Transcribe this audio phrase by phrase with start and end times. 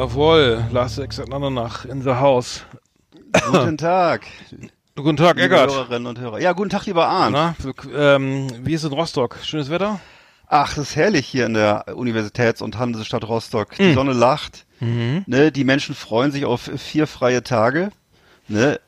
[0.00, 2.64] Jawohl, Lars Exatnanach in the house.
[3.50, 4.22] Guten Tag.
[4.96, 5.70] Guten Tag, liebe Eckart.
[5.70, 6.40] Hörerinnen und Hörer.
[6.40, 7.36] Ja, guten Tag, lieber Arndt.
[7.36, 7.54] Na,
[7.94, 9.36] ähm, wie ist es in Rostock?
[9.42, 10.00] Schönes Wetter?
[10.46, 13.76] Ach, das ist herrlich hier in der Universitäts- und Hansestadt Rostock.
[13.76, 14.64] Die Sonne lacht.
[14.80, 15.24] Mhm.
[15.26, 17.90] Ne, die Menschen freuen sich auf vier freie Tage.
[18.48, 18.80] Ne?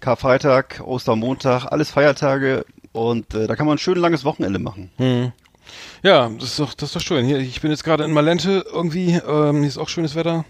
[0.00, 2.64] Karfreitag, Ostermontag, alles Feiertage.
[2.92, 4.90] Und äh, da kann man ein schön langes Wochenende machen.
[4.96, 5.32] Hm.
[6.02, 7.24] Ja, das ist doch, das ist doch schön.
[7.26, 9.14] Hier, ich bin jetzt gerade in Malente irgendwie.
[9.26, 10.44] Ähm, hier ist auch schönes Wetter.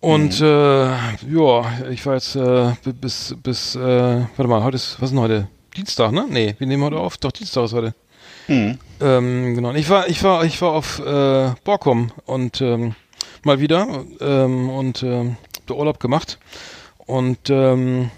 [0.00, 0.46] Und Mhm.
[0.46, 0.86] äh,
[1.32, 3.80] ja, ich war jetzt äh, bi- bis bis äh,
[4.36, 5.48] warte mal, heute ist was ist denn heute?
[5.76, 6.26] Dienstag, ne?
[6.28, 7.16] Nee, wir nehmen heute auf.
[7.18, 7.94] Doch Dienstag ist heute.
[8.48, 8.78] Mhm.
[9.00, 9.72] Ähm, genau.
[9.74, 12.94] Ich war, ich war, ich war auf äh, Borkum und ähm,
[13.44, 16.38] mal wieder ähm, und ähm, hab da Urlaub gemacht
[17.06, 18.10] und ähm,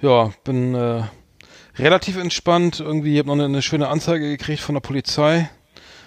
[0.00, 1.02] ja, bin äh,
[1.78, 2.80] relativ entspannt.
[2.80, 5.50] Irgendwie, ich habe noch eine, eine schöne Anzeige gekriegt von der Polizei.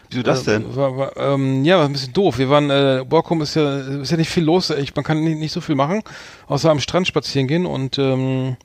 [0.10, 0.64] Wieso das denn?
[0.64, 2.38] Äh, war, war, ähm, ja, war ein bisschen doof.
[2.38, 4.70] Wir waren, äh, Borkum ist ja, ist ja nicht viel los.
[4.70, 6.04] Ich, man kann nicht, nicht so viel machen,
[6.48, 8.58] außer am Strand spazieren gehen und ähm,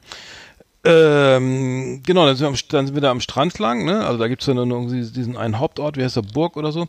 [0.84, 4.06] ähm, genau, dann sind, wir am, dann sind wir da am Strand lang, ne?
[4.06, 6.86] Also da gibt's ja dann irgendwie diesen einen Hauptort, wie heißt der, Burg oder so.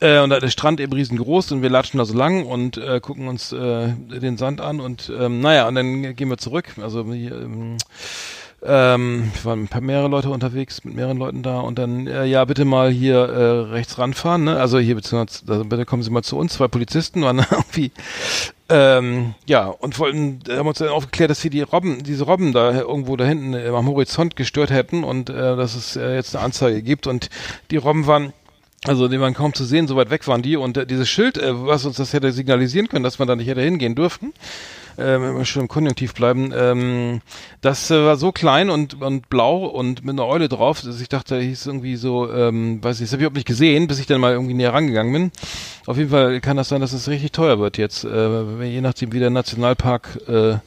[0.00, 2.78] Äh, und da ist der Strand eben riesengroß und wir latschen da so lang und
[2.78, 6.76] äh, gucken uns äh, den Sand an und ähm, naja, und dann gehen wir zurück.
[6.80, 7.76] Also ähm,
[8.62, 12.44] ähm, waren ein paar mehrere Leute unterwegs, mit mehreren Leuten da und dann, äh, ja,
[12.44, 14.60] bitte mal hier äh, rechts ranfahren, ne?
[14.60, 17.92] Also hier beziehungsweise, also bitte kommen Sie mal zu uns, zwei Polizisten waren irgendwie,
[18.68, 22.72] ähm, ja, und wollten, haben uns dann aufgeklärt, dass wir die Robben, diese Robben da
[22.80, 26.44] irgendwo da hinten äh, am Horizont gestört hätten und äh, dass es äh, jetzt eine
[26.44, 27.06] Anzeige gibt.
[27.06, 27.30] Und
[27.70, 28.32] die Robben waren
[28.86, 30.56] also die waren kaum zu sehen, so weit weg waren die.
[30.56, 33.48] Und äh, dieses Schild, äh, was uns das hätte signalisieren können, dass man da nicht
[33.48, 34.32] hätte hingehen dürfen,
[35.00, 37.20] äh, wir schon im Konjunktiv bleiben, ähm,
[37.60, 41.08] das äh, war so klein und, und blau und mit einer Eule drauf, dass ich
[41.08, 44.06] dachte, hieß irgendwie so, ähm, weiß ich, das habe ich überhaupt nicht gesehen, bis ich
[44.06, 45.32] dann mal irgendwie näher rangegangen bin.
[45.86, 49.12] Auf jeden Fall kann das sein, dass es richtig teuer wird jetzt, äh, je nachdem
[49.12, 50.58] wie der Nationalpark, äh,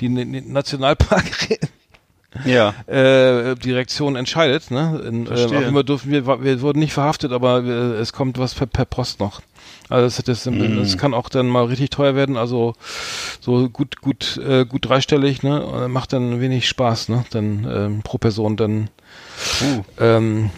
[0.00, 1.58] die Nationalpark
[2.44, 2.74] Ja.
[2.86, 4.70] äh, Direktion entscheidet.
[4.70, 5.00] Ne?
[5.06, 8.54] In, äh, jeden Fall durften wir, wir wurden nicht verhaftet, aber äh, es kommt was
[8.54, 9.40] per, per Post noch.
[9.88, 10.76] Also das, das, Mhm.
[10.78, 12.36] das kann auch dann mal richtig teuer werden.
[12.36, 12.74] Also
[13.40, 15.42] so gut, gut, äh, gut dreistellig.
[15.42, 15.64] Ne?
[15.64, 17.08] Und Macht dann wenig Spaß.
[17.08, 17.24] Ne?
[17.30, 18.88] Dann ähm, pro Person dann.
[19.60, 19.82] Uh.
[20.00, 20.50] Ähm,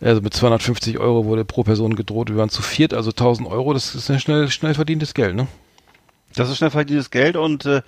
[0.00, 2.28] also mit 250 Euro wurde pro Person gedroht.
[2.28, 3.72] Wir waren zu viert, also 1000 Euro.
[3.72, 5.34] Das ist ein schnell, schnell verdientes Geld.
[5.34, 5.46] Ne?
[6.34, 7.82] Das ist schnell verdientes Geld und äh,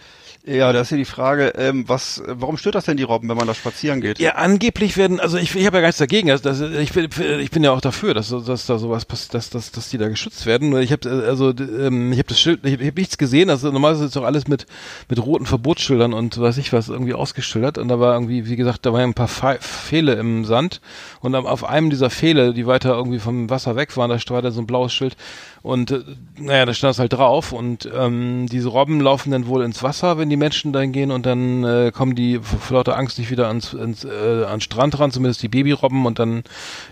[0.46, 3.36] ja, da ist ja die Frage, ähm, was, warum stört das denn die Robben, wenn
[3.36, 4.20] man da spazieren geht?
[4.20, 6.30] Ja, angeblich werden, also ich, ich habe ja gar nichts dagegen.
[6.30, 7.08] Also das, ich, bin,
[7.40, 10.08] ich bin ja auch dafür, dass, dass da sowas passiert, dass, dass, dass die da
[10.08, 10.80] geschützt werden.
[10.80, 13.50] Ich habe also ähm, ich habe das Schild, ich habe nichts gesehen.
[13.50, 14.66] Also normalerweise ist doch alles mit
[15.08, 17.78] mit roten Verbotsschildern und weiß ich was irgendwie ausgeschildert.
[17.78, 19.58] Und da war irgendwie, wie gesagt, da waren ein paar Fe
[19.96, 20.80] im Sand
[21.20, 24.50] und auf einem dieser Pfähle, die weiter irgendwie vom Wasser weg waren, da war da
[24.50, 25.16] so ein blaues Schild.
[25.62, 26.00] Und äh,
[26.38, 27.52] naja, da stand es halt drauf.
[27.52, 31.26] Und ähm, diese Robben laufen dann wohl ins Wasser, wenn die Menschen dahin gehen und
[31.26, 35.10] dann äh, kommen die vor lauter Angst nicht wieder ans, ans, äh, ans Strand ran,
[35.10, 36.44] zumindest die Babyrobben und dann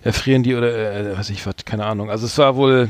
[0.03, 0.73] erfrieren die oder
[1.13, 2.11] äh, weiß ich was, keine Ahnung.
[2.11, 2.89] Also es war wohl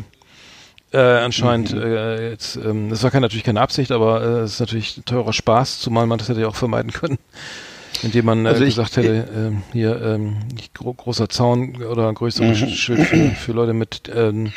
[0.92, 4.60] äh, anscheinend äh, jetzt, ähm, das war kein, natürlich keine Absicht, aber äh, es ist
[4.60, 7.18] natürlich ein teurer Spaß, zumal man das hätte ja auch vermeiden können,
[8.04, 10.36] indem man äh, Also ich- gesagt hätte, ähm, hier ähm,
[10.72, 14.52] gro großer Zaun oder ein größeres Schild für, für Leute mit ähm,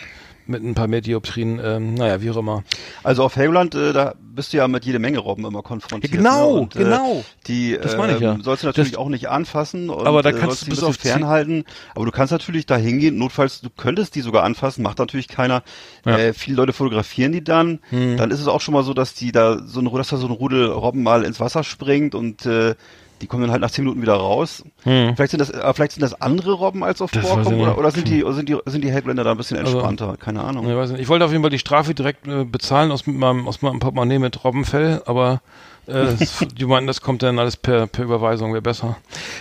[0.49, 2.63] mit ein paar mehr Dioptrien, ähm, naja, wie auch immer.
[3.03, 6.13] Also auf Helgoland, äh, da bist du ja mit jede Menge Robben immer konfrontiert.
[6.13, 6.61] Ja, genau, ne?
[6.61, 7.23] Und, äh, genau.
[7.47, 8.33] Die Das meine ich ja.
[8.33, 9.89] ähm, sollst du natürlich Das- auch nicht anfassen.
[9.89, 11.63] Und, Aber da äh, kannst du bis ein auf fernhalten.
[11.95, 13.17] Aber du kannst natürlich da hingehen.
[13.17, 15.63] Notfalls, du könntest die sogar anfassen, macht natürlich keiner.
[16.05, 16.13] Ja.
[16.13, 16.19] Hm.
[16.19, 17.79] Äh, viele Leute fotografieren die dann.
[17.91, 20.27] Dann ist es auch schon mal so, dass die da so ein, dass da so
[20.27, 22.75] ein Rudel Robben mal ins Wasser springt und äh,
[23.21, 24.63] die kommen dann halt nach zehn Minuten wieder raus.
[24.83, 27.21] Vielleicht sind das, äh, vielleicht sind das andere Robben als auf Hm.
[27.21, 29.57] Das Vorkommen oder, oder sind die, oder sind die, sind die Helgoländer da ein bisschen
[29.57, 30.17] Also- entspannter?
[30.17, 30.69] Keine Ahnung.
[30.69, 31.01] Ich, weiß nicht.
[31.01, 34.19] ich wollte auf jeden Fall die Strafe direkt äh, bezahlen aus meinem, aus meinem Portemonnaie
[34.19, 35.41] mit Robbenfell, aber
[35.87, 36.13] äh,
[36.57, 38.97] die meinten, das kommt dann alles per, per Überweisung, wäre besser.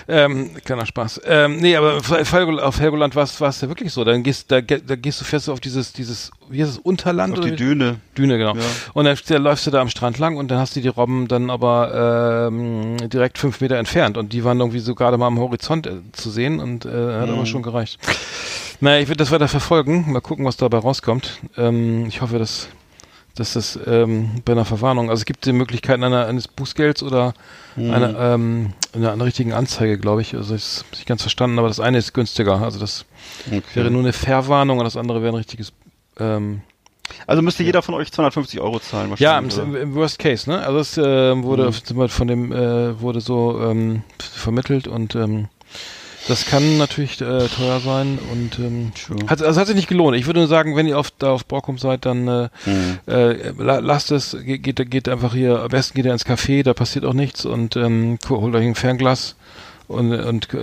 [0.09, 1.23] Ähm, kleiner Spaß.
[1.27, 2.33] Ähm, nee, aber auf
[2.81, 4.05] Helgoland, war es ja wirklich so.
[4.05, 7.33] Dann gehst, da, da gehst du fest auf dieses, dieses, wie heißt es, Unterland?
[7.35, 7.57] Auf oder die?
[7.57, 7.97] Düne.
[8.17, 8.55] Düne, genau.
[8.55, 8.63] Ja.
[8.95, 11.29] Und dann, dann läufst du da am Strand lang und dann hast du die Robben
[11.29, 15.39] dann aber ähm, direkt fünf Meter entfernt und die waren irgendwie so gerade mal am
[15.39, 17.35] Horizont äh, zu sehen und äh, hat Mhm.
[17.35, 17.99] aber schon gereicht.
[18.81, 21.41] Naja, ich werde das weiter verfolgen, mal gucken, was dabei rauskommt.
[21.57, 22.69] Ähm, ich hoffe, dass,
[23.37, 27.35] dass das ähm, bei einer Verwarnung, also es gibt die Möglichkeiten einer, eines Bußgelds oder
[27.77, 27.91] Mhm.
[27.93, 30.35] einer, ähm, einer, einer richtigen Anzeige, glaube ich.
[30.35, 32.63] Also ich habe nicht ganz verstanden, aber das eine ist günstiger.
[32.63, 33.05] Also das
[33.47, 33.61] Okay.
[33.75, 35.73] wäre nur eine Verwarnung und das andere wäre ein richtiges
[36.19, 36.63] ähm,
[37.27, 39.55] Also müsste jeder von euch 250 Euro zahlen Ja, wahrscheinlich.
[39.55, 39.63] oder?
[39.65, 40.59] im, im Worst Case, ne?
[40.67, 42.09] Also es äh, wurde Mhm.
[42.09, 45.49] von dem äh, wurde so ähm, vermittelt und ähm,
[46.29, 49.27] Das kann natürlich äh, teuer sein und ähm, Sure.
[49.29, 50.17] hat, also hat sich nicht gelohnt.
[50.17, 52.99] Ich würde nur sagen, wenn ihr auf, da auf Borkum seid, dann äh, Mhm.
[53.07, 56.75] äh, la- lasst es, geht, geht, einfach hier, am besten geht ihr ins Café, da
[56.75, 59.37] passiert auch nichts und ähm, holt euch ein Fernglas
[59.87, 60.57] und und äh,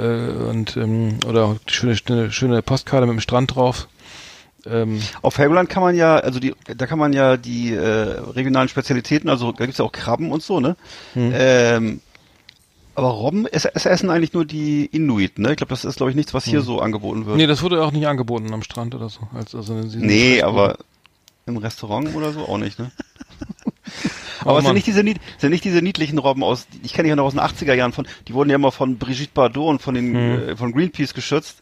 [0.50, 3.88] und ähm, oder schöne, schöne schöne Postkarte mit dem Strand drauf.
[4.66, 7.80] Ähm, Auf Helgoland kann man ja, also die, da kann man ja die äh,
[8.36, 10.76] regionalen Spezialitäten, also da gibt's ja auch Krabben und so, ne?
[11.14, 11.32] Hm.
[11.34, 12.02] Ähm,
[12.96, 15.52] aber Robben, es, es essen eigentlich nur die Inuit, ne?
[15.52, 16.66] Ich glaube, das ist, glaube ich, nichts, was hier Hm.
[16.66, 17.38] so angeboten wird.
[17.38, 19.22] nee, das wurde auch nicht angeboten am Strand oder so.
[19.34, 20.44] Als, also Nee, Fressbuden.
[20.44, 20.78] aber
[21.46, 22.92] im Restaurant oder so auch nicht, ne?
[24.46, 27.10] Oh Aber es sind nicht diese sind nicht diese niedlichen Robben aus, ich kenne die
[27.12, 29.82] ja noch aus den 80er Jahren von, die wurden ja immer von Brigitte Bardot und
[29.82, 30.50] von den Hm.
[30.50, 31.60] äh, von Greenpeace geschützt.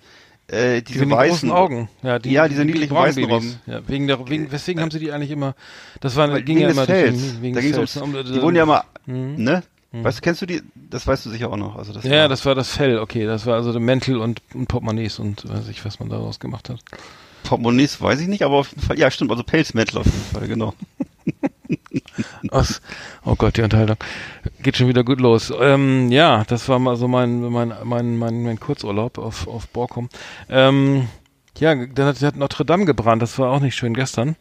[0.48, 1.90] Äh, diese Diese weißen großen Augen.
[2.02, 3.58] Ja, die, Ja, diese niedlichen weißen Braunbabys.
[3.68, 5.56] Ja, wegen der, wegen, weswegen haben sie die eigentlich immer,
[6.02, 7.22] das war, ging wegen ja immer Fells.
[7.34, 7.98] den- wegen Da Fells.
[7.98, 9.36] Um, Die wurden ja immer, Mhm.
[9.38, 9.64] ne?
[9.94, 10.62] Weißt du, kennst du die?
[10.76, 11.76] Das weißt du sicher auch noch.
[11.76, 13.26] Also das Ja, war, das war das Fell, okay.
[13.26, 16.70] Das war also der Mäntel und, und Portemonnaies und weiß ich, was man daraus gemacht
[16.70, 16.80] hat.
[17.44, 20.48] Portemonnaies weiß ich nicht, aber auf jeden Fall, ja, stimmt, also Pelzmäntel auf jeden Fall,
[20.48, 20.74] genau.
[22.50, 22.82] Was?
[23.26, 23.98] Oh Gott, die Unterhaltung.
[24.62, 25.52] Geht schon wieder gut los.
[25.60, 30.10] Ähm, ja, das war mal so mein, mein, mein, mein, mein Kurzurlaub auf, auf Borkum.
[30.50, 31.08] Ähm,
[31.58, 34.36] ja, dann hat, hat Notre Dame gebrannt, das war auch nicht schön gestern.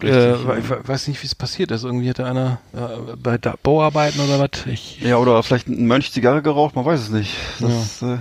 [0.00, 1.84] Äh, we- weiß nicht, wie es passiert ist.
[1.84, 4.66] Irgendwie hatte einer äh, bei da Bauarbeiten oder was.
[4.66, 7.34] Ich, Ja, oder vielleicht ein Mönch Zigarre geraucht, man weiß es nicht.
[7.60, 8.18] Das, äh, oder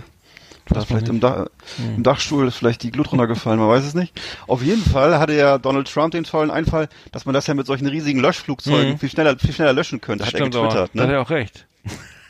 [0.80, 1.20] man vielleicht im.
[1.20, 1.48] Dach,
[1.78, 1.96] Hm.
[1.98, 4.14] im Dachstuhl ist vielleicht die Glut runtergefallen, man weiß es nicht.
[4.48, 7.66] Auf jeden Fall hatte ja Donald Trump den tollen Einfall, dass man das ja mit
[7.66, 8.98] solchen riesigen Löschflugzeugen Mhm.
[9.00, 10.74] viel schneller, viel schneller löschen könnte, hat er getwittert.
[10.94, 11.14] da hat Ne?
[11.14, 11.66] er auch recht.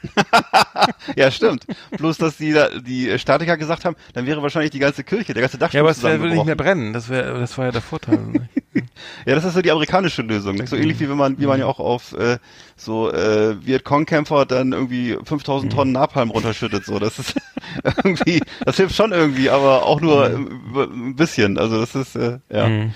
[1.16, 1.66] Ja, stimmt.
[1.98, 5.42] Bloß, dass die, da- die Statiker gesagt haben, dann wäre wahrscheinlich die ganze Kirche, der
[5.42, 6.94] ganze Dachstuhl Ja, aber es wär- würde nicht mehr brennen.
[6.94, 8.18] Das wäre, das war ja der Vorteil.
[8.20, 8.50] ne?
[9.26, 10.56] Ja, das ist so die amerikanische Lösung.
[10.56, 10.68] Nicht?
[10.70, 12.38] So ähnlich wie wenn man, wie man ja auch auf äh,
[12.76, 16.86] so äh, Vietcong-Kämpfer dann irgendwie 5000 Tonnen Napalm runterschüttet.
[16.86, 17.36] So, das ist
[18.04, 21.58] irgendwie, das hilft schon irgendwie, aber auch nur ein bisschen.
[21.58, 22.68] Also das ist äh, ja.
[22.68, 22.92] Mhm.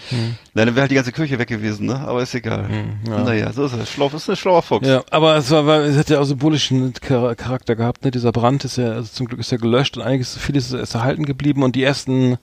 [0.53, 1.99] Nein, dann wäre halt die ganze Kirche weg gewesen, ne?
[1.99, 2.63] Aber ist egal.
[2.67, 3.23] Mhm, ja.
[3.23, 3.91] Naja, so ist es.
[3.91, 4.87] Schlau, ist ein schlauer Fuchs.
[4.87, 8.11] Ja, aber es war, es hat ja auch symbolischen Char- Charakter gehabt, ne?
[8.11, 11.25] Dieser Brand ist ja, also zum Glück ist er gelöscht und einiges, vieles ist erhalten
[11.25, 12.37] geblieben und die ersten,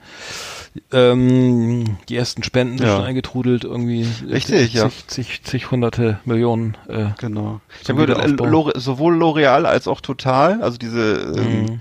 [0.92, 2.96] ähm, die ersten Spenden sind Ja.
[2.96, 4.06] schon eingetrudelt, irgendwie.
[4.28, 4.90] Richtig, zig, ja.
[5.06, 7.60] Zig, zig, hunderte Millionen, äh, Genau.
[7.82, 11.80] Ich habe gehört, sowohl L'Oreal als auch Total, also diese ähm, Mhm.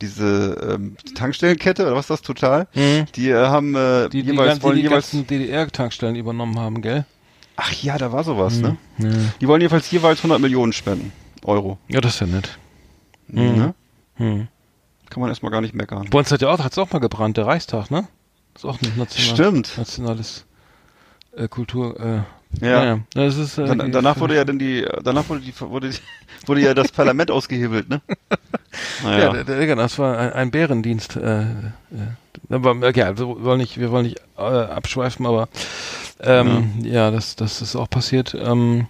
[0.00, 2.68] Diese ähm, Tankstellenkette oder was ist das Total?
[2.74, 3.06] Mhm.
[3.14, 7.04] Die äh, haben äh, die, die, jeweils ganzen, wollen die jeweils DDR-Tankstellen übernommen haben, gell?
[7.56, 8.76] Ach ja, da war sowas, ne?
[8.98, 9.08] Ja.
[9.40, 11.12] Die wollen jedenfalls jeweils 100 Millionen spenden.
[11.44, 11.78] Euro.
[11.88, 12.58] ja, das ist ja nett.
[13.28, 13.56] Mhm.
[13.56, 13.74] Ne?
[14.16, 14.48] Hm.
[15.10, 16.08] Kann man erstmal gar nicht meckern.
[16.10, 18.06] Bei uns hat ja auch, hat's auch mal gebrannt, der Reichstag, ne?
[18.58, 19.78] ist auch ein national, Stimmt.
[19.78, 20.44] nationales
[21.36, 22.22] äh, Kultur, äh,
[22.60, 22.84] Ja.
[22.84, 22.98] ja.
[23.14, 25.98] Das ist, äh, Dann, danach wurde ja dann die, danach wurde die, wurde, die,
[26.46, 28.00] wurde ja das Parlament ausgehebelt, ne?
[29.02, 29.32] Ja, Naja.
[29.32, 31.16] der, der, genau, das war ein, ein Bärendienst.
[31.16, 31.46] Äh, äh,
[32.50, 35.48] aber äh, ja, wir wollen nicht, wir wollen nicht äh, abschweifen, aber
[36.20, 37.10] ähm, ja.
[37.10, 38.36] das, das ist auch passiert.
[38.38, 38.86] Ähm,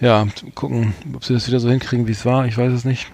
[0.00, 2.46] ja, gucken, ob sie das wieder so hinkriegen, wie es war.
[2.46, 3.10] Ich weiß es nicht.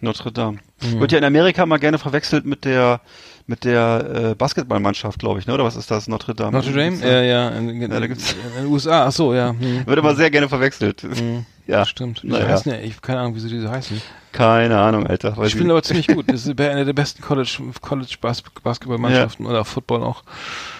[0.00, 0.58] Notre Dame.
[0.82, 1.00] Mhm.
[1.00, 3.00] Wird ja in Amerika mal gerne verwechselt mit der
[3.48, 5.54] mit der äh, Basketballmannschaft, glaube ich, ne?
[5.54, 6.08] Oder was ist das?
[6.08, 6.52] Notre Dame.
[6.52, 6.96] Notre Dame?
[6.98, 9.06] Ja, ja, in, Ja, da gibt's- in den USA.
[9.06, 9.50] Ach so, ja.
[9.58, 9.86] Hm.
[9.86, 11.02] Wird immer sehr gerne verwechselt.
[11.02, 11.44] Hm.
[11.68, 11.84] Ja.
[11.84, 12.22] Stimmt.
[12.22, 12.46] Wie Naja.
[12.46, 12.78] heißen die?
[12.86, 14.00] Ich habe keine Ahnung, wieso diese heißen.
[14.30, 15.32] Keine Ahnung, Alter.
[15.32, 16.26] Die ich spielen aber ziemlich gut.
[16.30, 20.22] Das ist eine der besten College, College Bas Basketballmannschaften oder Football auch.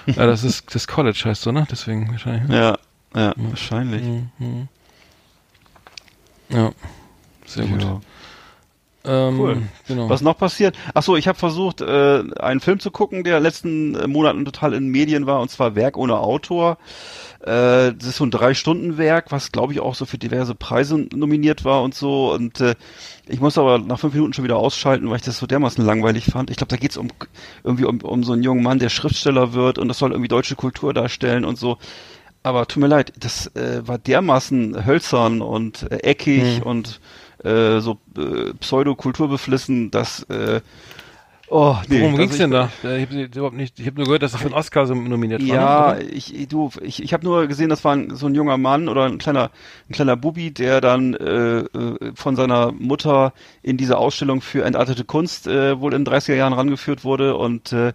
[0.06, 1.66] ja, das ist das College heißt so, ne?
[1.68, 2.49] Deswegen wahrscheinlich.
[2.49, 2.56] Ne?
[2.56, 2.78] Ja,
[3.20, 4.02] ja, wahrscheinlich.
[4.38, 4.68] Mhm.
[6.50, 6.70] Ja,
[7.46, 7.82] sehr gut.
[7.82, 8.00] Ja.
[9.07, 9.63] Ähm, Cool.
[9.87, 10.09] Genau.
[10.09, 10.77] Was noch passiert?
[10.95, 14.75] Ach so, ich habe versucht, äh, einen Film zu gucken, der letzten äh, Monaten total
[14.75, 16.79] in Medien war, und zwar Werk ohne Autor.
[17.41, 21.65] Äh, das ist so ein Drei-Stunden-Werk, was glaube ich auch so für diverse Preise nominiert
[21.65, 22.33] war und so.
[22.33, 22.75] Und äh,
[23.29, 26.25] ich muss aber nach fünf Minuten schon wieder ausschalten, weil ich das so dermaßen langweilig
[26.27, 26.51] fand.
[26.51, 27.09] Ich glaube, da geht's um
[27.63, 30.57] irgendwie um, um so einen jungen Mann, der Schriftsteller wird und das soll irgendwie deutsche
[30.57, 31.79] Kultur darstellen und so.
[32.43, 36.63] Aber tut mir leid, das äh, war dermaßen hölzern und äh, eckig Hm.
[36.63, 37.01] und
[37.47, 40.61] äh, so äh, pseudo-kulturbeflissen, dass äh,
[41.49, 42.71] oh, nee, Worum ging's denn da?
[42.83, 43.79] Ich habe überhaupt nicht.
[43.79, 45.49] Ich habe nur gehört, dass er für einen Oscar so nominiert war.
[45.49, 48.88] Ja, ich du, ich, ich habe nur gesehen, das war ein, so ein junger Mann
[48.88, 49.50] oder ein kleiner
[49.88, 55.05] ein kleiner Bubi, der dann äh, äh, von seiner Mutter in diese Ausstellung für entartete
[55.05, 57.93] Kunst äh, wohl in den 30er Jahren rangeführt wurde und äh,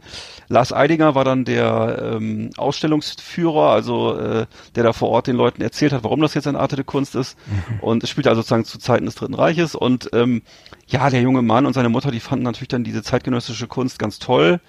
[0.48, 5.62] Lars Eidinger war dann der ähm, Ausstellungsführer, also äh, der da vor Ort den Leuten
[5.62, 7.38] erzählt hat, warum das jetzt entartete Kunst ist
[7.82, 10.42] und es spielte also sozusagen zu Zeiten des Dritten Reiches und ähm,
[10.92, 14.20] ja, der junge Mann und seine Mutter, die fanden natürlich dann diese zeitgenössische Kunst ganz
[14.20, 14.60] toll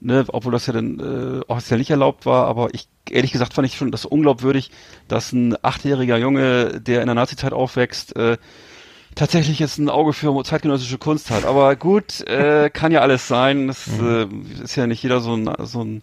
[0.00, 3.66] ne, obwohl das ja dann äh, offiziell nicht erlaubt war, aber ich ehrlich gesagt fand
[3.66, 4.70] ich schon das unglaubwürdig,
[5.08, 8.38] dass ein achtjähriger Junge, der in der Nazizeit aufwächst, äh,
[9.14, 11.44] tatsächlich jetzt ein Auge für zeitgenössische Kunst hat.
[11.44, 13.68] Aber gut, äh, kann ja alles sein.
[13.68, 14.54] Es Mhm.
[14.60, 16.00] äh, ist ja nicht jeder so ein, so ein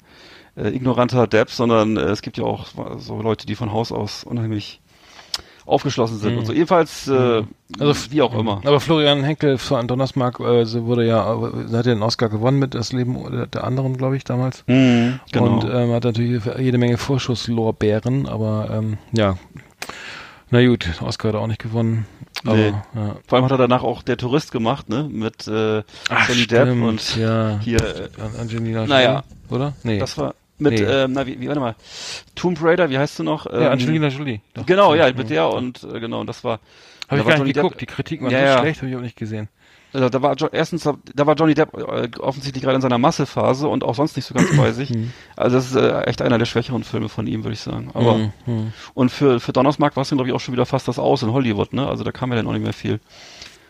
[0.57, 4.24] äh, ignoranter Depp, sondern äh, es gibt ja auch so Leute, die von Haus aus
[4.24, 4.81] unheimlich
[5.67, 6.53] aufgeschlossen sind und so.
[6.53, 7.47] Jedenfalls, äh, Mhm.
[7.81, 8.62] Also, wie auch immer.
[8.63, 12.59] Aber Florian Henkel von Donnersmarck äh, sie wurde ja, äh, hat ja den Oscar gewonnen
[12.59, 14.63] mit das Leben der- der anderen, glaube ich, damals.
[14.67, 15.45] Mhm, genau.
[15.59, 19.38] Und ähm, hat natürlich jede Menge Vorschusslorbeeren, aber ähm, ja.
[20.50, 22.05] Na gut, Oscar hat er auch nicht gewonnen.
[22.45, 22.74] Aber, Nee.
[22.95, 23.15] ja.
[23.27, 25.09] Vor allem hat er danach auch der Tourist gemacht, ne?
[25.12, 27.59] Mit äh, Ach, Johnny Depp und ja.
[27.62, 29.24] hier, äh, An- Angelina Naja.
[29.50, 29.74] Oder?
[29.83, 30.00] Nee.
[30.00, 30.83] das war mit, Nee.
[30.85, 31.75] ähm, na, wie, wie, warte mal,
[32.35, 33.45] Tomb Raider, wie heißt du noch?
[33.45, 34.41] ja, Ähm, Angelina Jolie.
[34.53, 34.65] Doch.
[34.65, 36.59] Genau, ja, mit der und äh, genau, und das war
[37.07, 37.81] Habe ich war gar Johnny nicht Depp- geguckt.
[37.81, 38.59] Die Kritiken waren Ja, so ja.
[38.59, 39.49] schlecht, habe ich auch nicht gesehen.
[39.93, 43.83] Also da war erstens, da war Johnny Depp äh, offensichtlich gerade in seiner Massephase und
[43.85, 44.89] auch sonst nicht so ganz bei sich.
[44.89, 45.13] Hm.
[45.37, 47.89] Also das ist äh, echt einer der schwächeren Filme von ihm, würde ich sagen.
[47.93, 48.73] Aber Mhm, mhm.
[48.93, 51.23] und für für Donnersmark war es dann glaube ich auch schon wieder fast das Aus
[51.23, 51.87] in Hollywood, ne?
[51.87, 52.99] Also da kam ja dann auch nicht mehr viel.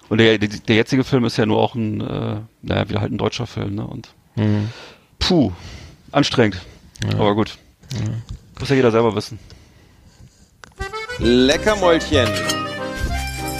[0.09, 3.11] Und der der, der jetzige Film ist ja nur auch ein, äh, naja, wieder halt
[3.11, 3.85] ein deutscher Film, ne?
[3.85, 4.09] Und
[5.19, 5.51] puh,
[6.11, 6.61] anstrengend.
[7.13, 7.57] Aber gut.
[8.59, 9.39] Muss ja jeder selber wissen.
[11.19, 12.27] Leckermäulchen.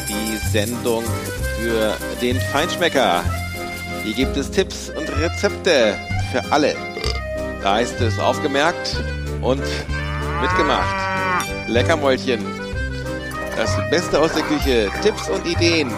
[0.10, 1.04] Die Sendung
[1.60, 3.24] für den Feinschmecker.
[4.04, 5.98] Hier gibt es Tipps und Rezepte
[6.32, 6.76] für alle.
[7.62, 8.96] Da ist es aufgemerkt
[9.42, 9.64] und
[10.42, 10.96] mitgemacht.
[11.68, 12.46] Leckermäulchen.
[13.56, 14.92] Das Beste aus der Küche.
[15.02, 15.92] Tipps und Ideen.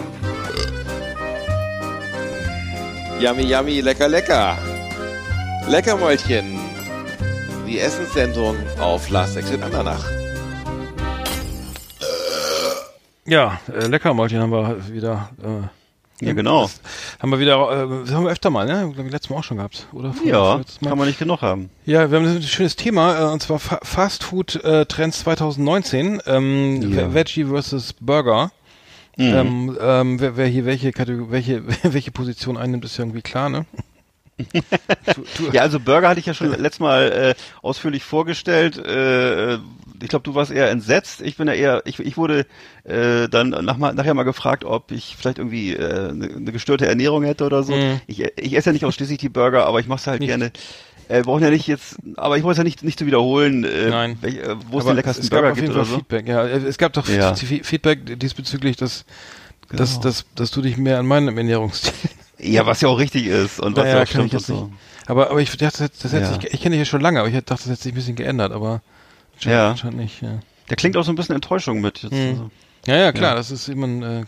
[3.20, 4.56] Yummy, yummy, lecker, lecker.
[5.68, 6.69] Leckermäulchen.
[7.70, 10.04] Die Essenssendung auf Last Exit Andernach.
[13.26, 15.30] Ja, äh, Leckermäulchen haben wir wieder.
[15.42, 16.68] Äh, Ja, genau.
[17.20, 18.90] haben wir wieder, äh, das haben wir öfter mal, ne?
[18.92, 20.12] Glaub ich, letztes Mal auch schon gehabt, oder?
[20.12, 21.70] Vor- Ja, kann man nicht genug haben.
[21.86, 26.20] Ja, wir haben ein schönes Thema, äh, und zwar Fa Fast Food äh, Trends 2019,
[26.26, 27.06] ähm, Ja.
[27.06, 28.50] Ve- Veggie versus Burger.
[29.16, 29.24] Mhm.
[29.34, 31.62] Ähm, ähm, wer, wer hier welche Kategorie, welche,
[31.94, 33.64] welche Position einnimmt, ist ja irgendwie klar, ne?
[35.52, 38.76] Ja, also Burger hatte ich ja schon letztes Mal äh, ausführlich vorgestellt.
[38.78, 39.54] Äh,
[40.02, 41.20] ich glaube, du warst eher entsetzt.
[41.20, 42.46] Ich bin ja eher, ich, ich wurde
[42.84, 47.22] äh, dann nach, nachher mal gefragt, ob ich vielleicht irgendwie äh, eine, eine gestörte Ernährung
[47.24, 47.74] hätte oder so.
[47.74, 48.00] Mhm.
[48.06, 50.28] Ich, ich esse ja nicht ausschließlich die Burger, aber ich mache halt Nicht.
[50.28, 50.52] gerne.
[51.08, 53.64] Äh, wir brauchen ja nicht jetzt, aber ich wollte es ja nicht, nicht zu wiederholen,
[53.64, 54.18] äh, Nein.
[54.20, 55.96] welch, äh, wo es die leckersten es gab Burger gibt oder so.
[55.96, 56.46] Feedback, ja.
[56.46, 57.34] Äh, Es gab doch Ja.
[57.34, 59.04] Fe- Feedback diesbezüglich, dass,
[59.70, 60.02] dass, Genau.
[60.02, 61.92] dass, dass du dich mehr an meinem Ernährungsstil
[62.42, 64.50] Ja, was ja auch richtig ist und was Naja, ja auch kann ich stimmt jetzt
[64.50, 64.64] und so.
[64.66, 64.74] nicht.
[65.06, 66.34] Aber, aber ich dachte, das, das hätte Ja.
[66.40, 68.16] sich, ich kenne dich ja schon lange, aber ich dachte, das hätte sich ein bisschen
[68.16, 68.80] geändert, aber
[69.38, 69.76] scheint, Ja.
[69.76, 70.38] scheint nicht, ja.
[70.68, 72.02] Der klingt auch so ein bisschen Enttäuschung mit.
[72.02, 72.28] Jetzt, Hm.
[72.30, 72.50] also.
[72.86, 73.36] Ja, ja, klar, Ja.
[73.36, 74.24] das ist jemand, äh,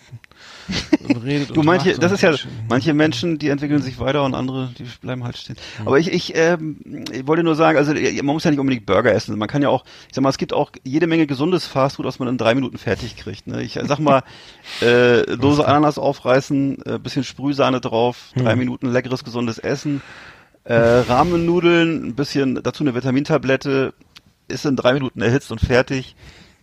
[1.24, 2.34] redet Du und manche, das ist ja,
[2.68, 5.56] manche Menschen, die entwickeln sich weiter und andere, die bleiben halt stehen.
[5.84, 9.12] Aber ich, ich, ähm, ich wollte nur sagen, also man muss ja nicht unbedingt Burger
[9.12, 9.38] essen.
[9.38, 12.18] Man kann ja auch, ich sag mal, es gibt auch jede Menge gesundes Fastfood, was
[12.18, 13.46] man in drei Minuten fertig kriegt.
[13.46, 13.62] Ne?
[13.62, 14.22] Ich sag mal,
[14.80, 20.02] äh, Dose Ananas aufreißen, äh, bisschen Sprühsahne drauf, drei Minuten leckeres gesundes Essen,
[20.64, 23.94] äh, Rahmennudeln, ein bisschen dazu eine Vitamintablette,
[24.48, 26.14] ist in drei Minuten erhitzt und fertig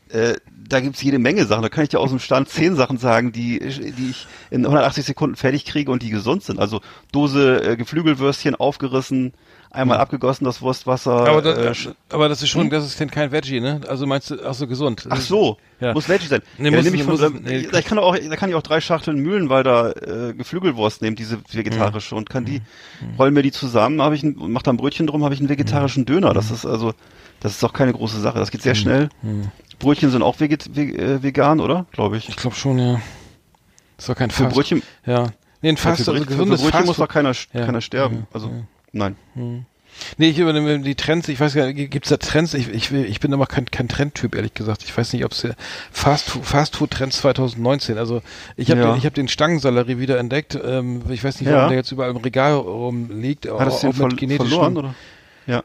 [0.10, 0.36] äh,
[0.68, 1.64] da gibt's jede Menge Sachen.
[1.64, 5.04] Da kann ich dir aus dem Stand zehn Sachen sagen, die, die ich in 180
[5.06, 6.60] Sekunden fertig kriege und die gesund sind.
[6.60, 9.34] Also Dose äh, Geflügelwürstchen aufgerissen,
[9.72, 11.28] einmal abgegossen, das Wurstwasser.
[11.28, 13.82] Aber, das, äh, sch- aber das ist schon, das ist denn kein Veggie, ne?
[13.88, 15.06] Also meinst du, ach so, gesund.
[15.10, 15.94] Ach so, Ja.
[15.94, 16.42] muss Veggie sein.
[16.58, 18.82] Nee, ja, muss- ich von, muss- nee, ich kann auch, da kann ich auch drei
[18.82, 22.62] Schachteln Mühlenwalder äh, Geflügelwurst nehmen, diese vegetarische, und kann die,
[23.18, 25.50] rollen mir die zusammen, habe ich ein, mach da ein Brötchen drum, habe ich einen
[25.50, 26.34] vegetarischen Döner.
[26.34, 26.94] Das ist also,
[27.40, 28.38] das ist auch keine große Sache.
[28.40, 29.10] Das geht sehr schnell.
[29.80, 31.86] Brötchen sind auch veget, ve, äh, vegan, oder?
[31.92, 32.30] Glaube ich.
[32.30, 33.02] Ich glaube schon, ja.
[33.98, 34.56] Das war kein Für Fast.
[34.56, 35.28] Brötchen, Ja.
[35.62, 37.10] Nee, ein Fast, also Brötchen, für gesundes Brötchen muss Fastfood.
[37.10, 37.66] doch keiner, Ja.
[37.66, 38.28] keiner sterben.
[38.34, 38.54] Also, ja.
[38.94, 39.16] nein.
[40.18, 42.54] Nee, ich übernehme die Trends, ich weiß gar nicht, gibt's da Trends?
[42.54, 44.84] Ich, ich, ich bin aber kein, kein Trendtyp, ehrlich gesagt.
[44.84, 45.46] Ich weiß nicht, ob es
[45.92, 48.22] Fast, Fast Food Trends 2019, also
[48.56, 48.92] ich habe Ja.
[48.92, 50.58] den, ich hab den Stangensellerie wieder entdeckt.
[50.64, 51.68] Ähm, ich weiß nicht, warum Ja.
[51.70, 53.50] der jetzt überall im Regal rumliegt.
[53.52, 54.96] Hat es den ver verloren, oder?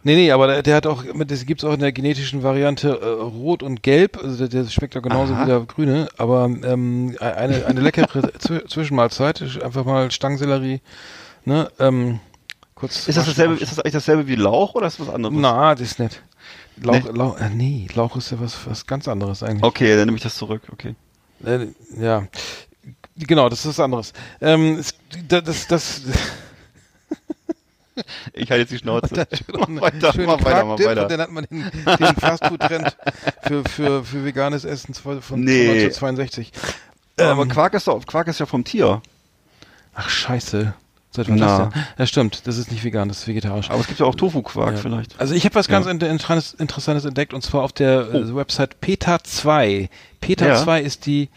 [0.02, 3.04] Nee, nee, aber der, der hat auch, das gibt's auch in der genetischen Variante äh,
[3.06, 5.42] Rot und Gelb, also der, der schmeckt auch genauso Aha.
[5.42, 10.80] wie der Grüne, aber ähm, eine, eine leckere Zw- Zwischenmahlzeit, einfach mal Stangensellerie,
[11.44, 12.20] ne, ähm,
[12.74, 13.06] kurz.
[13.08, 15.34] Ist das dasselbe, ist das eigentlich dasselbe wie Lauch oder ist das was anderes?
[15.36, 16.22] Na, das ist nicht.
[16.82, 17.10] Lauch, Nee.
[17.12, 19.62] Lauch, äh, nee, Lauch ist ja was, was ganz anderes eigentlich.
[19.64, 20.94] Okay, dann nehme ich das zurück, okay.
[21.44, 21.66] Äh,
[22.00, 22.26] ja,
[23.16, 24.12] genau, das ist was anderes.
[24.40, 24.94] Ähm, es,
[25.28, 26.02] da- das, das,
[28.32, 29.14] Ich halte jetzt die Schnauze.
[29.14, 31.02] Dann mach weiter, schönen mach weiter, mach weiter.
[31.02, 32.96] Und dann hat man den, den Fastfood-Trend
[33.42, 35.62] für, für, für veganes Essen von, von Nee.
[35.68, 36.52] 1962.
[37.18, 39.00] Ja, aber Ähm, Quark ist doch, Quark ist ja vom Tier.
[39.94, 40.74] Ach, scheiße.
[41.12, 41.58] Seit wann Na.
[41.66, 41.82] das denn?
[41.98, 42.46] Ja, stimmt.
[42.48, 43.70] Das ist nicht vegan, das ist vegetarisch.
[43.70, 44.80] Aber es gibt ja auch Tofu-Quark Ja.
[44.80, 45.20] vielleicht.
[45.20, 45.74] Also ich habe was Ja.
[45.74, 49.88] ganz inter- Interessantes, Interessantes entdeckt und zwar auf der äh, Website PETA 2.
[50.20, 50.56] PETA Ja.
[50.64, 51.28] 2 ist die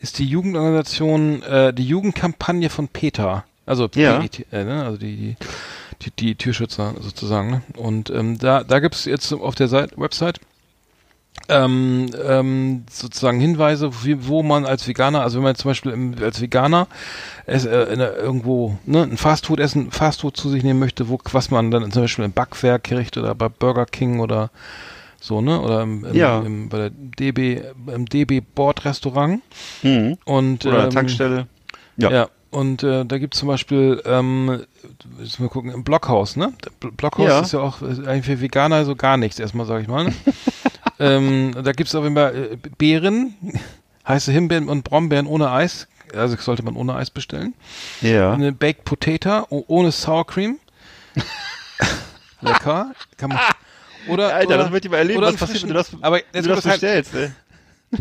[0.00, 3.44] ist die Jugendorganisation, äh, die Jugendkampagne von PETA.
[3.64, 4.18] Also, Ja.
[4.18, 4.84] PET, äh, ne?
[4.84, 5.36] also die, die,
[6.04, 7.50] die, die Türschützer sozusagen.
[7.50, 7.62] Ne?
[7.76, 10.40] Und ähm, da, da gibt's jetzt auf der Seite, Website
[11.48, 16.14] ähm, ähm, sozusagen Hinweise, wie, wo man als Veganer, also wenn man zum Beispiel im,
[16.22, 16.88] als Veganer
[17.46, 21.18] es, äh, in, der- irgendwo ne, ein Fastfood essen, Fastfood zu sich nehmen möchte, wo
[21.32, 24.50] was man dann zum Beispiel im Backwerk kriegt oder bei Burger King oder
[25.20, 25.60] so, ne?
[25.60, 26.40] Oder im, im, Ja.
[26.40, 29.40] im, bei der DB, im DB Bordrestaurant.
[29.82, 30.18] Mhm.
[30.24, 31.46] Und Oder ähm, Tankstelle.
[31.96, 32.10] Ja.
[32.10, 32.28] Ja.
[32.52, 34.64] Und äh, da gibt's zum Beispiel, ähm,
[35.18, 36.52] jetzt mal gucken, im Blockhaus, ne?
[36.80, 37.40] Blockhaus Ja.
[37.40, 40.04] ist ja auch ist eigentlich für Veganer so gar nichts, erstmal sage ich mal.
[40.04, 40.14] Ne?
[40.98, 43.34] ähm, da gibt's auch immer äh, Beeren,
[44.06, 45.88] heiße Himbeeren und Brombeeren ohne Eis.
[46.14, 47.54] Also sollte man ohne Eis bestellen.
[48.02, 48.34] Ja.
[48.34, 50.58] Eine Baked Potato ohne Sour Cream.
[52.42, 52.92] Lecker.
[53.16, 53.38] Kann man,
[54.08, 56.16] oder, Alter, oder, das wird dir mal erleben, oder was passiert, wenn du das, aber
[56.16, 57.14] wenn jetzt du das kommt das halt- bestellst.
[57.14, 58.00] Ey.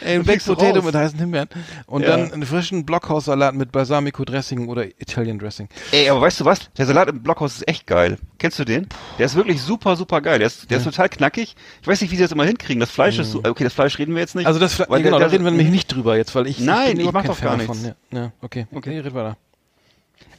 [0.00, 0.84] Ey, ein Baked Potato raus.
[0.84, 1.48] mit heißen Himbeeren.
[1.86, 2.08] Und Ja.
[2.16, 5.68] dann einen frischen Blockhaussalat mit Balsamico Dressing oder Italian Dressing.
[5.90, 6.70] Ey, aber weißt du was?
[6.78, 8.18] Der Salat im Blockhaus ist echt geil.
[8.38, 8.86] Kennst du den?
[9.18, 10.38] Der ist wirklich super, super geil.
[10.38, 11.56] Der ist, der ist total knackig.
[11.80, 12.80] Ich weiß nicht, wie sie das immer hinkriegen.
[12.80, 14.46] Das Fleisch ist so, okay, das Fleisch reden wir jetzt nicht.
[14.46, 16.98] Also das, Weil ja, genau, da reden wir nämlich nicht drüber jetzt, weil ich, Nein,
[17.00, 17.82] ich ich mach doch gar Fan davon.
[17.82, 17.96] nichts.
[18.12, 18.66] Ja, ja okay.
[18.72, 19.00] Okay, Okay.
[19.00, 19.36] red weiter.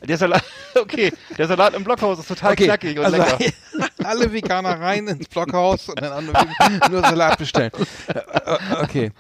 [0.08, 0.44] Der Salat,
[0.82, 3.38] okay, der Salat im Blockhaus ist total knackig und also lecker.
[4.06, 6.32] alle Veganer rein ins Blockhaus und dann
[6.92, 7.72] nur Salat bestellen.
[8.08, 9.12] Äh, äh, Okay.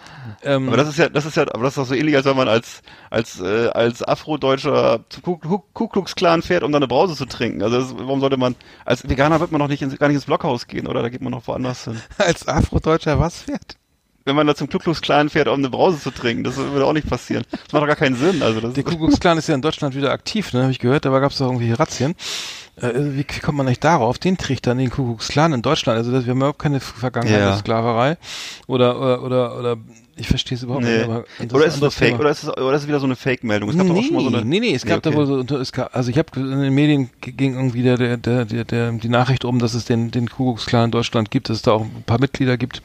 [0.43, 2.25] Ähm, Aber das ist ja, das ist ja, aber das ist doch so ähnlich, als
[2.25, 6.71] wenn man als, als, äh, als Afrodeutscher zum Ku, Ku, Ku Klux Klan fährt, um
[6.71, 7.61] dann eine Brause zu trinken.
[7.63, 10.25] Also das, warum sollte man, als Veganer wird man doch nicht ins, gar nicht ins
[10.25, 11.01] Blockhaus gehen, oder?
[11.01, 12.01] Da geht man noch woanders hin.
[12.17, 13.77] als Afrodeutscher was fährt?
[14.25, 16.85] Wenn man da zum Ku Klux Klan fährt, um eine Brause zu trinken, das würde
[16.85, 17.43] auch nicht passieren.
[17.51, 18.41] Das macht doch gar keinen Sinn.
[18.41, 20.79] Also das Der Ku Klux Klan ist ja in Deutschland wieder aktiv, ne, habe ich
[20.79, 21.03] gehört.
[21.05, 22.15] Da gab es doch irgendwie Razzien.
[22.77, 24.17] Äh, wie, wie kommt man nicht darauf?
[24.17, 25.97] Den trägt dann den Ku Klux Klan in Deutschland.
[25.97, 27.49] Also das, wir haben überhaupt keine Vergangenheit Ja.
[27.49, 28.17] der Sklaverei.
[28.67, 29.77] Oder, oder, oder, oder
[30.15, 30.97] ich verstehe es überhaupt Nee.
[30.97, 31.03] nicht.
[31.05, 32.19] Aber das Oder ist es fake, Thema.
[32.19, 33.69] oder ist es, oder ist es wieder so eine Fake-Meldung?
[33.69, 34.45] Es gab doch auch schon mal so eine.
[34.45, 35.27] nee, nee, es gab Nee, da okay.
[35.29, 38.63] wohl so, es gab, also ich habe in den Medien ging irgendwie der, der, der,
[38.65, 41.71] der, die Nachricht um, dass es den, den Kuckucksklan in Deutschland gibt, dass es da
[41.71, 42.81] auch ein paar Mitglieder gibt.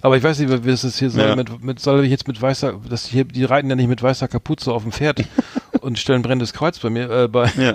[0.00, 1.36] Aber ich weiß nicht, wie es hier soll, Ja.
[1.36, 4.28] mit, mit, soll ich jetzt mit weißer, das hier, die reiten ja nicht mit weißer
[4.28, 5.22] Kapuze auf dem Pferd
[5.80, 7.74] und stellen brennendes Kreuz bei mir, äh, bei, Ja.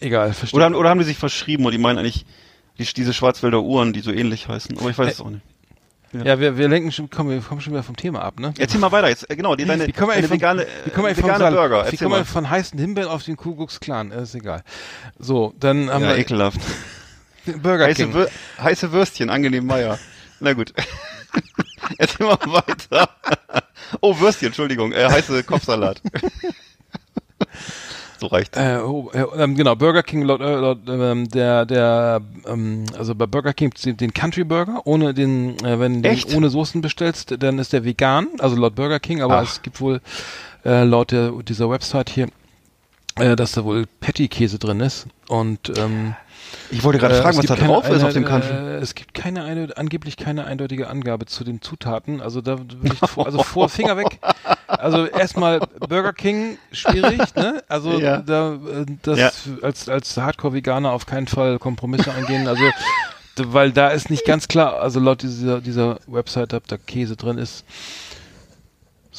[0.00, 0.56] egal, verstehe.
[0.56, 2.24] Oder, haben- oder haben die sich verschrieben und die meinen eigentlich
[2.78, 4.78] die, diese Schwarzwälder Uhren, die so ähnlich heißen.
[4.78, 5.42] Aber ich weiß es auch nicht.
[6.12, 8.54] Ja, wir, wir lenken schon, komm, wir kommen schon wieder vom Thema ab, ne?
[8.58, 9.28] Erzähl mal weiter jetzt.
[9.30, 11.52] Äh, Genau, die, deine, Wie kommen deine von, vegane, wie kommen eigentlich vom vegane Sal-
[11.54, 11.92] Burger.
[11.92, 14.10] Wie kommen wir von heißen Himbeeren auf den Kuckucksklan?
[14.10, 14.62] Ist egal.
[15.18, 16.60] So, dann haben Ja, wir ekelhaft.
[17.62, 18.14] Burger Heiße, King.
[18.14, 18.28] Wür
[18.60, 19.98] heiße Würstchen, angenehm Meier.
[20.40, 20.72] Na gut.
[21.98, 23.08] Erzähl mal weiter.
[24.00, 24.92] Oh, Würstchen, Entschuldigung.
[24.92, 26.00] Äh, heiße Kopfsalat.
[28.18, 28.56] so reicht.
[28.56, 33.26] Äh, oh, äh, genau, Burger King laut, äh, laut ähm, der der ähm, also bei
[33.26, 37.58] Burger King den, Country Burger ohne den äh, wenn du den ohne Soßen bestellst, dann
[37.58, 39.42] ist der vegan, also laut Burger King, aber Ach.
[39.42, 40.00] es gibt wohl
[40.64, 42.28] äh, laut der, dieser Website hier
[43.16, 46.14] äh, dass da wohl Patty-Käse drin ist und ähm,
[46.70, 48.50] Ich wollte gerade äh, fragen, was da keine- drauf ist auf dem Country.
[48.52, 52.20] Äh, es gibt keine eine, angeblich keine eindeutige Angabe zu den Zutaten.
[52.20, 52.58] Also da
[53.06, 54.18] vor, also vor Finger weg.
[54.66, 57.62] Also erstmal Burger King schwierig, ne?
[57.68, 58.18] Also Ja.
[58.18, 59.30] da äh, das Ja.
[59.62, 62.46] als als Hardcore Veganer auf keinen Fall Kompromisse eingehen.
[62.48, 62.62] Also
[63.40, 67.38] weil da ist nicht ganz klar, also laut dieser dieser Website, ob da Käse drin
[67.38, 67.64] ist.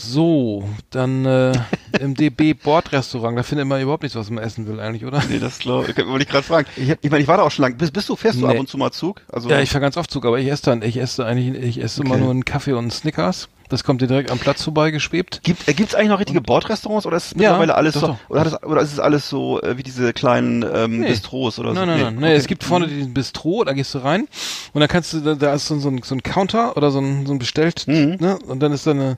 [0.02, 1.52] So, dann äh,
[2.00, 5.22] im DB Bordrestaurant, da findet man überhaupt nichts, was man essen will eigentlich, oder?
[5.30, 5.98] Nee, das glaube ich.
[6.08, 6.68] Wollte ich gerade fragen.
[6.78, 7.76] Ich Ich, meine, ich war da auch schon lang.
[7.78, 8.54] Bist, bist du, fährst du Nee.
[8.54, 9.22] ab und zu mal Zug?
[9.30, 11.84] Also, Ja, ich fahre ganz oft Zug, aber ich esse dann, ich esse eigentlich, ich
[11.84, 12.22] esse immer Okay.
[12.22, 13.50] nur einen Kaffee und einen Snickers.
[13.70, 15.42] Das kommt dir direkt am Platz vorbei geschwebt.
[15.44, 18.08] Gibt äh, gibt's eigentlich noch richtige Bordrestaurants oder ist es Ja, mittlerweile alles doch, so
[18.08, 18.18] doch.
[18.30, 21.08] oder, es, oder ist es alles so äh, wie diese kleinen ähm, Nee.
[21.08, 21.76] Bistros oder so?
[21.76, 22.16] Nein, nein, nein.
[22.16, 22.36] Nee, okay.
[22.36, 24.28] Es gibt vorne diesen Bistro, da gehst du rein
[24.74, 26.92] und dann kannst du, da, da ist so, ein- so, ein, so ein Counter oder
[26.92, 28.18] so ein, so ein Bestellt, Mhm.
[28.20, 28.40] ne?
[28.48, 29.18] Und dann ist da eine,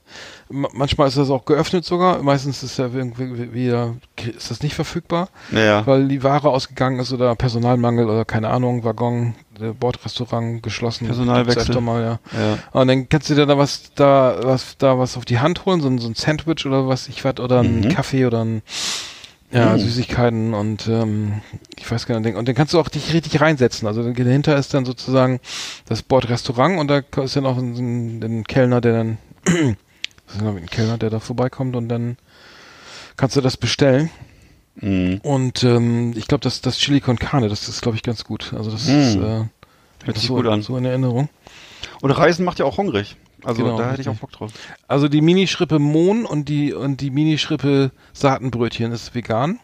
[0.50, 3.96] ma- manchmal ist das auch geöffnet sogar, meistens ist ja irgendwie wieder,
[4.38, 5.86] ist das nicht verfügbar, Ja.
[5.88, 9.34] weil die Ware ausgegangen ist oder Personalmangel oder keine Ahnung, Waggon,
[9.80, 11.08] Bordrestaurant geschlossen.
[11.08, 11.80] Personalwechsel.
[11.82, 12.20] Mal, ja.
[12.34, 12.58] ja.
[12.72, 15.82] Und dann kannst du dir da was da was da was auf die Hand holen,
[15.82, 17.90] so ein, so ein Sandwich oder was ich was oder ein Mhm.
[17.90, 18.62] Kaffee oder ein
[19.52, 19.80] ja, Mhm.
[19.80, 21.42] Süßigkeiten und ähm,
[21.78, 22.36] ich weiß gar nicht.
[22.36, 23.86] Und dann kannst du auch dich richtig reinsetzen.
[23.88, 25.42] Also dahinter ist dann sozusagen
[25.86, 29.18] das Bordrestaurant und da ist dann auch ein, ein, Kellner, der dann
[30.40, 32.16] ein Kellner, der da vorbeikommt und dann
[33.18, 34.10] kannst du das bestellen.
[34.76, 35.20] Mhm.
[35.24, 38.54] Und ähm, ich glaube, das, das Chili con Carne, das ist, glaube ich, ganz gut.
[38.56, 38.92] Also das Mm.
[39.00, 39.44] ist äh,
[40.06, 40.62] Hört sich so, gut an.
[40.62, 41.30] so in Erinnerung.
[42.02, 43.18] Und Reisen macht ja auch hungrig.
[43.44, 44.52] Also Genau, da hätte ich auch Bock drauf.
[44.88, 49.60] Also die Minischrippe Mohn und die und die Minischrippe Saatenbrötchen ist vegan.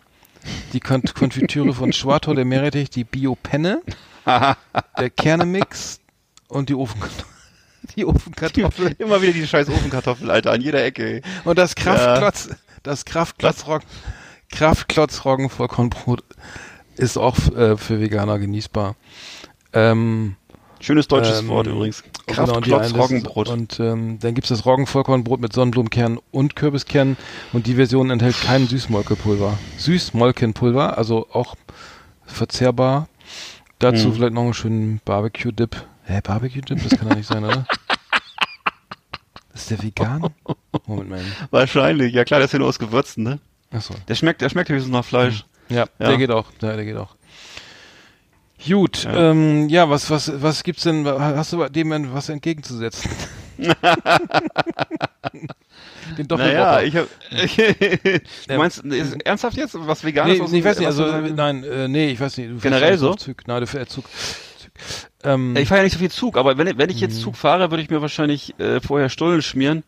[0.73, 3.81] Die Kont Konfitüre von Schwartau, der Meerrettich, die Bio-Penne,
[4.25, 5.99] der Kernemix
[6.47, 7.25] und die Ofenkartoffeln.
[7.95, 8.95] Die Ofenkartoffel.
[8.99, 11.21] Immer wieder die scheiß Ofenkartoffel, Alter, an jeder Ecke.
[11.45, 12.49] Und das Kraftklotz,
[12.83, 13.05] das
[14.51, 16.23] Kraftklotzroggen, Kraftklotzroggen Vollkornbrot
[16.95, 18.95] ist auch äh, für Veganer genießbar.
[19.73, 20.35] Ähm,
[20.79, 22.03] Schönes deutsches Ähm, Wort übrigens.
[22.27, 23.49] genau, Kraftklotz eine- Roggenbrot.
[23.49, 27.17] Und ähm, dann gibt's das Roggenvollkornbrot mit Sonnenblumenkernen und Kürbiskernen
[27.53, 29.57] und die Version enthält kein Süßmolkepulver.
[29.77, 31.55] Süßmolkenpulver, also auch
[32.25, 33.07] verzehrbar.
[33.79, 34.13] Dazu Hm.
[34.13, 35.75] vielleicht noch einen schönen Barbecue-Dip.
[36.05, 36.81] Hä, Barbecue-Dip?
[36.81, 37.65] Das kann doch nicht sein, oder?
[39.53, 40.29] Ist der vegan?
[40.85, 41.21] Moment mal.
[41.49, 43.39] Wahrscheinlich, ja klar, der ist ja nur aus Gewürzen, ne?
[43.71, 43.93] Achso.
[44.07, 45.45] Der schmeckt, der schmeckt höchstens nach Fleisch.
[45.69, 46.07] Ja, Ja.
[46.09, 46.45] der geht auch.
[46.61, 47.15] Ja, der geht auch.
[48.65, 49.31] Gut, Ja.
[49.31, 53.09] ähm, ja was, was, was gibt's denn, hast du dem was entgegenzusetzen?
[56.17, 56.83] Den Naja, Doppelbocker.
[56.83, 57.07] ich hab.
[58.47, 59.75] du meinst, ist es ernsthaft jetzt?
[59.77, 60.37] Was Veganes?
[60.37, 62.49] nee, aus ich weiß nicht, also, nein, äh, nee, ich weiß nicht.
[62.51, 63.13] Du Generell so?
[63.15, 63.47] Zug.
[63.47, 64.05] Nein, du fährst Zug.
[64.05, 64.71] Zug.
[65.23, 67.01] Ähm, Ich fahre ja nicht so viel Zug, aber wenn, wenn ich Mhm.
[67.01, 69.83] jetzt Zug fahre, würde ich mir wahrscheinlich äh, vorher Stullen schmieren.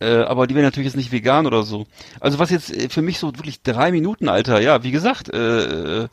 [0.00, 1.86] Äh, aber die wären natürlich jetzt nicht vegan oder so.
[2.20, 6.08] Also was jetzt äh, für mich so wirklich drei Minuten, Alter, ja, wie gesagt, äh,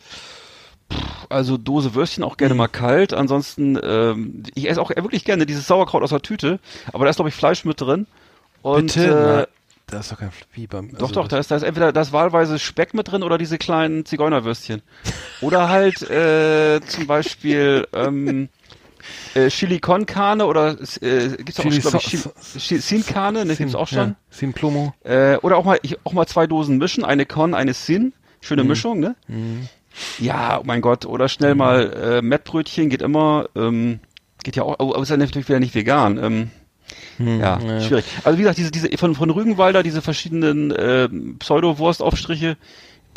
[1.29, 2.37] also Dose Würstchen auch Mhm.
[2.37, 3.13] gerne mal kalt.
[3.13, 6.59] Ansonsten, ähm, ich esse auch wirklich gerne dieses Sauerkraut aus der Tüte,
[6.93, 8.07] aber da ist glaube ich Fleisch mit drin.
[8.61, 9.47] Und bitte?
[9.47, 9.47] äh,
[9.87, 10.89] da ist doch kein wie beim.
[10.97, 14.05] doch, doch, da ist, da ist entweder das wahlweise Speck mit drin oder diese kleinen
[14.05, 14.81] Zigeunerwürstchen.
[15.41, 18.49] Oder halt äh, zum Beispiel ähm,
[19.33, 22.23] äh, Chili con Carne oder äh, gibt's auch, Chili glaube ich,
[22.57, 24.09] Chili, Sin Carne, ne, gibt's auch schon.
[24.09, 24.93] Ja, Sin Plomo.
[25.03, 28.03] Äh, oder auch mal ich, auch mal zwei Dosen mischen, eine Con, eine Sin.
[28.03, 28.13] Mhm.
[28.41, 29.15] Schöne Mischung, ne?
[30.19, 33.99] Ja, oh mein Gott, oder schnell mal äh, Mettbrötchen geht immer, ähm,
[34.43, 36.17] geht ja auch, aber ist ja natürlich wieder nicht vegan.
[36.17, 36.51] Ähm,
[37.19, 37.81] ja, Hm, ja.
[37.81, 38.05] schwierig.
[38.23, 41.07] Also wie gesagt, diese, diese von, von Rügenwalder, diese verschiedenen äh,
[41.39, 42.57] Pseudo-Wurstaufstriche,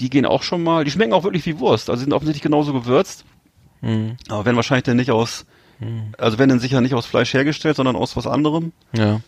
[0.00, 2.72] die gehen auch schon mal, die schmecken auch wirklich wie Wurst, also sind offensichtlich genauso
[2.72, 3.24] gewürzt,
[3.80, 4.16] Mhm.
[4.28, 5.44] aber werden wahrscheinlich dann nicht aus,
[6.18, 8.72] also werden dann sicher nicht aus Fleisch hergestellt, sondern aus was anderem.
[8.92, 9.20] Ja.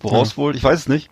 [0.00, 0.54] Woraus wohl?
[0.54, 1.08] Ich weiß es nicht.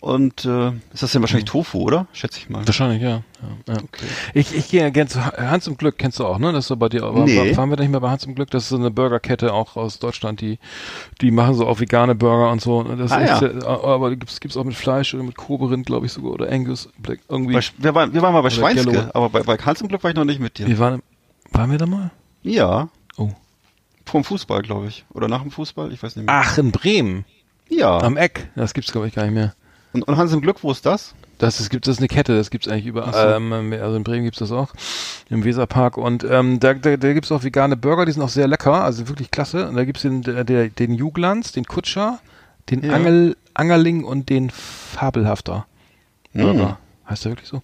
[0.00, 2.08] Und äh, ist das denn wahrscheinlich Tofu, oder?
[2.12, 2.66] Schätze ich mal.
[2.66, 3.08] Wahrscheinlich, ja.
[3.08, 3.22] ja,
[3.68, 3.74] ja.
[3.74, 4.06] Okay.
[4.34, 6.50] Ich, ich gehe gerne zu Hans im Glück, kennst du auch, ne?
[6.52, 7.56] Das ist so bei dir, aber Nee.
[7.56, 8.50] waren wir nicht mehr bei Hans im Glück?
[8.50, 10.58] Das ist so eine Burgerkette auch aus Deutschland, die,
[11.20, 12.82] die machen so auch vegane Burger und so.
[12.82, 13.52] Das Ah, ist ja.
[13.60, 16.88] sehr, aber gibt's, gibt's auch mit Fleisch oder mit Koberind, glaube ich sogar, oder Angus,
[16.98, 17.54] Black, irgendwie.
[17.54, 19.10] Bei, wir, waren, wir waren mal bei Schweinske, Yellow.
[19.14, 20.66] aber bei, bei Hans im Glück war ich noch nicht mit dir.
[20.66, 21.02] wir waren,
[21.52, 22.10] waren wir da mal?
[22.42, 22.88] Ja.
[23.16, 23.30] Oh.
[24.06, 25.04] Vom Fußball, glaube ich.
[25.12, 26.34] Oder nach dem Fußball, ich weiß nicht mehr.
[26.34, 27.24] Ach, in Bremen.
[27.68, 27.98] ja.
[27.98, 28.48] Am Eck.
[28.54, 29.54] Das gibt's, glaube ich, gar nicht mehr.
[29.92, 31.14] Und, und Hans im Glück, wo ist das?
[31.38, 33.12] Das ist, gibt, das ist eine Kette, das gibt's eigentlich Ach überall.
[33.12, 33.36] so.
[33.36, 34.72] Ähm, also in Bremen gibt's das auch.
[35.30, 35.96] Im Weserpark.
[35.96, 39.08] Und ähm, da, da, da gibt's auch vegane Burger, die sind auch sehr lecker, also
[39.08, 39.68] wirklich klasse.
[39.68, 42.20] Und da gibt's den, der, den Juglands, den Kutscher,
[42.70, 42.92] den Ja.
[42.94, 45.66] Angel, Angerling und den Fabelhafter
[46.32, 46.78] Burger.
[47.08, 47.62] Heißt der wirklich so?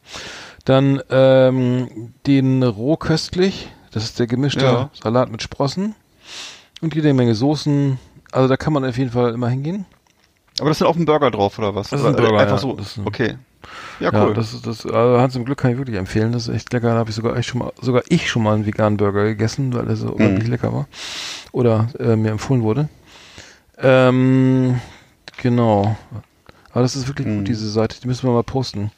[0.64, 4.90] Dann ähm, den Rohköstlich, das ist der gemischte Ja.
[5.00, 5.94] Salat mit Sprossen.
[6.80, 7.98] Und jede Menge Soßen.
[8.32, 9.84] Also da kann man auf jeden Fall immer hingehen.
[10.60, 11.90] Aber das sind auf dem Burger drauf, oder was?
[11.90, 12.58] Das ist ein Burger, Einfach ja.
[12.58, 12.76] so.
[12.76, 13.36] Ein- okay.
[13.98, 14.34] Ja, Ja, cool.
[14.34, 14.86] das ist das.
[14.86, 16.32] Also Hans im Glück kann ich wirklich empfehlen.
[16.32, 16.88] Das ist echt lecker.
[16.92, 19.72] Da habe ich sogar echt schon mal, sogar ich schon mal einen veganen Burger gegessen,
[19.74, 20.50] weil er so unglaublich Mhm.
[20.50, 20.86] lecker war
[21.52, 22.88] oder äh, mir empfohlen wurde.
[23.78, 24.80] Ähm,
[25.42, 25.96] genau.
[26.72, 27.38] Aber das ist wirklich Mhm.
[27.38, 28.00] gut diese Seite.
[28.00, 28.90] Die müssen wir mal posten.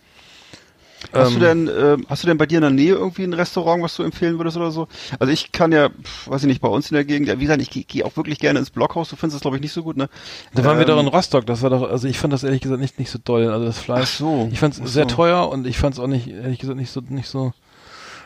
[1.12, 3.32] Hast Ähm, du denn, ähm, hast du denn bei dir in der Nähe irgendwie ein
[3.32, 4.86] Restaurant, was du empfehlen würdest oder so?
[5.18, 5.90] Also ich kann ja,
[6.26, 8.16] weiß ich nicht, bei uns in der Gegend, ja, wie gesagt, ich gehe geh auch
[8.16, 9.08] wirklich gerne ins Blockhaus.
[9.10, 10.08] Du findest das, glaube ich, nicht so gut, ne?
[10.54, 11.44] Da waren wir Ähm, doch in Rostock.
[11.46, 13.48] Das war doch, also ich fand das ehrlich gesagt nicht nicht so doll.
[13.48, 14.02] Also das Fleisch.
[14.14, 14.48] Ach so.
[14.52, 17.00] Ich fand es sehr teuer und ich fand es auch nicht ehrlich gesagt nicht so
[17.08, 17.52] nicht so.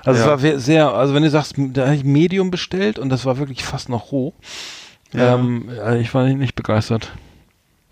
[0.04, 0.30] Also es Ja.
[0.32, 3.38] war we- sehr, also wenn du sagst, da habe ich Medium bestellt und das war
[3.38, 4.34] wirklich fast noch roh.
[5.12, 5.34] Ja.
[5.36, 7.12] Ähm, also ich war nicht, nicht begeistert.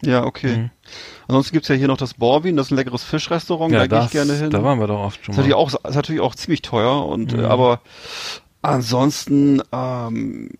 [0.06, 0.56] Ja, okay.
[0.56, 0.70] Mhm.
[1.28, 4.10] Ansonsten gibt's ja hier noch das Borwin, das ist ein leckeres Fischrestaurant, da gehe ich
[4.10, 4.50] gerne hin.
[4.50, 5.60] Da waren wir doch oft schon ist natürlich mal.
[5.62, 7.40] auch, ist natürlich auch ziemlich teuer und Mhm.
[7.40, 7.80] äh, aber
[8.62, 10.50] ansonsten ähm,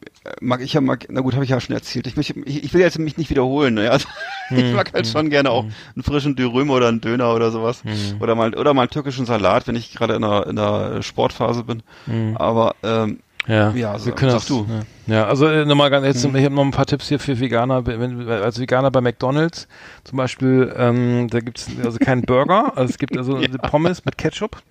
[0.41, 2.07] mag ich ja mag, na gut, habe ich ja schon erzählt.
[2.07, 3.75] Ich, möchte, ich, ich will jetzt mich nicht wiederholen.
[3.75, 3.91] Ne?
[3.91, 4.07] Also,
[4.51, 4.73] ich Mhm.
[4.75, 8.21] mag halt schon gerne auch einen frischen Dürüm oder einen Döner oder sowas Mhm.
[8.21, 11.65] oder mal oder mal einen türkischen Salat, wenn ich gerade in einer in einer Sportphase
[11.65, 11.83] bin.
[12.07, 12.37] Mhm.
[12.37, 14.47] Aber ähm, Ja, Ja, wir sag- können das.
[14.47, 14.67] du.
[15.07, 16.37] Ja, ja also äh, nochmal ganz, jetzt, Mhm.
[16.37, 19.69] ich habe noch ein paar Tipps hier für Veganer, wenn, als Veganer bei McDonalds
[20.05, 23.49] zum Beispiel, ähm, da gibt's also keinen Burger, also es gibt also Ja.
[23.59, 24.63] Pommes mit Ketchup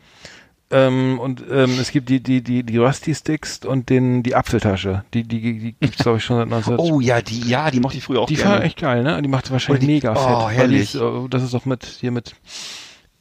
[0.72, 5.04] ähm, und ähm, es gibt die die die die Rusty Sticks und den die Apfeltasche,
[5.14, 7.98] die die die gibt's glaube ich schon seit 19 oh ja, die ja, die mochte
[7.98, 8.56] ich früher auch Die gerne.
[8.56, 9.22] war echt geil, ne?
[9.22, 10.58] Die macht wahrscheinlich die- mega oh, fett.
[10.58, 10.82] herrlich.
[10.82, 12.34] Ist, äh, das ist doch mit hier mit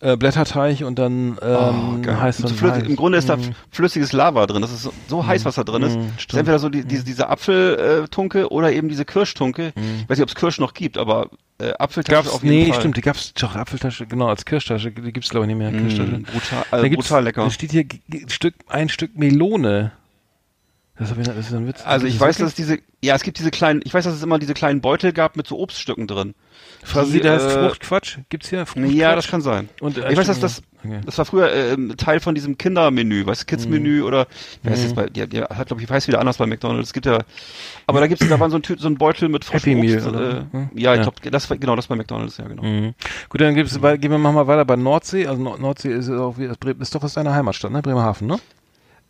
[0.02, 2.88] äh, Blätterteig und dann ähm, Oh, heißt Und flüssig, heiß.
[2.88, 3.54] Im Grunde ist da Mhm.
[3.70, 4.60] flüssiges Lava drin.
[4.60, 5.96] Das ist so, so heiß, was da drin ist.
[5.96, 9.72] Mhm, Das ist entweder so die, diese, diese Apfeltunke oder eben diese Kirschtunke.
[9.76, 9.82] Mhm.
[10.02, 12.66] Ich weiß nicht, ob es Kirsch noch gibt, aber äh, Apfeltasche Gab's, auf jeden nee,
[12.72, 12.80] Fall.
[12.80, 16.10] stimmt, die gab's doch Apfeltasche, genau, als Kirschtasche, die gibt's glaube ich nicht mehr, Kirschtasche.
[16.18, 17.44] Mm, brutal, Da äh, gibt's- brutal lecker.
[17.44, 17.84] Da steht hier
[18.28, 19.92] Stück, ein Stück Melone.
[20.98, 21.82] Das, ich, das ist ein Witz.
[21.84, 24.14] Also ich weiß, ist dass es diese, ja, es gibt diese kleinen, ich weiß, dass
[24.14, 26.34] es immer diese kleinen Beutel gab mit so Obststücken drin.
[26.94, 28.18] Der heißt äh, Fruchtquatsch.
[28.28, 28.92] Gibt's hier Fruchtquatsch?
[28.94, 29.68] Ja, das kann sein.
[29.80, 30.62] Und, äh, ich weiß, dass das.
[30.84, 31.00] Okay.
[31.06, 34.04] das war früher äh, Teil von diesem Kindermenü, weißt du, Kids-Menü Mhm.
[34.04, 34.26] oder,
[34.64, 36.88] wie heißt das bei, die, die hat, glaube ich, heißt wieder anders bei McDonalds.
[36.88, 37.20] Es gibt ja,
[37.86, 40.10] aber da gibt's, da war so ein, so ein Beutel mit frischem Happy Obst.
[40.12, 40.70] Meal, äh, Hm?
[40.74, 41.02] ja, ich Ja.
[41.04, 42.64] glaube, das war, genau, das bei McDonalds, ja, genau.
[42.64, 42.94] Mhm.
[43.28, 45.28] Gut, dann gibt's, bei, gehen wir machen wir weiter bei Nordsee.
[45.28, 47.80] Also Nord Nordsee ist auch wie, ist doch aus deiner Heimatstadt, ne?
[47.80, 48.40] Bremerhaven, ne?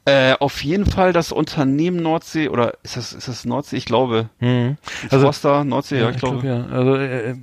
[0.04, 3.76] Äh, auf jeden Fall das Unternehmen Nordsee, oder ist das, ist das Nordsee?
[3.76, 4.28] Ich glaube.
[4.40, 4.76] Mhm.
[5.10, 6.40] Also, Forster, Nordsee, ja, ich, glaube.
[6.40, 6.66] glaub, ja.
[6.76, 7.36] Also, äh, äh,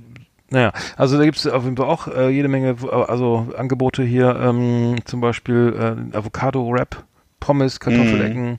[0.50, 4.96] naja, also da gibt's auf jeden Fall auch äh, jede Menge, also Angebote hier, ähm,
[5.04, 5.74] zum Beispiel
[6.12, 7.04] äh, Avocado-Wrap,
[7.38, 8.58] Pommes, Kartoffelecken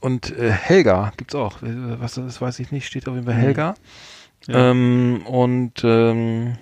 [0.00, 1.58] und äh, Helga gibt's auch.
[1.60, 3.74] Was das weiß ich nicht, steht auf jeden Fall Helga.
[4.46, 4.70] Ja.
[4.70, 6.56] Ähm, und ähm,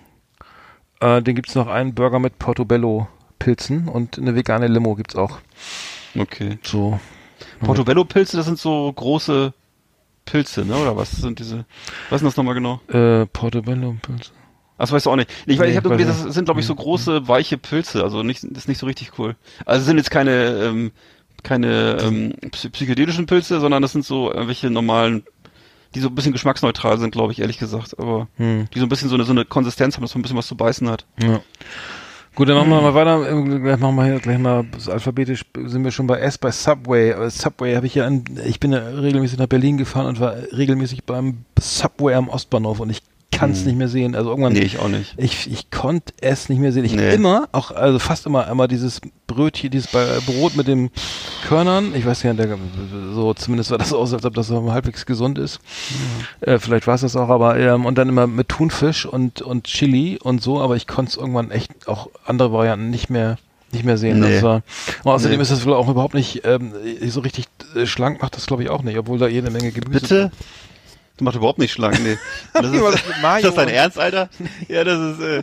[1.00, 5.38] äh, den gibt's noch einen Burger mit Portobello-Pilzen und eine vegane Limo gibt's auch.
[6.18, 6.58] Okay.
[6.62, 6.98] So.
[7.60, 9.52] Portobello-Pilze, das sind so große
[10.24, 10.76] Pilze, ne?
[10.76, 11.64] Oder was sind diese?
[12.10, 12.80] Was sind das nochmal genau?
[12.88, 14.30] Äh, Portobello-Pilze.
[14.78, 15.30] Das weißt du auch nicht.
[15.46, 18.22] Ich, weiß, Nee, ich habe irgendwie, das sind glaube ich so große weiche Pilze, also
[18.24, 19.36] nicht, das ist nicht so richtig cool.
[19.64, 20.32] Also sind jetzt keine,
[20.64, 20.90] ähm,
[21.44, 25.22] keine ähm, psy- psychedelischen Pilze, sondern das sind so irgendwelche normalen,
[25.94, 27.98] die so ein bisschen geschmacksneutral sind, glaube ich, ehrlich gesagt.
[28.00, 28.68] Aber Hm.
[28.74, 30.48] die so ein bisschen so eine, so eine Konsistenz haben, dass man ein bisschen was
[30.48, 31.06] zu beißen hat.
[31.22, 31.40] Ja.
[32.34, 33.30] Gut, dann machen wir mal weiter.
[33.30, 37.12] Ähm, Gleich machen wir hier gleich mal alphabetisch sind wir schon bei S bei Subway.
[37.12, 38.10] Aber Subway habe ich ja
[38.44, 42.90] ich bin ja regelmäßig nach Berlin gefahren und war regelmäßig beim Subway am Ostbahnhof und
[42.90, 43.02] ich
[43.34, 44.14] kann es nicht mehr sehen.
[44.14, 45.14] Also irgendwann Nee, ich auch nicht.
[45.16, 46.84] ich, ich konnte es nicht mehr sehen.
[46.84, 47.14] Ich Nee.
[47.14, 50.90] immer, auch, also fast immer, immer dieses Brötchen, dieses Brot mit den
[51.48, 51.94] Körnern.
[51.94, 52.56] Ich weiß ja, der,
[53.14, 55.60] so zumindest sah das aus, als ob das so halbwegs gesund ist.
[56.40, 59.64] Äh, vielleicht war es das auch, aber ähm, und dann immer mit Thunfisch und und
[59.64, 60.60] Chili und so.
[60.60, 63.36] Aber ich konnte es irgendwann echt auch andere Varianten nicht mehr
[63.72, 64.20] nicht mehr sehen.
[64.20, 64.40] Nee.
[64.42, 64.62] War,
[65.02, 65.42] und außerdem Nee.
[65.42, 66.72] ist das wohl auch überhaupt nicht ähm,
[67.08, 70.00] so richtig äh, schlank macht das glaube ich auch nicht, obwohl da jede Menge Gemüse.
[70.00, 70.32] Bitte?
[71.16, 72.18] Das macht überhaupt nicht schlank, nee.
[72.52, 72.80] Das ist,
[73.22, 74.28] das ist dein Ernst, Alter?
[74.68, 75.42] Ja, das ist, äh,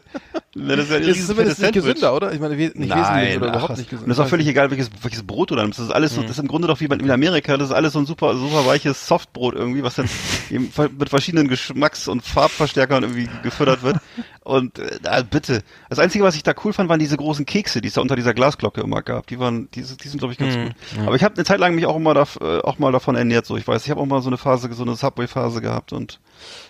[0.53, 1.83] das ist ja ein ist zumindest nicht Sandwich.
[1.93, 2.33] gesünder, oder?
[2.33, 4.03] Ich meine, nicht wesentlich Nein, oder ach, überhaupt nicht gesünder.
[4.03, 5.79] Und das ist auch völlig egal, welches, welches Brot du da nimmst.
[5.79, 7.93] Das ist alles so, das ist im Grunde doch wie in Amerika, das ist alles
[7.93, 10.09] so ein super, super weiches Softbrot irgendwie, was dann
[10.49, 13.97] eben mit verschiedenen Geschmacks- und Farbverstärkern irgendwie gefüttert wird.
[14.43, 15.61] Und äh, bitte.
[15.89, 18.15] Das Einzige, was ich da cool fand, waren diese großen Kekse, die es da unter
[18.15, 19.27] dieser Glasglocke immer gab.
[19.27, 20.73] Die waren, die, die sind, glaube ich, ganz Mhm, gut.
[21.05, 23.45] Aber ich habe eine Zeit lang mich auch immer da, äh, auch mal davon ernährt,
[23.45, 23.85] so ich weiß.
[23.85, 26.19] Ich habe auch mal so eine Phase, so eine Subway-Phase gehabt und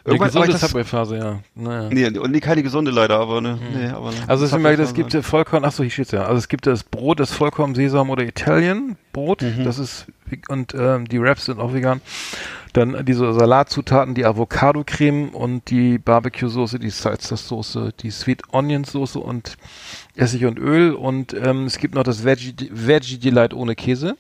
[0.06, 1.40] irgendwann aber gesunde Subway-Phase, ja.
[1.56, 1.90] Naja.
[1.92, 4.94] nee, und nee, keine gesunde leider, aber ne, nee, aber eine Also es, immer, Subway-Phase.
[4.94, 6.24] gibt Vollkorn, ach so, hier steht's ja.
[6.26, 9.64] Also es gibt das Brot, das Vollkorn Sesam oder Italian Brot, Mhm.
[9.64, 10.08] das ist
[10.48, 12.00] und ähm, die Wraps sind auch vegan.
[12.74, 19.58] Dann diese Salatzutaten, die Avocado-Creme und die Barbecue-Soße, die Salsa-Soße, die Sweet Onion-Soße und
[20.16, 20.94] Essig und Öl.
[20.94, 24.16] Und ähm, es gibt noch das Veggie, Veggie Delight ohne Käse.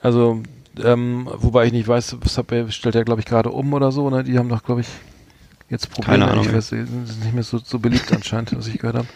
[0.00, 0.42] Also,
[0.82, 4.08] ähm, wobei ich nicht weiß, Subway stellt ja, glaube ich, gerade um oder so.
[4.10, 4.24] Ne?
[4.24, 4.88] Die haben doch, glaube ich,
[5.68, 6.18] jetzt Probleme.
[6.20, 9.08] Keine Ahnung, Ich weiß, sind nicht mehr so, so beliebt anscheinend, was ich gehört habe.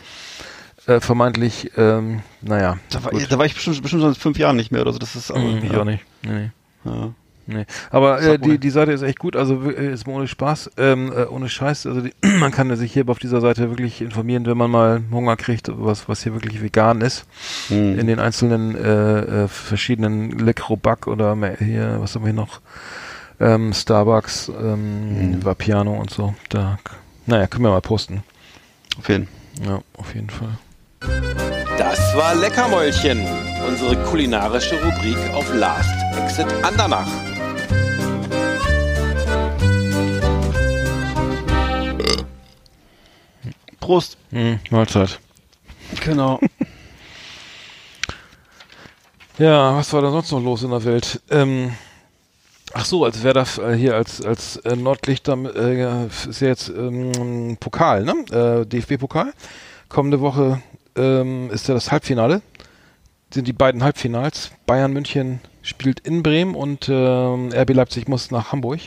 [0.87, 2.79] Äh, vermeintlich, ähm, naja.
[2.91, 4.99] Da war, da war ich bestimmt, bestimmt seit fünf Jahren nicht mehr oder so.
[4.99, 5.81] Das ist aber, Hm, ich ja.
[5.81, 6.05] auch nicht.
[6.23, 6.51] Nee.
[6.85, 7.13] Ja.
[7.47, 7.65] Nee.
[7.91, 11.25] Aber äh, die, die Seite ist echt gut, also äh, ist ohne Spaß, ähm, äh,
[11.27, 11.87] ohne Scheiß.
[11.87, 15.37] Also die, man kann sich hier auf dieser Seite wirklich informieren, wenn man mal Hunger
[15.37, 17.27] kriegt, was, was hier wirklich vegan ist.
[17.69, 17.99] Hm.
[17.99, 22.61] In den einzelnen äh, äh, verschiedenen Lecrobac oder hier, was haben wir hier noch?
[23.39, 25.45] Ähm, Starbucks, ähm, Mhm.
[25.45, 26.35] Vapiano und so.
[26.49, 26.79] Da,
[27.27, 28.23] naja, können wir mal posten.
[28.99, 29.29] Auf jeden
[29.65, 30.59] Ja, auf jeden Fall.
[31.79, 33.21] Das war Leckermäulchen,
[33.69, 37.09] unsere kulinarische Rubrik auf Last Exit Andernach.
[43.81, 44.17] Prost.
[44.31, 45.19] Mhm, Mahlzeit.
[46.05, 46.41] Genau.
[49.39, 51.21] Ja, was war da sonst noch los in der Welt?
[51.29, 51.75] Ähm,
[52.73, 56.71] ach so, als wäre das äh, hier als als äh, Nordlichter äh, ist ja jetzt
[56.71, 58.15] ähm, Pokal, ne?
[58.31, 59.35] Äh, DFB-Pokal.
[59.91, 60.63] Kommende Woche
[60.97, 62.41] ähm, ist ja das Halbfinale.
[63.31, 64.53] Sind die beiden Halbfinals.
[64.65, 68.81] Bayern München spielt in Bremen und ähm, RB Leipzig muss nach Hamburg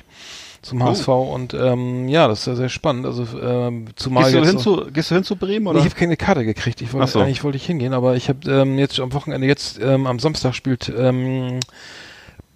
[0.61, 0.85] zum Oh.
[0.85, 3.05] HSV und ähm, ja, das ist ja sehr spannend.
[3.05, 5.69] Also ähm, zumal Gehst du, jetzt hin so- zu, gehst du hin zu Bremen Nee,
[5.69, 5.79] oder?
[5.79, 6.81] Ich habe keine Karte gekriegt.
[6.81, 7.19] Ich wollte so.
[7.19, 10.53] eigentlich wollte ich hingehen, aber ich habe ähm, jetzt am Wochenende jetzt ähm, am Samstag
[10.55, 11.59] spielt ähm,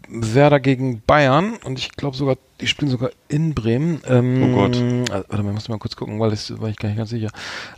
[0.09, 4.01] Werder gegen Bayern und ich glaube sogar, die spielen sogar in Bremen.
[4.07, 4.75] Ähm, Oh Gott.
[4.75, 7.09] äh, Warte mal, ich muss mal kurz gucken, weil das war ich gar nicht ganz
[7.09, 7.29] sicher.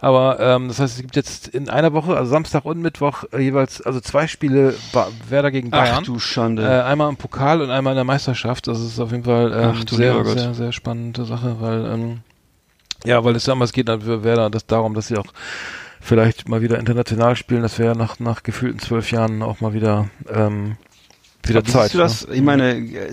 [0.02, 3.40] Aber ähm, das heißt, es gibt jetzt in einer Woche, also Samstag und Mittwoch äh,
[3.40, 5.98] jeweils, also zwei Spiele ba Werder gegen Bayern.
[6.00, 6.64] Ach du Schande.
[6.64, 8.68] Äh, einmal im Pokal und einmal in der Meisterschaft.
[8.68, 12.20] Das ist auf jeden Fall ähm, Ach sehr, sehr, sehr spannende Sache, weil ähm,
[13.06, 15.28] ja, weil es damals geht dann für Werder das darum, dass sie auch
[16.02, 17.62] vielleicht mal wieder international spielen.
[17.62, 20.78] Das wäre nach nach gefühlten zwölf Jahren auch mal wieder ähm,
[21.50, 21.94] wieder Aber Zeit.
[21.94, 22.28] du das?
[22.28, 22.36] ne?
[22.36, 23.10] Ich meine, äh,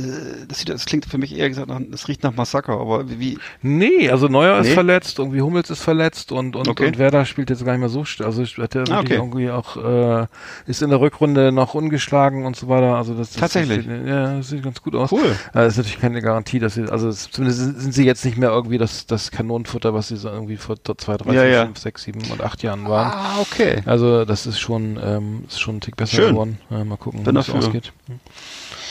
[0.49, 3.39] das, das klingt für mich eher gesagt nach, es riecht nach Massaker, aber wie, wie
[3.63, 4.75] Nee, also Neuer ist Nee?
[4.75, 6.87] verletzt, irgendwie Hummels ist verletzt und und, Okay.
[6.87, 9.15] und Werder spielt jetzt gar nicht mehr so, also hat er Ah, okay.
[9.15, 10.27] irgendwie auch äh,
[10.67, 12.97] ist in der Rückrunde noch ungeschlagen und so weiter.
[12.97, 13.87] Also das, das Tatsächlich?
[13.87, 15.13] Das, sieht- ja, das sieht ganz gut aus.
[15.13, 15.37] Cool.
[15.53, 18.51] Das ist natürlich keine Garantie, dass sie, also es, zumindest sind sie jetzt nicht mehr
[18.51, 21.65] irgendwie das, das Kanonenfutter, was sie so irgendwie vor zwei, drei, Ja, vier, ja.
[21.67, 23.13] fünf, sechs, sieben und acht Jahren waren.
[23.13, 23.83] Ah, okay.
[23.87, 26.31] Also das ist schon, ähm, ist schon ein Tick besser Schön.
[26.31, 26.59] geworden.
[26.71, 27.93] Äh, mal gucken, wie es ausgeht.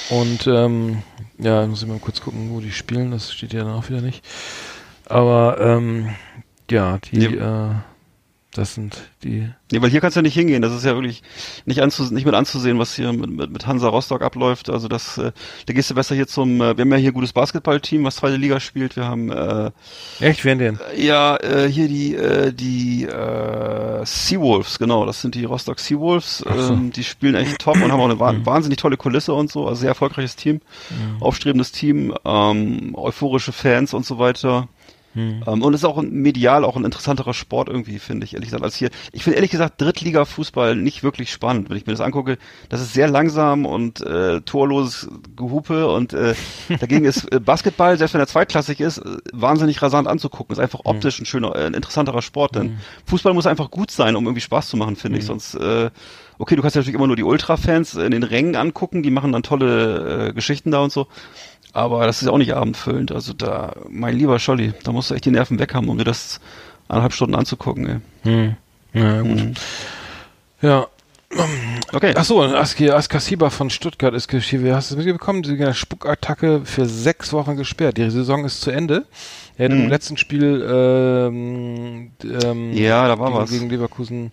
[0.10, 1.04] Und ähm,
[1.38, 3.12] ja, muss ich mal kurz gucken, wo die spielen.
[3.12, 4.24] Das steht ja dann auch wieder nicht.
[5.06, 6.10] Aber ähm,
[6.70, 7.36] ja, die, Nee.
[7.36, 7.70] äh,
[8.54, 9.50] das sind die.
[9.72, 10.62] Nee, weil hier kannst du ja nicht hingehen.
[10.62, 11.24] Das ist ja wirklich
[11.66, 14.70] nicht, anzu, nicht mit anzusehen, was hier mit, mit, mit Hansa Rostock abläuft.
[14.70, 15.32] Also das, äh,
[15.66, 18.18] da gehst du besser hier zum, äh, wir haben ja hier ein gutes Basketballteam, was
[18.18, 18.98] zweite Liga spielt.
[18.98, 19.72] Wir haben äh,
[20.20, 20.80] Echt, wer denn?
[20.98, 26.40] ja äh, hier die äh, die äh, Seawolves, genau, das sind die Rostock Seawolves.
[26.40, 26.50] So.
[26.50, 28.46] Ähm, die spielen echt top und haben auch eine wa Mhm.
[28.46, 29.68] wahnsinnig tolle Kulisse und so.
[29.68, 30.62] Also sehr erfolgreiches Team,
[31.20, 34.68] aufstrebendes Team, ähm, euphorische Fans und so weiter.
[35.14, 35.44] Hm.
[35.46, 38.64] Ähm, und ist auch ein- medial auch ein interessanterer Sport irgendwie, finde ich, ehrlich gesagt,
[38.64, 38.90] als hier.
[39.12, 42.38] Ich finde ehrlich gesagt Drittliga-Fußball nicht wirklich spannend, wenn ich mir das angucke.
[42.70, 46.34] Das ist sehr langsam und äh, torloses Gehupe und äh,
[46.80, 49.02] dagegen ist äh, Basketball, selbst wenn er zweitklassig ist,
[49.34, 50.54] wahnsinnig rasant anzugucken.
[50.54, 54.16] Ist einfach optisch ein schöner, äh, ein interessanterer Sport, denn Fußball muss einfach gut sein,
[54.16, 55.26] um irgendwie Spaß zu machen, finde ich.
[55.26, 55.90] Sonst, äh,
[56.38, 59.32] okay, du kannst ja natürlich immer nur die Ultra-Fans in den Rängen angucken, die machen
[59.32, 61.08] dann tolle äh, Geschichten da und so.
[61.74, 63.12] Aber das ist ja auch nicht abendfüllend.
[63.12, 66.04] Also da, mein lieber Scholli, da musst du echt die Nerven weg haben, um dir
[66.04, 66.40] das
[66.90, 67.98] eineinhalb Stunden anzugucken, ey.
[68.24, 68.56] Hm.
[68.94, 69.30] Ja, gut.
[69.32, 69.54] Mhm.
[70.62, 70.88] Ja.
[71.94, 72.14] Okay.
[72.18, 74.74] Ach so, Aski, Askasiba von Stuttgart ist geschrieben.
[74.76, 75.44] Hast du das mitbekommen?
[75.44, 77.98] Die eine Spukattacke für sechs Wochen gesperrt.
[77.98, 79.06] Die Saison ist zu Ende.
[79.58, 79.90] Er hat im Mhm.
[79.90, 82.12] letzten Spiel ähm,
[82.44, 83.50] ähm, Ja, da war gegen, was.
[83.50, 84.32] gegen Leverkusen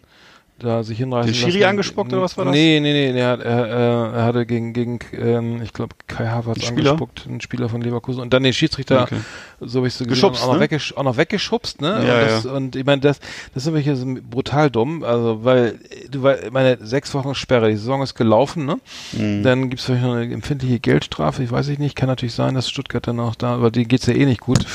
[0.59, 1.71] da sich hinreißen Den Schiri lassen.
[1.71, 2.53] angespuckt oder was war das?
[2.53, 3.67] Nee, nee, nee, nee er, er,
[4.13, 8.21] er, hatte gegen, gegen ähm, ich glaube, Kai Havertz angespuckt, ein Spieler von Leverkusen.
[8.21, 9.19] Und dann den Schiedsrichter, Okay.
[9.61, 10.79] so habe ich so gesehen, auch, noch ne?
[10.97, 12.05] auch noch weggeschubst, ne?
[12.07, 13.21] Ja, und, das, und ich meine, das,
[13.55, 15.79] das ist wirklich brutal dumm, also weil
[16.11, 18.79] du weil meine sechs Wochen Sperre, die Saison ist gelaufen, ne?
[19.13, 19.43] Mhm.
[19.45, 22.69] Dann gibt's vielleicht noch eine empfindliche Geldstrafe, ich weiß ich nicht, kann natürlich sein, dass
[22.69, 24.67] Stuttgart dann auch da, aber die geht's ja eh nicht gut.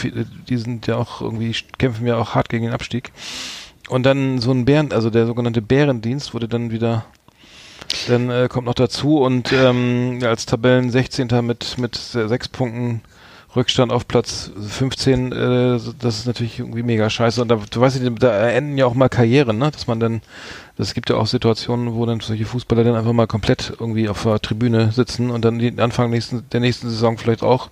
[0.49, 3.11] Die sind ja auch irgendwie kämpfen ja auch hart gegen den Abstieg.
[3.89, 7.05] Und dann so ein Bären, also der sogenannte Bärendienst wurde dann wieder
[8.07, 11.27] dann äh, kommt noch dazu und ähm, ja, als Tabellen 16.
[11.41, 13.01] mit mit sechs Punkten
[13.55, 17.41] Rückstand auf Platz 15, äh, das ist natürlich irgendwie mega scheiße.
[17.41, 19.69] Und da, du weißt nicht, da enden ja auch mal Karrieren, ne?
[19.69, 20.21] Dass man dann,
[20.75, 24.23] das gibt ja auch Situationen, wo dann solche Fußballer dann einfach mal komplett irgendwie auf
[24.23, 27.69] der Tribüne sitzen und dann die Anfang nächsten, der nächsten Saison vielleicht auch.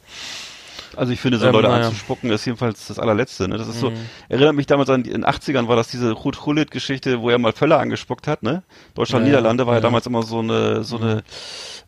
[0.98, 1.88] Also ich finde, so Ähm, Leute naja.
[1.88, 3.48] anzuspucken, ist jedenfalls das allerletzte.
[3.48, 3.58] Ne?
[3.58, 3.96] Das ist so, Mhm.
[4.30, 7.38] erinnert mich damals an, die- in den 80ern war das diese Ruth Hullit-Geschichte, wo er
[7.38, 8.64] mal Völler angespuckt hat, ne?
[8.96, 9.82] Deutschland, Ja, Niederlande war ja, ja.
[9.82, 11.24] damals immer so eine, so eine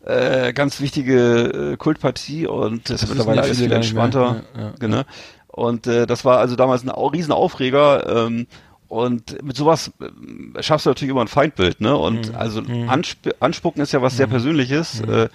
[0.06, 4.42] äh, ganz wichtige äh, Kultpartie und das ist wissen mittlerweile alles viel entspannter.
[4.56, 4.72] Ja.
[4.78, 5.02] Genau.
[5.48, 8.26] Und äh, das war also damals ein au Riesenaufreger.
[8.26, 8.46] Ähm,
[8.88, 11.96] und mit sowas äh, schaffst du natürlich immer ein Feindbild, ne?
[11.96, 12.34] Und Mhm.
[12.36, 15.00] also ansp anspucken ist ja was sehr Persönliches.
[15.00, 15.28] Äh,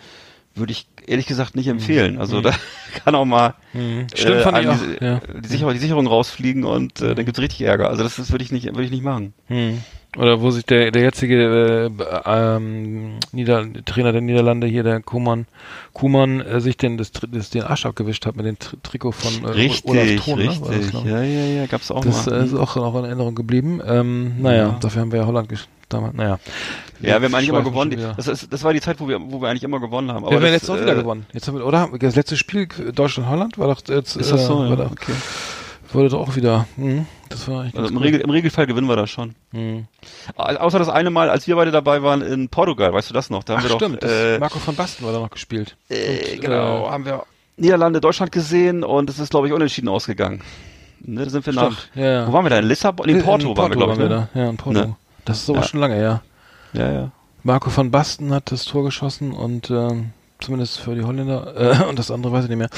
[0.59, 2.19] würde ich ehrlich gesagt nicht empfehlen.
[2.19, 2.51] Also da
[3.03, 4.07] kann auch mal Mhm.
[4.15, 4.83] Stimmt, äh, fand ich einem auch.
[4.99, 5.21] die, Ja.
[5.43, 7.87] die, Sicherung, die Sicherung rausfliegen und äh, dann gibt's richtig Ärger.
[7.89, 9.33] Also das, das würde ich nicht, würde ich nicht machen.
[9.47, 9.81] Hm.
[10.17, 15.45] Oder wo sich der, der jetzige äh, ähm, Nieder Trainer der Niederlande hier, der Kuman,
[15.93, 19.43] Kuman, äh, sich den, das, das, den Arsch abgewischt hat mit dem Tri Trikot von
[19.55, 20.45] äh, Olaf Thon, ne?
[20.47, 20.89] Das, richtig.
[20.89, 21.11] glaub ich.
[21.11, 22.41] ja, ja, ja, gab's auch Das mal.
[22.41, 23.81] äh, ist auch noch in Erinnerung geblieben.
[23.85, 24.77] Ähm, naja, Ja.
[24.81, 26.13] dafür haben wir ja Holland gesch- damals.
[26.15, 26.39] Naja.
[27.01, 27.97] ja, wir haben eigentlich immer gewonnen.
[28.17, 30.25] Das, ist, das war die Zeit, wo wir, wo wir eigentlich immer gewonnen haben.
[30.29, 31.25] wir haben jetzt auch wieder äh, gewonnen.
[31.33, 31.89] Jetzt haben wir, oder?
[31.99, 34.15] Das letzte Spiel Deutschland-Holland war doch jetzt.
[34.15, 34.63] Ist das so?
[34.65, 35.13] Äh, Ja, da, okay.
[35.91, 36.67] wurde doch auch wieder.
[36.75, 38.03] Hm, das war Also im, cool.
[38.03, 39.35] Regel, im Regelfall gewinnen wir das schon.
[39.51, 39.85] Hm.
[40.35, 43.29] Au- Außer das eine Mal, als wir beide dabei waren in Portugal, weißt du das
[43.29, 43.43] noch?
[43.43, 45.75] Da haben Ach wir stimmt, doch, das, äh, Marco von Basten war da noch gespielt.
[45.89, 47.23] äh, Und, genau, äh, haben wir
[47.57, 50.41] Niederlande, Deutschland gesehen und es ist, glaube ich, unentschieden ausgegangen.
[51.01, 52.27] Ne, da sind wir nach, Stimmt, ja, ja.
[52.27, 52.59] wo waren wir da?
[52.59, 53.07] In Lissabon?
[53.07, 53.99] In Porto, waren wir, glaube ich.
[53.99, 54.09] Ne?
[54.09, 54.29] da.
[54.39, 54.79] Ja, in Porto.
[54.79, 54.95] Ne?
[55.25, 55.63] Das ist aber Ja.
[55.65, 56.21] schon lange her.
[56.73, 57.11] Ja, ja.
[57.43, 61.97] Marco van Basten hat das Tor geschossen und ähm, zumindest für die Holländer äh, und
[61.99, 62.69] das andere weiß ich nicht mehr.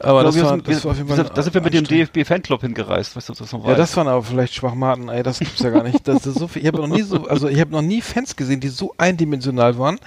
[0.00, 1.84] Aber das, war, sind, das war auf jeden Fall da sind wir mit dem.
[1.84, 3.78] DFB-Fanclub hingereist, weißt du, ob das noch Ja, weißt?
[3.80, 6.06] das waren aber vielleicht Schwachmaten, ey, das gibt's ja gar nicht.
[6.06, 6.62] Das ist so viel.
[6.62, 9.76] Ich habe noch nie so, also ich habe noch nie Fans gesehen, die so eindimensional
[9.78, 9.98] waren,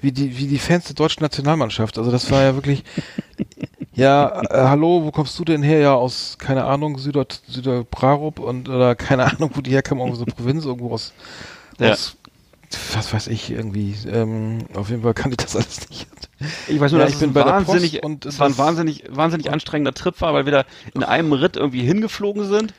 [0.00, 1.96] wie die, wie die Fans der deutschen Nationalmannschaft.
[1.98, 2.82] Also das war ja wirklich,
[3.94, 5.78] ja, äh, hallo, wo kommst du denn her?
[5.78, 10.26] Ja, aus, keine Ahnung, Süder, Süderbrarup und, oder keine Ahnung, wo die herkamen, irgendwo so
[10.26, 11.12] Provinz, irgendwo aus,
[11.78, 11.92] Ja.
[11.92, 12.16] aus
[12.94, 16.06] was weiß ich, irgendwie, ähm, auf jeden Fall kannte ich das alles nicht.
[16.68, 18.48] Ich weiß nur, Ja, dass ich es bin bei der wahnsinnig, Post und es war
[18.48, 20.64] ein wahnsinnig, wahnsinnig anstrengender Trip war, weil wir da
[20.94, 22.74] in einem Ritt irgendwie hingeflogen sind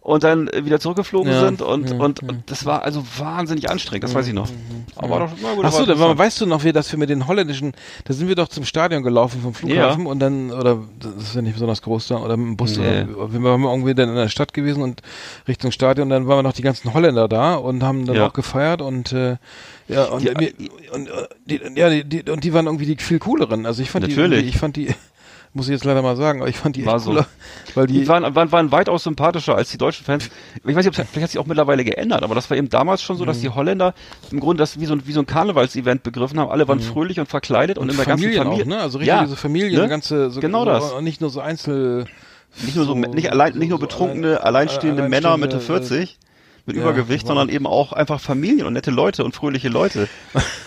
[0.00, 2.28] und dann äh, wieder zurückgeflogen Ja, sind und, ja, und, ja.
[2.28, 4.48] und das war also wahnsinnig anstrengend, das weiß ich noch.
[4.96, 7.72] Aber doch, na gut, Achso, aber weißt du noch, wie dass wir mit den holländischen,
[8.04, 11.42] da sind wir doch zum Stadion gelaufen vom Flughafen und dann, oder das ist ja
[11.42, 13.02] nicht besonders groß da, oder mit dem Bus, Nee.
[13.14, 15.02] oder wir waren irgendwie dann in der Stadt gewesen und
[15.46, 18.82] Richtung Stadion, dann waren wir noch die ganzen Holländer da und haben dann auch gefeiert
[18.82, 19.36] und äh,
[19.88, 20.52] ja, und, Die- mir,
[20.94, 23.66] und äh, die, ja, die, die, und die waren irgendwie die viel cooleren.
[23.66, 24.42] Also ich fand Natürlich.
[24.44, 24.94] die, ich fand die,
[25.52, 27.10] muss ich jetzt leider mal sagen, aber ich fand die War echt so.
[27.10, 27.26] cooler,
[27.74, 30.30] weil die, Die waren, waren, waren weitaus sympathischer als die deutschen Fans.
[30.56, 33.02] Ich weiß nicht, ob vielleicht hat sich auch mittlerweile geändert, aber das war eben damals
[33.02, 33.28] schon so, Mhm.
[33.28, 33.94] dass die Holländer
[34.30, 36.50] im Grunde das wie so ein, wie so ein Karnevalsevent begriffen haben.
[36.50, 37.90] Alle waren fröhlich und verkleidet und, Mhm.
[37.90, 38.64] und in der ganzen Familien Familie.
[38.64, 38.78] auch, ne?
[38.80, 39.88] Also richtig ja, diese Familien, ne?
[39.88, 40.92] ganze, so, Genau so, das.
[40.92, 42.04] und Nicht nur so Einzel,
[42.64, 46.18] Nicht nur so, nicht allein, nicht nur betrunkene, alleinstehende Männer Mitte alleinstehende, 40
[46.70, 47.28] mit ja, Übergewicht, wow.
[47.28, 50.08] sondern eben auch einfach Familien und nette Leute und fröhliche Leute.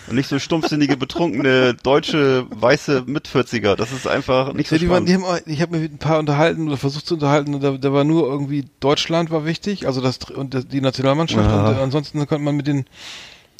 [0.07, 3.75] und nicht so stumpfsinnige, betrunkene, deutsche, weiße Mit-40er.
[3.75, 5.23] Das ist einfach nicht so Ja, die waren, spannend.
[5.23, 7.71] die haben, ich habe mich mit ein paar unterhalten oder versucht zu unterhalten und da,
[7.71, 11.69] da war nur irgendwie Deutschland war wichtig, also das und das, die Nationalmannschaft Ja.
[11.69, 12.85] und ansonsten konnte man mit den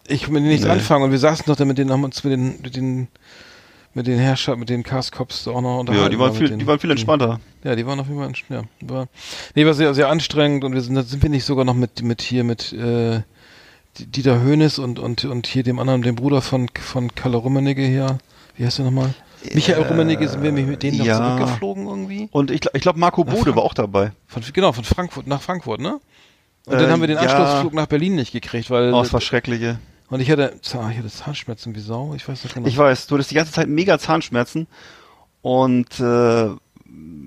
[0.08, 0.72] ich mit denen nichts Nee.
[0.72, 3.08] anfangen und wir saßen doch da mit denen haben uns mit den mit den
[3.96, 6.04] mit den Herrscher mit den Castcops auch noch unterhalten.
[6.04, 7.39] ja, die waren viel, den- die waren viel entspannter.
[7.64, 9.08] Ja, die waren auf jeden Fall entsch- ja, war
[9.56, 12.22] nee, war sehr sehr anstrengend und wir sind sind wir nicht sogar noch mit mit
[12.22, 13.22] hier mit äh,
[14.00, 18.18] Dieter Hönes und und und hier dem anderen dem Bruder von von Kalle Rummenigge hier.
[18.58, 19.14] Wie heißt der nochmal?
[19.54, 21.18] Michael Rummenigge sind wir mit denen noch ja.
[21.18, 22.30] zurückgeflogen irgendwie.
[22.32, 24.14] Und ich, ich glaube, Marco Bode Frank- war auch dabei.
[24.26, 26.00] Von, genau, von Frankfurt nach Frankfurt, ne?
[26.66, 27.24] Und Äh, dann haben wir den ja.
[27.24, 29.80] Anschlussflug nach Berlin nicht gekriegt, weil Oh, das war schreckliche.
[30.14, 32.68] Und ich hatte, ich hatte Zahnschmerzen wie Sau, ich weiß nicht genau.
[32.68, 34.68] Ich weiß, du hattest die ganze Zeit mega Zahnschmerzen
[35.41, 36.49] und äh,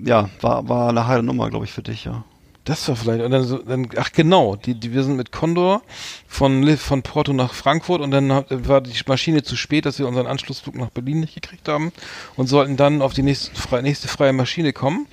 [0.05, 2.23] ja, war, war eine heile Nummer, glaube ich, für dich, ja.
[2.63, 5.81] das war vielleicht und dann, so, dann ach genau, die, die wir sind mit Condor
[6.29, 10.27] von von Porto nach Frankfurt und dann war die Maschine zu spät, dass wir unseren
[10.27, 11.91] Anschlussflug nach Berlin nicht gekriegt haben
[12.37, 15.07] und sollten dann auf die nächste freie, nächste freie Maschine kommen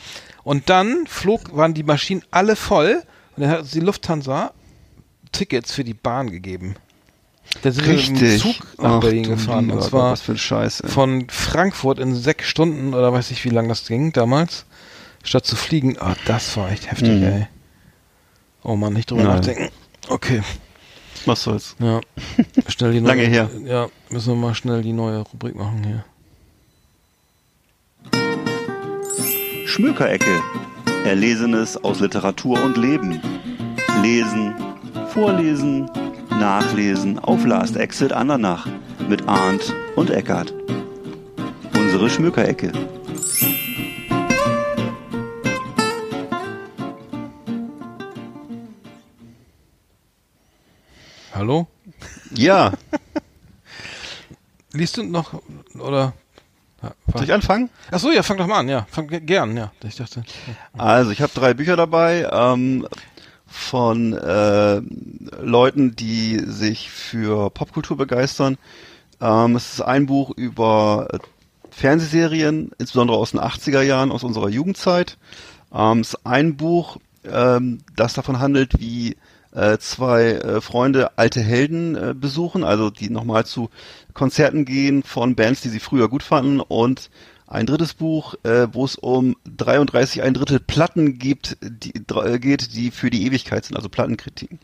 [0.45, 3.03] und dann flog waren die Maschinen alle voll
[3.37, 4.53] und dann hat uns die Lufthansa
[5.33, 6.77] Tickets für die Bahn gegeben.
[7.63, 9.65] Da sind wir mit dem Zug nach Ach, Berlin gefahren.
[9.67, 10.81] lieber Und zwar was für ein Scheiß.
[10.81, 10.89] Ey.
[10.91, 14.67] von Frankfurt in sechs Stunden oder weiß ich, wie lang das ging damals,
[15.23, 15.97] statt zu fliegen.
[16.01, 17.23] Ah, das war echt heftig, Mhm.
[17.23, 17.47] ey.
[18.63, 19.37] Oh Mann, nicht drüber Nein.
[19.37, 19.69] nachdenken.
[20.09, 20.43] Okay,
[21.27, 21.77] Was soll's.
[21.79, 22.01] ja.
[22.69, 23.51] Schnell die neue, Lange her.
[23.65, 26.05] Ja, müssen wir mal schnell die neue Rubrik machen hier.
[29.67, 30.43] Schmökerecke.
[31.05, 33.21] Erlesenes aus Literatur und Leben.
[34.03, 34.55] Lesen,
[35.13, 35.89] vorlesen,
[36.45, 38.67] nachlesen auf Last Exit Andernach
[39.09, 40.53] mit Arndt und Eckart.
[41.75, 42.71] Unsere Schmökerecke.
[51.35, 51.67] Hallo?
[52.35, 52.73] Ja,
[54.73, 55.41] Liest du noch
[55.79, 56.15] oder?
[56.83, 57.71] Ja, soll ich anfangen?
[57.93, 58.87] Ach so, ja, fang doch mal an, ja.
[58.91, 59.71] Fang ge- gern, ja.
[59.85, 60.25] Ich dachte.
[60.77, 62.87] Also, ich habe drei Bücher dabei ähm,
[63.55, 64.83] von äh,
[65.41, 68.59] Leuten, die sich für Popkultur begeistern.
[69.21, 71.19] Ähm, es ist ein Buch über äh,
[71.71, 75.19] Fernsehserien, insbesondere aus den 80er Jahren, aus unserer Jugendzeit.
[75.73, 79.17] Ähm, es ist ein Buch, ähm, das davon handelt, wie
[79.53, 83.71] äh, zwei äh, Freunde alte Helden äh, besuchen, also die nochmal zu
[84.15, 87.09] Konzerten gehen von Bands, die sie früher gut fanden und
[87.55, 92.75] ein drittes Buch, äh, wo es um 33 ein Drittel Platten gibt, die, äh, geht,
[92.75, 94.59] die für die Ewigkeit sind, also Plattenkritiken.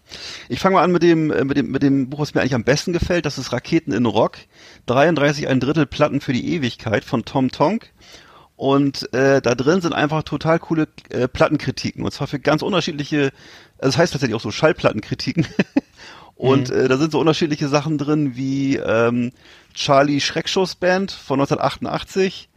[0.48, 2.54] Ich fange mal an mit dem, äh, mit dem, mit dem Buch, was mir eigentlich
[2.54, 3.26] am besten gefällt.
[3.26, 4.38] Das ist Raketen in Rock.
[4.86, 7.92] 33 ein Drittel Platten für die Ewigkeit von Tom Tonk.
[8.56, 12.04] Und äh, da drin sind einfach total coole äh, Plattenkritiken.
[12.04, 13.32] Und zwar für ganz unterschiedliche,
[13.78, 15.46] also das heißt tatsächlich auch so Schallplattenkritiken.
[16.34, 19.32] Und äh, da sind so unterschiedliche Sachen drin wie ähm,
[19.74, 22.49] Charlie Schreckschuss Band von 1988.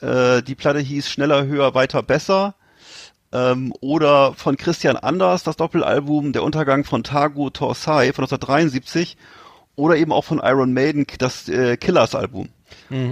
[0.00, 2.54] Äh, die Platte hieß Schneller, Höher, Weiter, Besser.
[3.32, 9.16] Ähm, oder von Christian Anders, das Doppelalbum Der Untergang von Tagu Torsai von 1973.
[9.76, 12.48] Oder eben auch von Iron Maiden, das äh, Killers-Album.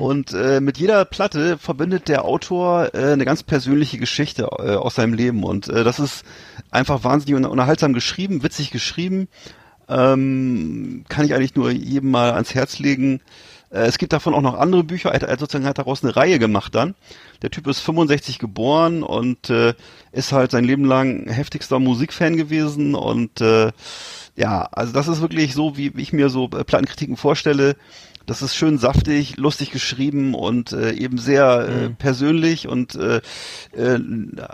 [0.01, 4.97] Und äh, mit jeder Platte verbindet der Autor äh, eine ganz persönliche Geschichte äh, aus
[4.97, 5.45] seinem Leben.
[5.45, 6.25] Und äh, das ist
[6.71, 9.29] einfach wahnsinnig unterhaltsam geschrieben, witzig geschrieben.
[9.89, 13.21] Ähm, kann ich eigentlich nur jedem mal ans Herz legen.
[13.71, 15.11] Äh, es gibt davon auch noch andere Bücher.
[15.11, 16.95] Er hat, sozusagen daraus eine Reihe gemacht dann.
[17.43, 19.75] Der Typ ist 65 geboren und äh,
[20.13, 22.95] ist halt sein Leben lang heftigster Musikfan gewesen.
[22.95, 23.73] Und äh,
[24.37, 27.77] ja, also das ist wirklich so, wie wie ich mir so äh, Plattenkritiken vorstelle.
[28.29, 33.23] Das ist schön saftig, lustig geschrieben und äh, eben sehr äh, persönlich und äh,
[33.73, 33.99] äh,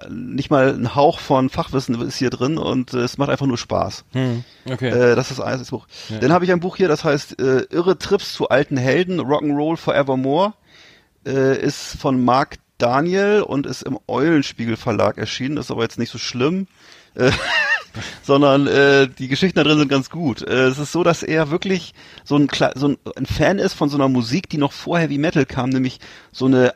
[0.08, 3.58] nicht mal ein Hauch von Fachwissen ist hier drin und äh, es macht einfach nur
[3.58, 4.04] Spaß.
[4.12, 4.90] Hm, okay.
[4.90, 5.88] Äh, das ist ein das Buch.
[6.20, 9.76] Dann habe ich ein Buch hier, das heißt äh, Irre Trips zu alten Helden, Rock'n'Roll
[9.76, 10.54] Forevermore.
[11.26, 15.56] Äh, ist von Mark Daniel und ist im Eulenspiegel Verlag erschienen.
[15.56, 16.68] Ist aber jetzt nicht so schlimm.
[17.16, 17.32] Äh,
[18.22, 20.42] sondern äh, die Geschichten da drin sind ganz gut.
[20.42, 23.88] Äh, es ist so, dass er wirklich so ein, so ein, ein Fan ist von
[23.88, 26.00] so einer Musik, die noch vor Heavy Metal kam, nämlich
[26.32, 26.74] so eine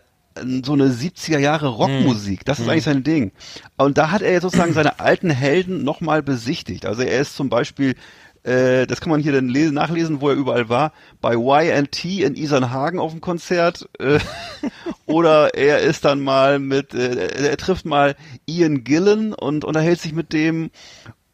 [0.65, 2.45] so eine 70er Jahre Rockmusik.
[2.45, 3.33] Das ist eigentlich sein Ding.
[3.77, 6.87] Und da hat er jetzt sozusagen seine alten Helden nochmal besichtigt.
[6.87, 7.97] Also er ist zum Beispiel
[8.45, 12.35] äh, das kann man hier dann lesen, nachlesen, wo er überall war, bei YNT in
[12.37, 13.89] Isernhagen auf dem Konzert.
[13.99, 14.19] Äh,
[15.07, 18.17] oder er ist dann mal mit, äh, er trifft mal
[18.47, 20.71] Ian Gillen und unterhält sich mit dem.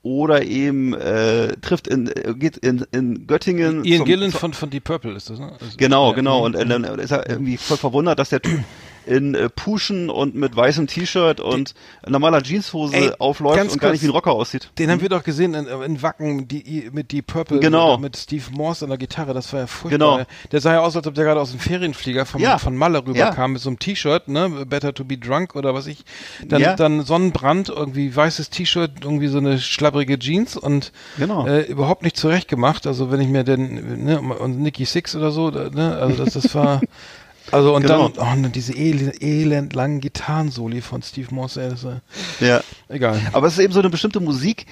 [0.03, 3.85] Oder eben äh, trifft in, äh, geht in, in Göttingen.
[3.87, 5.53] Ian zum- Gillen von, von Deep Purple ist das, ne?
[5.53, 6.45] Also, Genau, ja, genau.
[6.45, 8.61] Und äh, dann ist er irgendwie voll verwundert, dass der Typ
[9.07, 11.75] in äh, Puschen und mit weißem T-Shirt und
[12.07, 14.71] normaler Jeanshose Ey, aufläuft ganz und gar nicht wie ein Rocker aussieht.
[14.79, 17.99] Den haben wir doch gesehen in, in Wacken die, mit Deep Purple Genau.
[17.99, 20.17] mit Steve Morse an der Gitarre, das war ja furchtbar.
[20.19, 20.27] Genau.
[20.53, 22.59] Der sah ja aus, als ob der gerade aus dem Ferienflieger vom, Ja.
[22.59, 23.55] von Malle rüberkam Ja.
[23.55, 26.05] mit so einem T-Shirt, ne, Better to be drunk oder was ich.
[26.47, 26.75] Dann, Ja.
[26.77, 31.47] dann Sonnenbrand, irgendwie weißes T-Shirt, irgendwie so eine schlabbrige Jeans und Genau.
[31.47, 32.87] äh, überhaupt nicht zurecht gemacht.
[32.87, 36.55] Also wenn ich mir den, ne, und Nicky Six oder so, ne, also das, das
[36.55, 36.81] war,
[37.53, 38.09] also und Genau.
[38.09, 42.01] dann, oh, ne, diese elend, elend langen Gitarrensoli von Steve Morse, war,
[42.41, 42.61] Ja.
[42.89, 43.21] egal.
[43.33, 44.67] Aber es ist eben so eine bestimmte Musik,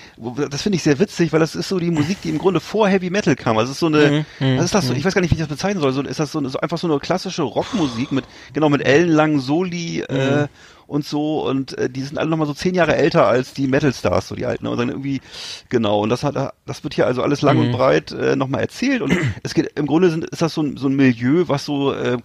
[0.51, 2.89] das finde ich sehr witzig, weil das ist so die Musik, die im Grunde vor
[2.89, 3.59] Heavy Metal kam.
[3.59, 4.95] Also es ist so eine, Mhm, was ist das so?
[4.95, 5.93] Ich weiß gar nicht, wie ich das bezeichnen soll.
[5.93, 9.41] So, ist das so, eine- so einfach so eine klassische Rockmusik mit, genau, mit ellenlangen
[9.41, 10.49] Soli, äh,
[10.93, 13.95] und so und äh, die sind alle nochmal so zehn Jahre älter als die Metal
[13.95, 14.67] Stars, so die alten.
[14.67, 15.23] Und dann irgendwie,
[15.71, 16.37] genau, und das hat
[16.67, 19.01] das wird hier also alles lang und breit äh, nochmal erzählt.
[19.01, 21.95] Und es geht im Grunde sind, ist das so ein, so ein Milieu, was so
[21.95, 22.19] äh,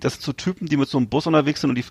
[0.00, 1.84] das sind so Typen, die mit so einem Bus unterwegs sind und die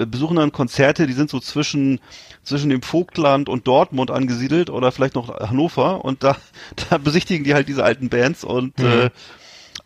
[0.00, 2.00] äh, besuchen dann Konzerte, die sind so zwischen
[2.42, 6.36] zwischen dem Vogtland und Dortmund angesiedelt oder vielleicht noch Hannover und da,
[6.88, 9.10] da besichtigen die halt diese alten Bands und äh,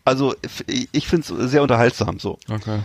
[0.05, 0.35] also
[0.93, 2.39] ich finde es sehr unterhaltsam so.
[2.49, 2.79] Okay.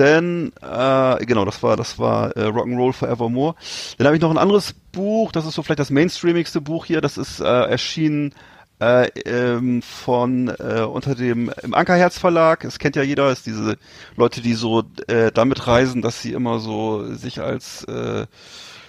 [0.00, 3.54] Denn, äh, genau, das war, das war äh, Rock'n'Roll Forevermore.
[3.98, 7.02] Dann habe ich noch ein anderes Buch, das ist so vielleicht das mainstreamigste Buch hier,
[7.02, 8.34] das ist äh, erschienen
[8.80, 12.64] äh, ähm, von äh, unter dem im Ankerherz Verlag.
[12.64, 13.76] Es kennt ja jeder, ist diese
[14.16, 18.24] Leute, die so äh, damit reisen, dass sie immer so sich als äh,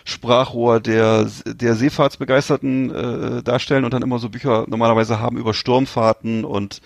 [0.05, 2.89] Sprachrohr der der Seefahrtsbegeisterten
[3.39, 6.81] äh, darstellen und dann immer so Bücher normalerweise haben über Sturmfahrten und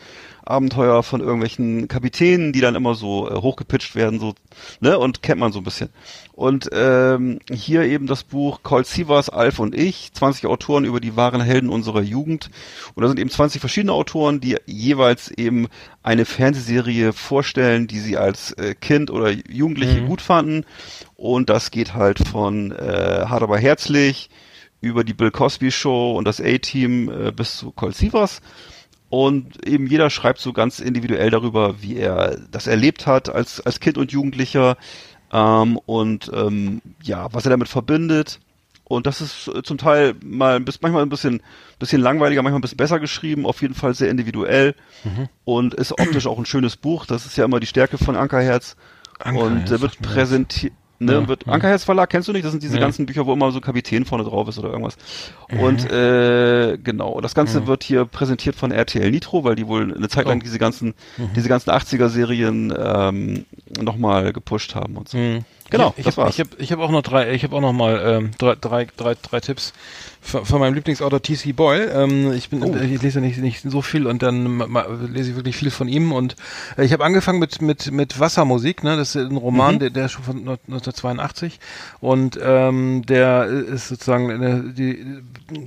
[0.46, 4.36] Abenteuer von irgendwelchen Kapitänen, die dann immer so äh, hochgepitcht werden, so,
[4.80, 5.90] ne, und kennt man so ein bisschen.
[6.34, 11.16] Und ähm, hier eben das Buch Colt Sievers, Alf und ich, 20 Autoren über die
[11.16, 12.50] wahren Helden unserer Jugend.
[12.94, 15.68] Und da sind eben 20 verschiedene Autoren, die jeweils eben
[16.04, 20.66] eine Fernsehserie vorstellen, die sie als äh, Kind oder Jugendliche gut fanden.
[21.16, 24.30] Und das geht halt von äh, Hart aber herzlich
[24.82, 28.42] über die Bill Cosby Show und das A-Team äh, bis zu Colt Sievers.
[29.10, 33.80] Und eben jeder schreibt so ganz individuell darüber, wie er das erlebt hat als, als
[33.80, 34.78] Kind und Jugendlicher
[35.32, 38.40] ähm, und ähm, ja, was er damit verbindet.
[38.84, 41.42] Und das ist äh, zum Teil mal bis manchmal ein bisschen,
[41.80, 44.76] bisschen langweiliger, manchmal ein bisschen besser geschrieben, auf jeden Fall sehr individuell
[45.44, 47.06] und ist optisch auch ein schönes Buch.
[47.06, 48.76] Das ist ja immer die Stärke von Ankerherz.
[49.20, 50.74] Ankerherz, und äh, wird präsentiert.
[50.98, 51.52] Ne, Ja, wird ja.
[51.52, 52.46] Ankerherz Verlag, kennst du nicht?
[52.46, 52.80] Das sind diese Ja.
[52.82, 54.96] ganzen Bücher, wo immer so Kapitän vorne drauf ist oder irgendwas.
[55.50, 60.08] Und äh, genau, das Ganze wird hier präsentiert von RTL Nitro, weil die wohl eine
[60.08, 60.44] Zeit lang Oh.
[60.44, 60.94] diese ganzen,
[61.36, 63.46] diese ganzen 80er-Serien ähm,
[63.82, 65.18] nochmal gepusht haben und so.
[65.72, 66.36] Genau, ich, ich das hab, war's.
[66.36, 68.88] Ich habe ich hab auch noch drei, ich habe auch noch mal ähm, drei, drei,
[68.96, 69.74] drei, drei Tipps
[70.26, 71.54] von, von meinem Lieblingsautor T.C.
[71.54, 71.92] Boyle.
[71.92, 72.76] Ähm, ich bin, Oh.
[72.76, 76.12] ich lese nicht, nicht so viel und dann ma, lese ich wirklich viel von ihm
[76.12, 76.36] und
[76.78, 78.84] äh, ich habe angefangen mit mit mit Wassermusik.
[78.84, 79.80] Ne, das ist ein Roman, Mhm.
[79.80, 81.60] der, der ist schon von 1982
[82.02, 85.06] und ähm, der ist sozusagen eine, die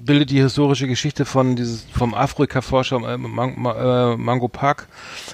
[0.05, 4.89] bildet die historische Geschichte von dieses vom Afrika-Forscher äh, Man, äh, Mango Park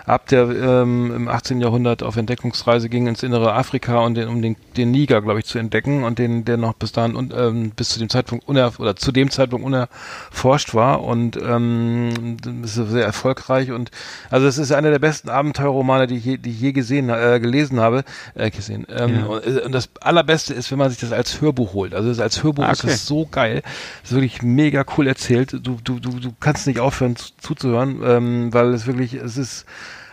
[0.07, 1.61] ab, der ähm, im 18.
[1.61, 5.47] Jahrhundert auf Entdeckungsreise ging ins innere Afrika und den, um den, den Niger, glaube ich,
[5.47, 8.73] zu entdecken und den, der noch bis dahin und ähm, bis zu dem Zeitpunkt uner
[8.79, 13.91] oder zu dem Zeitpunkt unerforscht war und ähm, sehr erfolgreich und
[14.31, 17.41] also es ist einer der besten Abenteuerromane, die ich je, die ich je gesehen, äh,
[17.41, 18.05] gelesen habe,
[18.35, 18.87] äh, gesehen.
[18.91, 19.25] Ähm, Ja.
[19.27, 21.95] und, äh, und das allerbeste ist, wenn man sich das als Hörbuch holt.
[21.95, 22.93] Also das als Hörbuch Ah, ist okay.
[22.93, 23.63] das so geil.
[24.03, 25.53] Das ist wirklich mega cool erzählt.
[25.53, 29.65] Du, du, du, du kannst nicht aufhören zu, zuzuhören, ähm, weil es wirklich, es ist,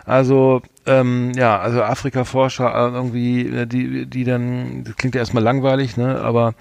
[0.04, 5.42] also, ähm, ja, also Afrika-Forscher äh, irgendwie, äh, die, die dann, das klingt ja erstmal
[5.44, 6.54] langweilig, ne, aber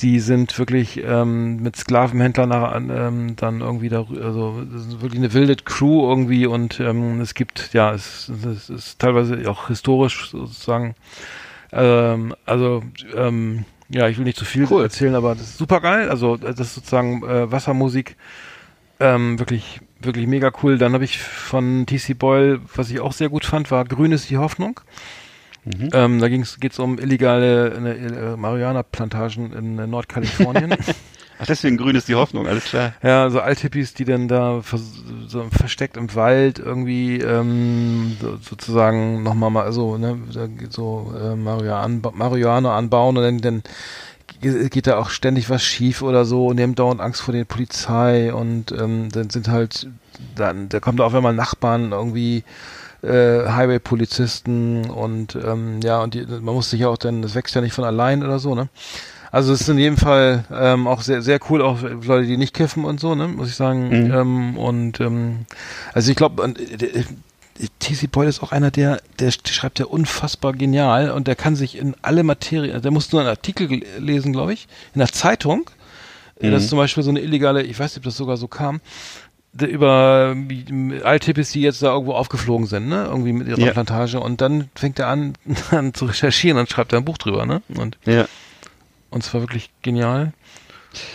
[0.00, 5.20] die sind wirklich ähm, mit Sklavenhändlern nach, ähm, dann irgendwie da, also das ist wirklich
[5.20, 10.30] eine wilde Crew irgendwie und ähm, es gibt, ja, es, es ist teilweise auch historisch
[10.30, 10.96] sozusagen,
[11.72, 12.82] ähm, also
[13.14, 14.82] ähm, ja, ich will nicht zu viel Cool.
[14.82, 16.08] erzählen, aber das ist super geil.
[16.08, 18.16] Also das ist sozusagen äh, Wassermusik,
[18.98, 20.78] ähm, wirklich, wirklich mega cool.
[20.78, 24.30] Dann habe ich von TC Boyle, was ich auch sehr gut fand, war Grün ist
[24.30, 24.80] die Hoffnung.
[25.92, 30.76] Ähm, da geht es um illegale äh, äh, Marihuana-Plantagen in äh, Nordkalifornien.
[31.38, 32.92] Ach, deswegen grün ist die Hoffnung, alles klar.
[33.02, 34.62] Ja, so Althippies, die dann da
[35.26, 41.34] so versteckt im Wald irgendwie ähm, so, sozusagen nochmal mal so, ne, da so äh,
[41.34, 43.62] Marihuana, Marihuana anbauen und dann, dann
[44.40, 47.44] geht da auch ständig was schief oder so und die haben dauernd Angst vor der
[47.44, 49.88] Polizei und ähm, dann sind halt,
[50.36, 52.44] dann, da kommt auch immer Nachbarn irgendwie
[53.04, 57.54] äh, Highway-Polizisten und ähm, ja, und die, man muss sich ja auch dann, das wächst
[57.54, 58.68] ja nicht von allein oder so, ne?
[59.34, 62.54] Also es ist in jedem Fall ähm, auch sehr, sehr cool, auch Leute, die nicht
[62.54, 63.88] kiffen und so, ne, muss ich sagen.
[63.88, 64.12] Mhm.
[64.12, 65.46] Ähm, und ähm,
[65.92, 67.02] also ich glaube, äh,
[67.80, 71.76] TC Boyle ist auch einer, der, der schreibt ja unfassbar genial und der kann sich
[71.76, 75.68] in alle Materien, der muss nur einen Artikel lesen, glaube ich, in der Zeitung.
[76.40, 76.52] Mhm.
[76.52, 78.80] Das ist zum Beispiel so eine illegale, ich weiß nicht, ob das sogar so kam,
[79.60, 80.36] über
[81.04, 83.04] Altipps, die jetzt da irgendwo aufgeflogen sind, ne?
[83.04, 83.72] Irgendwie mit ihrer ja.
[83.72, 84.20] Plantage.
[84.20, 85.34] Und dann fängt er an,
[85.70, 87.62] an zu recherchieren und schreibt da ein Buch drüber, ne?
[87.76, 88.26] Und ja.
[89.10, 90.32] Und zwar wirklich genial.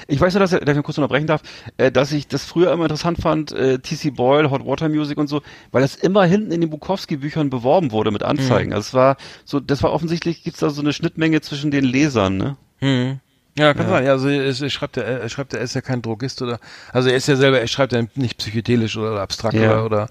[0.07, 1.41] Ich weiß nur, dass, dass ich kurz unterbrechen darf,
[1.77, 4.11] äh, dass ich das früher immer interessant fand, äh, T.C.
[4.11, 8.11] Boyle, Hot Water Music und so, weil das immer hinten in den Bukowski-Büchern beworben wurde
[8.11, 8.69] mit Anzeigen.
[8.69, 8.75] Mhm.
[8.75, 12.37] Also es war so, das war offensichtlich, gibt's da so eine Schnittmenge zwischen den Lesern,
[12.37, 12.57] ne?
[12.81, 13.19] Mhm.
[13.59, 13.91] Ja, kann ja.
[13.91, 14.05] sein.
[14.05, 16.59] Ja, also er schreibt ja, er schreibt, er ist ja kein Drogist oder,
[16.93, 19.71] also er ist ja selber, er schreibt ja nicht psychedelisch oder abstrakt ja.
[19.71, 20.07] oder, oder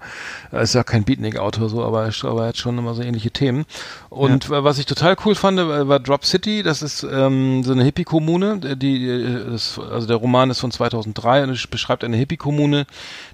[0.51, 3.31] er ist ja kein Beatnik-Autor so, aber er, aber er hat schon immer so ähnliche
[3.31, 3.65] Themen.
[4.09, 4.63] Und ja.
[4.63, 6.61] was ich total cool fand, war Drop City.
[6.61, 8.75] Das ist ähm, so eine Hippie-Kommune.
[8.75, 12.85] Die, das, also der Roman ist von 2003 und es beschreibt eine Hippie-Kommune,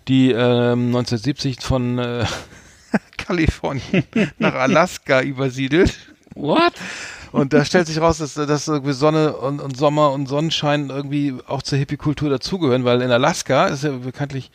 [0.08, 2.26] die ähm, 1970 von äh,
[3.18, 4.06] Kalifornien
[4.38, 5.94] nach Alaska übersiedelt.
[6.36, 6.74] What?
[7.36, 11.36] Und da stellt sich raus, dass, dass irgendwie Sonne und, und Sommer und Sonnenschein irgendwie
[11.48, 14.52] auch zur Hippie-Kultur dazugehören, weil in Alaska ist ja bekanntlich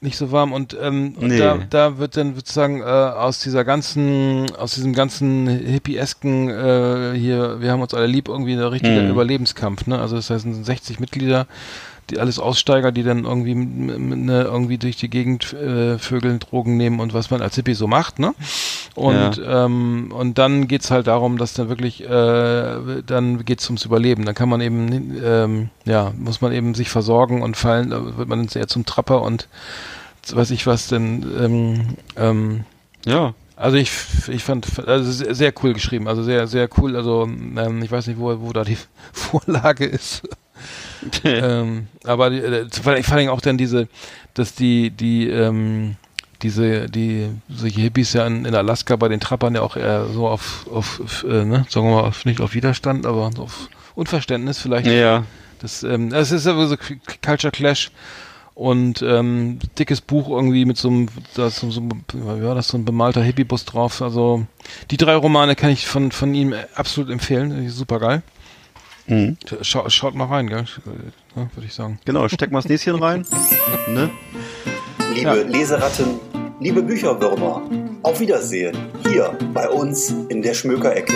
[0.00, 1.24] nicht so warm und, ähm, nee.
[1.24, 7.18] und da, da wird dann sozusagen äh, aus dieser ganzen, aus diesem ganzen Hippie-esken äh,
[7.18, 9.10] hier, wir haben uns alle lieb, irgendwie ein richtiger mhm.
[9.10, 9.98] Überlebenskampf, ne?
[9.98, 11.46] Also das heißt, es sind 60 Mitglieder,
[12.10, 17.00] die alles Aussteiger, die dann irgendwie ne, irgendwie durch die Gegend äh, Vögeln Drogen nehmen
[17.00, 18.34] und was man als Hippie so macht, ne?
[18.94, 19.64] Und ja.
[19.64, 24.24] ähm, und dann geht's halt darum, dass dann wirklich äh, dann geht's ums Überleben.
[24.24, 28.28] Dann kann man eben ähm, ja muss man eben sich versorgen und fallen, da wird
[28.28, 29.48] man eher zum Trapper und
[30.32, 32.64] weiß ich was denn ähm, ähm,
[33.04, 33.90] ja also ich,
[34.28, 36.94] ich fand also sehr cool geschrieben, also sehr sehr cool.
[36.94, 38.76] Also ähm, ich weiß nicht, wo, wo da die
[39.12, 40.28] Vorlage ist.
[41.24, 43.88] ähm, aber äh, vor allem auch dann diese,
[44.34, 45.96] dass die, die, ähm,
[46.42, 50.28] diese, die, solche Hippies ja in, in, Alaska bei den Trappern ja auch eher so
[50.28, 54.86] auf, auf, äh, ne, sagen wir mal, auf, nicht auf Widerstand, aber auf Unverständnis vielleicht.
[54.86, 55.24] Ja.
[55.60, 56.76] Das, ähm, das ist ja so
[57.24, 57.90] Culture Clash
[58.56, 61.82] und ähm, dickes Buch irgendwie mit so einem, da ist so, so,
[62.14, 64.00] ja, das so ein bemalter Hippiebus drauf.
[64.00, 64.46] Also
[64.90, 67.68] die drei Romane kann ich von, von ihm absolut empfehlen.
[67.68, 68.22] Super geil.
[69.06, 69.36] Mhm.
[69.62, 70.64] Schau, schaut mal rein, gell?
[71.36, 71.98] Ja, würde ich sagen.
[72.04, 73.24] Genau, steck mal das Näschen rein.
[73.88, 74.10] ne?
[75.14, 75.34] Liebe ja.
[75.34, 76.20] Leseratten,
[76.60, 77.62] liebe Bücherwürmer,
[78.02, 78.76] auf Wiedersehen
[79.08, 81.14] hier bei uns in der Schmökerecke.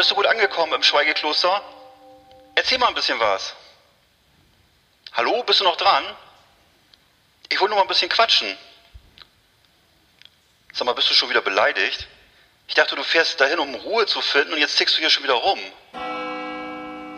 [0.00, 1.60] Bist du gut angekommen im Schweigekloster?
[2.54, 3.54] Erzähl mal ein bisschen was.
[5.12, 6.02] Hallo, bist du noch dran?
[7.50, 8.56] Ich will nur mal ein bisschen quatschen.
[10.72, 12.08] Sag mal, bist du schon wieder beleidigt?
[12.66, 15.24] Ich dachte, du fährst dahin, um Ruhe zu finden und jetzt tickst du hier schon
[15.24, 15.58] wieder rum.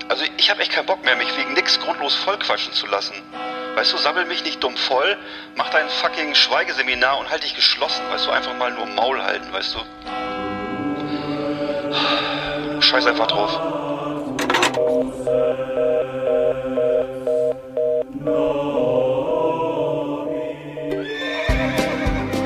[0.08, 3.14] Also ich habe echt keinen Bock mehr, mich wegen nix grundlos vollquatschen zu lassen.
[3.76, 5.16] Weißt du, sammel mich nicht dumm voll,
[5.54, 9.52] mach dein fucking Schweigeseminar und halt dich geschlossen, weißt du, einfach mal nur Maul halten,
[9.52, 12.41] weißt du.
[12.82, 13.50] Scheiß einfach drauf.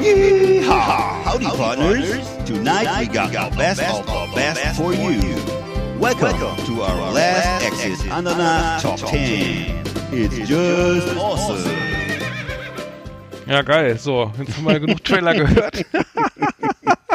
[0.02, 1.24] Yeehaw!
[1.24, 2.28] Howdy, partners.
[2.44, 5.20] Tonight we got our best of our best for you.
[5.98, 9.84] Welcome to our last Exit Ananas Top 10.
[10.12, 11.64] It's just awesome.
[13.46, 13.96] Ja, geil.
[13.98, 15.82] So, jetzt haben wir genug Trailer gehört.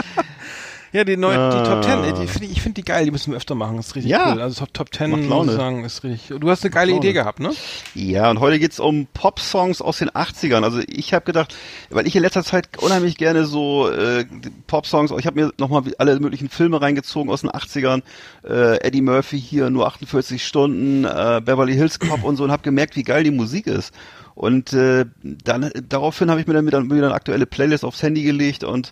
[0.94, 1.50] Ja, die, neuen, ah.
[1.50, 3.78] die Top Ten, die find ich, ich finde die geil, die müssen wir öfter machen,
[3.78, 4.34] das ist richtig ja.
[4.34, 4.42] cool.
[4.42, 6.38] Also Top, Top Ten, muss ich sagen, ist richtig.
[6.39, 7.52] Du hast eine geile Idee gehabt, ne?
[7.96, 10.64] Ja, und heute geht's um Pop-Songs aus den 80ern.
[10.64, 11.56] Also ich habe gedacht,
[11.89, 14.26] weil ich in letzter Zeit unheimlich gerne so äh,
[14.68, 18.02] Pop-Songs, ich habe mir nochmal alle möglichen Filme reingezogen aus den 80ern,
[18.44, 22.64] äh, Eddie Murphy hier, nur 48 Stunden, äh, Beverly Hills Cop und so und habe
[22.64, 23.94] gemerkt, wie geil die Musik ist.
[24.34, 28.24] Und äh, dann daraufhin habe ich mir dann wieder, wieder eine aktuelle Playlist aufs Handy
[28.24, 28.92] gelegt und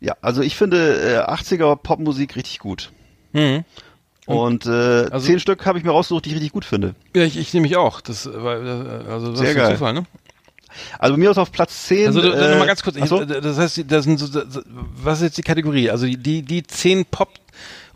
[0.00, 2.90] ja, also ich finde äh, 80er Popmusik richtig gut.
[3.32, 3.64] Mhm.
[4.26, 4.70] Und äh,
[5.10, 6.94] Also- zehn Stück habe ich mir rausgesucht, die ich richtig gut finde.
[7.16, 8.00] Ja, ich, ich nehme mich auch.
[8.00, 9.72] Das war äh, also das Sehr ist geil.
[9.72, 10.04] Zufall, ne?
[10.98, 12.08] Also bei mir ist auf Platz 10.
[12.08, 13.22] Also äh, noch mal ganz kurz, ich, so.
[13.22, 14.28] äh, das heißt, das sind so,
[15.02, 15.90] was ist jetzt die Kategorie?
[15.90, 17.30] Also die die zehn Pop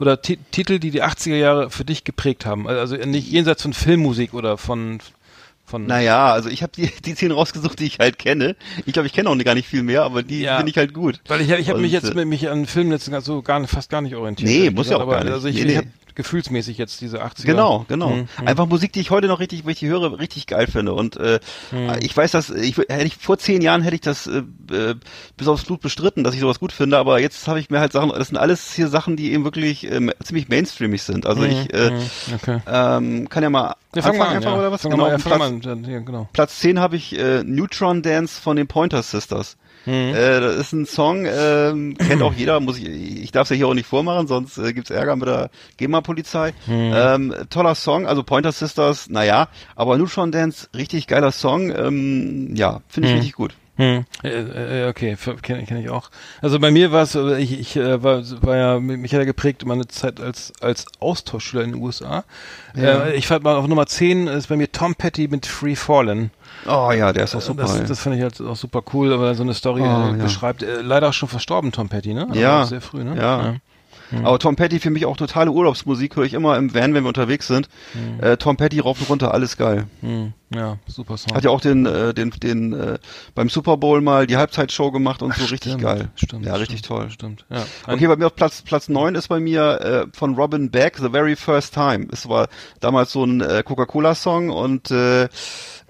[0.00, 2.66] oder Ti- Titel, die die 80er Jahre für dich geprägt haben.
[2.66, 4.98] Also nicht jenseits von Filmmusik oder von
[5.64, 8.56] von Naja, also ich habe die, die zehn rausgesucht, die ich halt kenne.
[8.86, 10.56] Ich glaube, ich kenne auch gar nicht viel mehr, aber die Ja.
[10.56, 11.20] finde ich halt gut.
[11.28, 13.90] Weil ich, ich habe mich jetzt äh, mit mich an Filmen jetzt so gar fast
[13.90, 14.50] gar nicht orientiert.
[14.50, 15.32] Nee, muss ja auch aber gar nicht.
[15.32, 15.76] Also ich, Nee, ich nee.
[15.76, 17.44] habe gefühlsmäßig jetzt diese 80er.
[17.46, 18.10] Genau, genau.
[18.10, 18.46] Mhm, mhm.
[18.48, 20.94] Einfach Musik, die ich heute noch richtig, wenn ich die höre, richtig geil finde.
[20.94, 21.40] Und äh,
[21.70, 21.92] Mhm.
[22.00, 24.94] ich weiß, dass ich hätte ich vor zehn Jahren hätte ich das äh, äh,
[25.36, 26.98] bis aufs Blut bestritten, dass ich sowas gut finde.
[26.98, 28.10] Aber jetzt habe ich mir halt Sachen.
[28.10, 31.26] Das sind alles hier Sachen, die eben wirklich ähm, ziemlich mainstreamig sind.
[31.26, 32.00] Also ich äh, Mhm,
[32.34, 32.58] okay.
[32.66, 34.58] ähm, kann ja mal Ja, fang mal an, einfach ja.
[34.58, 34.82] oder was?
[34.82, 35.04] Fang genau.
[35.04, 35.84] mal, ja, Platz, an.
[35.84, 36.28] Ja, genau.
[36.32, 39.56] Platz 10 habe ich äh, Neutron Dance von den Pointer Sisters.
[39.86, 39.92] Mhm.
[40.14, 43.56] Äh, das ist ein Song, ähm, kennt auch jeder, muss ich, ich darf es ja
[43.56, 46.52] hier auch nicht vormachen, sonst äh, gibt's Ärger mit der GEMA-Polizei.
[46.66, 46.92] Mhm.
[46.94, 52.80] Ähm, toller Song, also Pointer Sisters, naja, aber Neutron Dance, richtig geiler Song, ähm, ja,
[52.88, 53.18] finde ich Mhm.
[53.20, 53.54] richtig gut.
[53.76, 54.04] Hm.
[54.22, 54.28] Äh,
[54.84, 56.10] äh, okay, kenne kenn ich auch.
[56.42, 59.64] Also bei mir war es, äh, ich, ich war, war ja, mich hat ja geprägt
[59.64, 62.24] meine Zeit als als Austauschschüler in den USA.
[62.76, 63.08] Ja.
[63.08, 66.30] Ich fand mal auf Nummer 10 ist bei mir Tom Petty mit Free Fallen.
[66.66, 67.62] Oh ja, der ist auch super.
[67.62, 70.12] das das fand ich halt auch super cool, aber so eine Story Oh, ja.
[70.12, 70.64] beschreibt.
[70.82, 72.26] Leider auch schon verstorben, Tom Petty, ne?
[72.28, 72.66] Also Ja.
[72.66, 73.16] Sehr früh, ne?
[73.16, 73.54] Ja.
[74.24, 77.08] Aber Tom Petty für mich auch totale Urlaubsmusik, höre ich immer im Van, wenn wir
[77.08, 77.68] unterwegs sind.
[77.94, 78.22] Mhm.
[78.22, 79.84] Äh, Tom Petty rauf und runter, alles geil.
[80.00, 80.32] Hm.
[80.54, 81.34] Ja, super Song.
[81.34, 82.98] Hat ja auch den, äh, den, den äh,
[83.34, 86.08] beim Super Bowl mal die Halbzeitshow gemacht und so richtig Stimmt, geil.
[86.14, 86.44] Stimmt.
[86.44, 87.10] Ja, richtig stimmt, toll.
[87.10, 87.46] Stimmt.
[87.48, 87.64] Ja.
[87.86, 90.98] Ein- Okay, bei mir auf Platz Platz neun ist bei mir äh, von Robin Beck
[90.98, 92.06] The Very First Time.
[92.12, 92.48] Es war
[92.80, 95.28] damals so ein äh, Coca-Cola-Song und äh,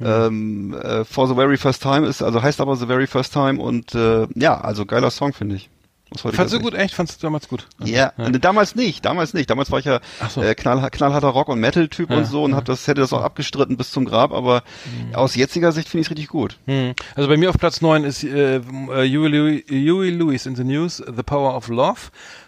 [0.00, 3.60] ähm, äh, For the Very First Time ist, also heißt aber The Very First Time
[3.60, 5.70] und äh, ja, also geiler Song finde ich.
[6.16, 6.62] Fandst du Sicht.
[6.62, 6.74] gut?
[6.74, 6.94] Echt?
[6.94, 7.66] Fandst du damals gut?
[7.84, 8.28] Ja, ja.
[8.28, 9.48] ne, damals nicht, damals nicht.
[9.50, 10.42] Damals war ich ja so.
[10.42, 13.22] äh, knall, knallharter Rock- und Metal-Typ Ja, und so und hab das, hätte das auch
[13.22, 14.62] abgestritten bis zum Grab, aber
[15.08, 15.14] Mhm.
[15.14, 16.58] aus jetziger Sicht finde ich es richtig gut.
[16.66, 16.94] Hm.
[17.14, 20.64] Also bei mir auf Platz 9 ist äh, äh, Huey, Lewis, Huey Lewis in the
[20.64, 21.98] News, The Power of Love.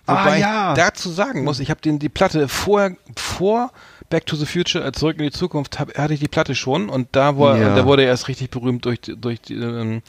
[0.07, 0.73] Wobei Ah, ja.
[0.73, 2.91] ich dazu sagen muss, ich habe den die Platte vor
[3.35, 3.71] vor
[4.11, 6.89] Back to the Future, äh, zurück in die Zukunft, hab, hatte ich die Platte schon
[6.91, 7.75] und da war, Ja.
[7.75, 10.03] da wurde er erst richtig berühmt durch durch die, ähm,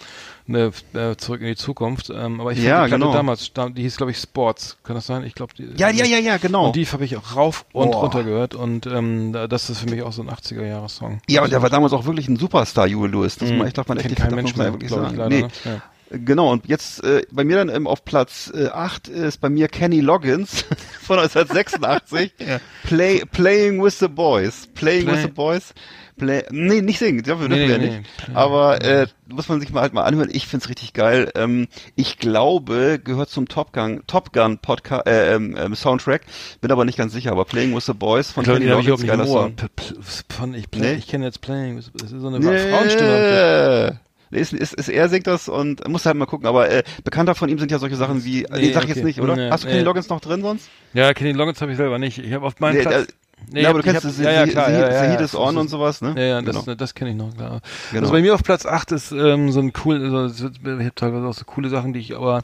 [0.48, 2.10] ne, äh, zurück in die Zukunft.
[2.10, 3.14] Ähm, aber ich Ja, die Platte genau.
[3.14, 5.24] damals, da- die hieß glaube ich Sports, kann das sein?
[5.24, 5.70] Ich glaube die.
[5.78, 6.68] Ja, ja, ja, ja, genau.
[6.68, 8.02] Und die habe ich auch rauf und Boah.
[8.02, 11.20] runter gehört und ähm, da- das ist für mich auch so ein 80er Jahre Song.
[11.30, 13.38] Ja, aber der war damals auch wirklich ein Superstar, Huey Lewis.
[13.38, 13.58] Das Mhm.
[13.60, 15.16] man, ich darf man echt Kennt nicht kein darf Mensch mehr, wirklich sagen.
[15.16, 15.42] leider, nee.
[15.44, 15.48] ne?
[15.64, 15.82] Ja.
[16.12, 19.68] Genau, und jetzt äh, bei mir dann ähm, auf Platz äh, 8 ist bei mir
[19.68, 20.64] Kenny Loggins
[21.02, 22.34] von 1986.
[22.84, 24.68] Play, playing with the Boys.
[24.76, 25.74] Playing Play- with the Boys.
[26.18, 27.98] Play, nee, nicht singen, dafür Nee, dürfen wir nee, ja nee.
[28.00, 28.18] nicht.
[28.18, 30.30] Play- Aber äh, muss man sich mal halt mal anhören.
[30.32, 31.30] Ich find's richtig geil.
[31.36, 36.22] Ähm, ich glaube, gehört zum Top Gun, Top Gun Podcast, äh, ähm, ähm, Soundtrack.
[36.62, 37.32] Bin aber nicht ganz sicher.
[37.32, 39.26] Aber Playing with the Boys von Ich glaube, Kenny Loggins, geiler.
[39.28, 39.56] Song.
[39.56, 40.94] P- ich, Nee?
[40.94, 41.76] ich kenne jetzt Playing.
[41.78, 44.00] Das ist so eine Frauenstimme.
[44.36, 47.50] Ist, ist, ist, er singt das und muss halt mal gucken, aber äh, bekannter von
[47.50, 49.00] ihm sind ja solche Sachen wie, nee, Nee, sag ich okay.
[49.00, 49.36] jetzt nicht, oder?
[49.36, 49.82] Nee, Hast du Kenny.
[49.82, 50.70] Loggins noch drin sonst?
[50.94, 52.18] Ja, Kenny Loggins habe ich selber nicht.
[52.20, 53.08] Ich habe auf meinem Nee, Platz.
[53.52, 54.80] Nee, ja, aber du hab- kennst ich das, hab- ja, ja, klar, ja,
[55.14, 56.14] ja, ja, On und sowas, ne?
[56.18, 56.76] Ja, ja, das, genau.
[56.76, 57.62] das kenne ich noch, klar.
[57.92, 58.02] Genau.
[58.02, 60.92] Also bei mir auf Platz 8 ist ähm, so ein cool, so, so, ich habe
[60.96, 62.44] teilweise auch so coole Sachen, die ich aber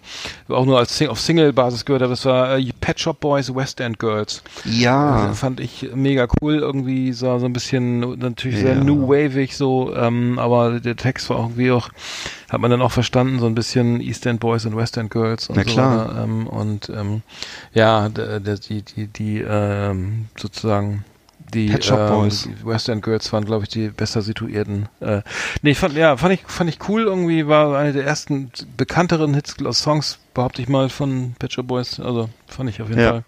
[0.50, 2.12] auch nur als Sing auf Single-Basis gehört habe.
[2.12, 4.44] Das war äh, Pet Shop Boys, West End Girls.
[4.66, 5.16] Ja.
[5.16, 8.84] Also, fand ich mega cool, irgendwie so, so ein bisschen natürlich sehr Ja.
[8.84, 11.90] new wavig so, ähm, aber der Text war irgendwie auch,
[12.50, 15.48] hat man dann auch verstanden, so ein bisschen East End Boys und West End Girls
[15.50, 15.70] und Na so.
[15.70, 16.24] klar.
[16.24, 17.22] Ähm, und ähm,
[17.74, 21.01] ja, die, die, die ähm, sozusagen
[21.54, 22.44] die, Pet Shop ähm, Boys.
[22.44, 24.90] die West End Girls waren, glaube ich, die besser situierten.
[25.00, 25.22] Äh,
[25.62, 29.34] nee, ich fand, ja, fand ich, fand ich cool irgendwie, war eine der ersten bekannteren
[29.34, 32.00] Hits, Songs, behaupte ich mal, von Pet Shop Boys.
[32.00, 33.10] Also fand ich auf jeden Ja.
[33.12, 33.24] Fall.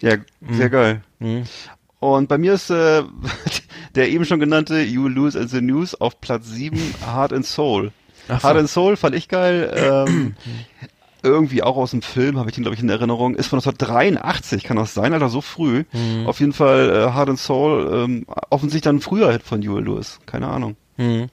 [0.00, 0.16] Ja,
[0.50, 1.02] sehr geil.
[1.18, 1.44] Mhm.
[2.00, 3.02] Und bei mir ist äh,
[3.94, 7.92] der eben schon genannte You Lose in the News auf Platz 7, Heart and Soul.
[8.28, 8.46] Ach so.
[8.48, 9.72] Heart and Soul fand ich geil.
[9.74, 10.34] Ähm,
[11.24, 13.34] irgendwie auch aus dem Film, habe ich den, glaube ich, in Erinnerung.
[13.34, 15.84] Ist von 1983, kann das sein, Alter, so früh.
[15.92, 16.26] Mhm.
[16.26, 19.82] Auf jeden Fall äh, Heart and Soul, ähm, offensichtlich dann ein früher Hit von Huey
[19.82, 20.20] Lewis.
[20.26, 20.76] Keine Ahnung.
[20.96, 21.28] Mhm.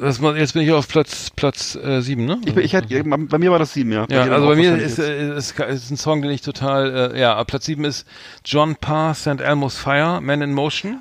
[0.00, 2.40] Das, war- jetzt bin ich auf Platz Platz äh, sieben, ne?
[2.46, 4.06] Ich, ich hätte, bei mir war das sieben, ja.
[4.10, 7.20] ja, dir also bei mir ist, äh, ist, ist ein Song, den ich total, äh,
[7.20, 8.06] ja, Platz sieben ist
[8.42, 9.40] John Parr, St.
[9.42, 11.00] Elmo's Fire, Man in Motion.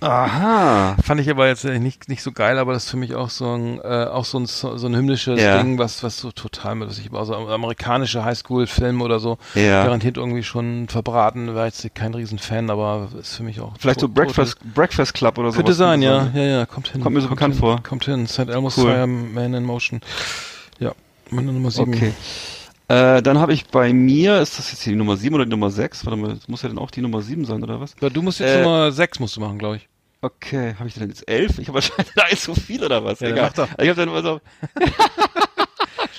[0.00, 0.96] Aha.
[1.02, 3.30] Fand ich aber jetzt äh, nicht, nicht so geil, aber das ist für mich auch
[3.30, 5.58] so ein, äh, auch so ein, so ein hymnisches Ja.
[5.62, 9.84] Ding, was, was so total mit, was ich, also amerikanische Highschool-Filme oder so, Ja.
[9.84, 13.74] garantiert irgendwie schon verbraten, war jetzt kein Riesen-Fan, aber ist für mich auch.
[13.78, 15.56] Vielleicht so Breakfast, Breakfast Club oder so.
[15.56, 17.02] Könnte sein, ja, ja, ja, kommt hin.
[17.02, 17.82] Kommt mir so bekannt hin, vor.
[17.82, 18.48] Kommt hin, St.
[18.48, 18.86] Elmo's Cool.
[18.86, 20.00] Fire, Man in Motion.
[20.78, 20.92] Ja,
[21.30, 21.92] meine Nummer sieben.
[21.94, 22.12] Okay.
[22.90, 25.70] Äh, dann habe ich bei mir, ist das jetzt die Nummer 7 oder die Nummer
[25.70, 26.04] 6?
[26.04, 27.94] Warte mal, das muss ja dann auch die Nummer 7 sein, oder was?
[28.00, 29.88] Ja, Du musst jetzt Äh, Nummer 6 musst du machen, glaube ich.
[30.22, 31.60] Okay, habe ich denn jetzt 11?
[31.60, 33.20] Ich habe wahrscheinlich da ist so viel oder was?
[33.20, 33.44] Ja, Egal.
[33.44, 33.68] mach doch.
[33.78, 34.40] Ich habe dann immer so.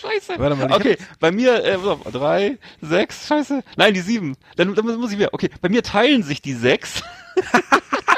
[0.02, 0.40] Scheiße.
[0.40, 3.64] Warte mal, okay, bei mir, äh, pass auf, drei, sechs, scheiße.
[3.76, 4.38] Nein, die sieben.
[4.56, 5.34] Dann, dann muss ich wieder.
[5.34, 7.04] Okay, bei mir teilen sich die sechs.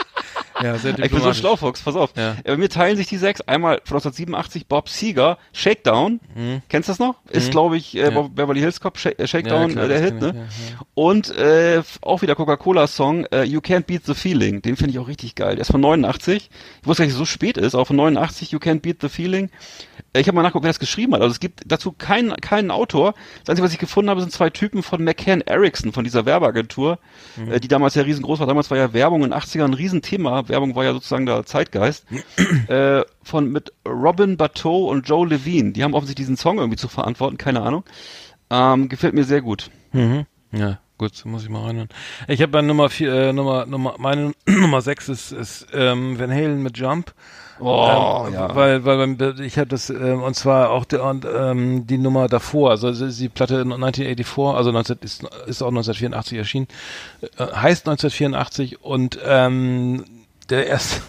[0.64, 1.40] Ja, sehr Ich bin so diplomatisch.
[1.40, 2.12] schlau, Fuchs, pass auf.
[2.16, 2.32] Ja.
[2.32, 3.42] Äh, Bei mir teilen sich die sechs.
[3.42, 6.20] Einmal von 1987 Bob Seger, Shakedown.
[6.70, 7.16] Kennst du das noch?
[7.30, 7.52] Ist, Mhm.
[7.52, 8.10] glaube ich, äh, Ja.
[8.12, 10.48] Bob- Beverly Hills Cop, äh, Shakedown, Ja, klar, äh, der Hit, ne?
[10.94, 14.62] Und äh, auch wieder Coca-Cola-Song, äh, You Can't Beat the Feeling.
[14.62, 15.56] Den finde ich auch richtig geil.
[15.56, 16.50] Der ist von 89.
[16.82, 18.98] Ich wusste gar nicht, dass es so spät ist, aber von 89, You Can't Beat
[19.02, 19.50] the Feeling.
[20.16, 21.22] Ich habe mal nachgeguckt, wer das geschrieben hat.
[21.22, 23.16] Also es gibt dazu keinen, keinen Autor.
[23.42, 27.00] Das Einzige, was ich gefunden habe, sind zwei Typen von McCann Erickson, von dieser Werbeagentur,
[27.36, 27.52] Mhm.
[27.52, 28.46] äh, die damals ja riesengroß war.
[28.48, 30.48] Damals war ja Werbung in den 80ern ein Riesenthema.
[30.50, 32.06] Werbung war ja sozusagen der Zeitgeist.
[32.68, 35.72] äh, von mit Robin Bateau und Joe Levine.
[35.72, 37.84] Die haben offensichtlich diesen Song irgendwie zu verantworten, keine Ahnung.
[38.52, 39.72] Ähm, gefällt mir sehr gut.
[39.94, 40.26] Mhm.
[40.52, 41.90] Ja, gut, so muss ich mal reinhören.
[42.28, 46.30] Ich habe bei Nummer vier, äh, Nummer, Nummer, meine Nummer sechs ist, ist ähm, Van
[46.32, 47.14] Halen mit Jump.
[47.60, 48.56] Oh, ähm, ja.
[48.56, 52.72] Weil, weil ich habe das, ähm, und zwar auch der, und, ähm, die Nummer davor,
[52.72, 56.68] also die Platte 1984, also 19, ist, ist auch 1984 erschienen,
[57.22, 60.04] äh, heißt 1984 und ähm,
[60.50, 61.02] der erste,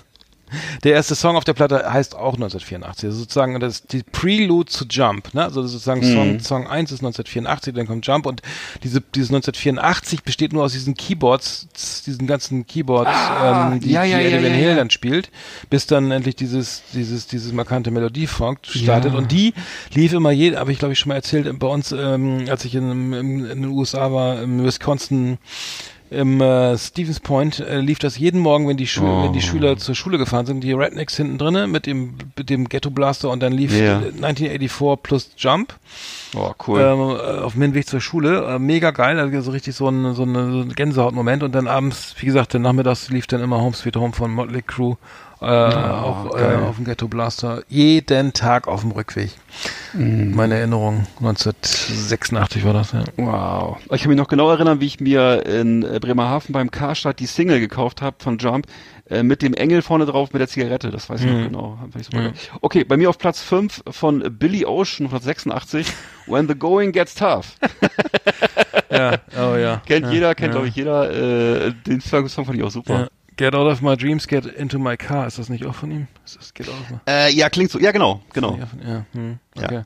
[0.82, 3.07] der erste Song auf der Platte heißt auch 1984.
[3.09, 5.34] Also sozusagen das ist die Prelude zu Jump.
[5.34, 5.44] Ne?
[5.44, 6.12] Also sozusagen Mhm.
[6.12, 8.42] Song, Song 1 ist 1984, dann kommt Jump und
[8.82, 11.68] diese, dieses 1984 besteht nur aus diesen Keyboards,
[12.07, 14.76] diesen ganzen Keyboards, Ah, ähm, die, ja, ja, die ja, Eddie Van ja, Halen ja.
[14.76, 15.30] dann spielt,
[15.70, 19.12] bis dann endlich dieses, dieses, dieses markante Melodiefunk startet.
[19.12, 19.18] Ja.
[19.18, 19.55] Und die
[19.92, 22.74] lief immer je, habe ich glaube ich schon mal erzählt, bei uns, ähm, als ich
[22.74, 25.38] in, in, in den USA war, im Wisconsin,
[26.14, 29.76] im äh, Stevens Point äh, lief das jeden Morgen, wenn die, Schu wenn die Schüler
[29.76, 33.42] zur Schule gefahren sind, die Rednecks hinten drinne mit dem, mit dem Ghetto Blaster und
[33.42, 35.74] dann lief äh, 1984 plus Jump
[36.36, 36.80] Oh, cool.
[36.80, 38.44] ähm, äh, auf dem Hinweg zur Schule.
[38.54, 41.68] Äh, mega geil, also so richtig so ein, so, eine, so ein Gänsehautmoment und dann
[41.68, 44.96] abends, wie gesagt, dann nachmittags lief dann immer Home Sweet Home von Motley Crue
[45.41, 47.62] äh, auch, äh, auf dem Ghetto Blaster.
[47.68, 49.30] Jeden Tag auf dem Rückweg.
[49.93, 53.05] Meine Erinnerung, 1986 war das, ja.
[53.16, 53.78] Wow.
[53.93, 57.26] Ich kann mich noch genau erinnern, wie ich mir in äh, Bremerhaven beim Karstadt die
[57.26, 58.66] Single gekauft habe von Jump
[59.09, 60.91] äh, mit dem Engel vorne drauf mit der Zigarette.
[60.91, 61.78] Das weiß ich noch genau.
[62.12, 62.32] Mhm.
[62.61, 65.87] Okay, bei mir auf Platz 5 von Billy Ocean 1986,
[66.26, 67.57] When the Going Gets Tough.
[68.91, 69.82] Ja, oh ja.
[69.87, 70.53] Kennt ja, jeder, kennt ja.
[70.53, 71.11] glaube ich jeder.
[71.66, 73.09] Äh, den Song fand ich auch super.
[73.37, 75.26] Get out of my dreams, get into my car.
[75.26, 76.07] Ist das nicht auch von ihm?
[76.24, 77.80] Ist das Get out of my Äh, ja, klingt so.
[77.80, 78.57] Ja, genau, genau.
[78.87, 79.39] Ja, hm.
[79.57, 79.82] Okay.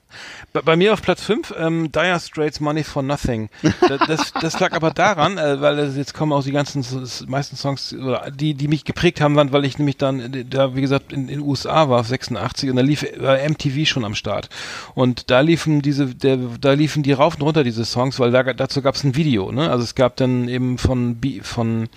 [0.52, 3.48] Bei, bei mir auf Platz 5, ähm, Dire Straits Money for Nothing.
[3.62, 6.84] Das, das, das lag aber daran, äh, weil es jetzt kommen auch die ganzen,
[7.26, 10.74] meisten Songs, oder die, die mich geprägt haben, waren, weil ich nämlich dann, äh, da,
[10.74, 14.48] wie gesagt, in den USA war, 86, und da lief war MTV schon am Start.
[14.94, 18.42] Und da liefen diese, der, da liefen die rauf und runter, diese Songs, weil da,
[18.42, 19.70] dazu gab es ein Video, ne?
[19.70, 21.88] Also es gab dann eben von, von,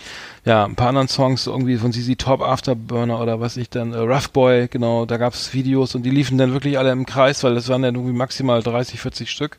[0.44, 3.98] ja, ein paar anderen Songs, irgendwie von CZ Top Afterburner oder was ich dann, äh,
[3.98, 7.54] Rough Boy, genau, da gab's Videos und die liefen dann wirklich alle im Kreis, weil
[7.54, 9.58] das waren dann irgendwie maximal 30, 40 Stück,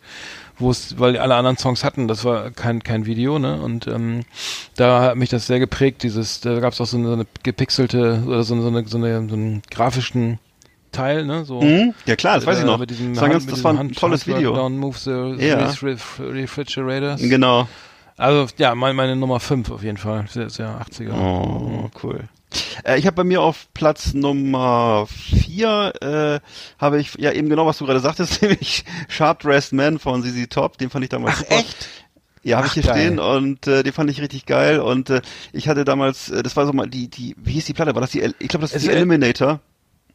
[0.58, 3.60] wo es, weil alle anderen Songs hatten, das war kein, kein Video, ne?
[3.60, 4.24] Und ähm,
[4.76, 8.22] da hat mich das sehr geprägt, dieses, da gab's auch so eine, so eine gepixelte
[8.26, 10.38] oder so eine, so eine, so eine so einen grafischen
[10.92, 11.44] Teil, ne?
[11.44, 11.94] So Mhm.
[12.06, 12.78] Ja klar, das weiß ich äh, noch.
[12.78, 14.54] Mit diesem das war, ganz, Hand- mit das war ein Hand- tolles Handwerk Video.
[14.54, 17.20] Down moves the ref refrigerators.
[17.22, 17.66] Genau.
[18.18, 20.26] Also ja, meine, meine Nummer 5 auf jeden Fall.
[20.28, 21.12] Sehr, sehr 80er.
[21.14, 22.24] Oh, cool.
[22.84, 26.40] Äh, ich habe bei mir auf Platz Nummer vier äh,
[26.82, 30.48] habe ich ja eben genau was du gerade sagtest, nämlich Sharp Dressed Man von ZZ
[30.50, 30.78] Top.
[30.78, 31.56] Den fand ich damals super.
[31.56, 31.88] echt?
[32.44, 33.06] Ja, habe ich Ach, hier geil.
[33.06, 35.22] stehen und äh, den fand ich richtig geil und äh,
[35.52, 37.94] ich hatte damals, äh, das war so mal die die wie hieß die Platte?
[37.94, 38.20] War das die?
[38.20, 39.60] El- Ich glaube, das ist Es die Eliminator.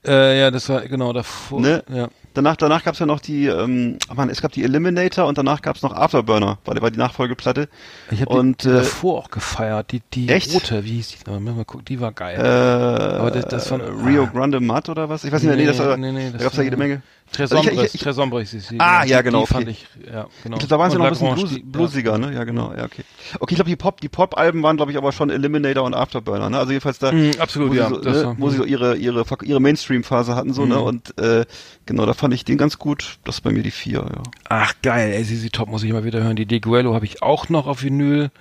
[0.08, 1.60] Äh, ja, das war genau davor.
[1.62, 1.84] Ne?
[1.94, 2.08] Ja.
[2.34, 5.62] Danach, danach gab's ja noch die, ähm, ach man, es gab die Eliminator und danach
[5.64, 7.68] gab's noch Afterburner, war, die- war die Nachfolgeplatte.
[8.12, 9.92] Ich habe die äh, davor auch gefeiert.
[9.92, 10.54] Die, die echt?
[10.54, 11.18] rote, wie hieß die?
[11.26, 12.38] Wir gucken, die war geil.
[12.40, 14.30] Äh, Aber das- das von- Rio ah.
[14.32, 15.24] Grande Mud oder was?
[15.24, 16.78] Ich weiß nicht mehr, nee, das war, nee, nee, da das gab's ja war- jede
[16.78, 17.02] Menge.
[17.32, 18.80] Tresombres, Also ich- ich- Tresombres ist sie.
[18.80, 19.72] Ah, ja, genau, Die fand okay.
[19.72, 20.58] ich, ja, genau.
[20.58, 22.34] Ich da waren sie noch ein bisschen blues, bluesiger, ne?
[22.34, 23.04] Ja, genau, ja, okay.
[23.40, 26.50] Okay, ich glaube, die Pop, die Pop-Alben waren, glaube ich, aber schon Eliminator und Afterburner,
[26.50, 26.58] ne?
[26.58, 28.96] Also jedenfalls da, Mm, absolut, wo sie ja, so, das ne, wo sie so ihre,
[28.96, 30.76] ihre, ihre Mainstream-Phase hatten, so, ne?
[30.76, 30.82] Mhm.
[30.82, 31.46] Und, äh,
[31.86, 33.18] genau, da fand ich den ganz gut.
[33.26, 34.24] Das ist bei mir die vier, ja.
[34.50, 36.36] Ach geil, ey, sie Top muss ich immer wieder hören.
[36.38, 38.32] Die Deguello habe ich auch noch auf Vinyl.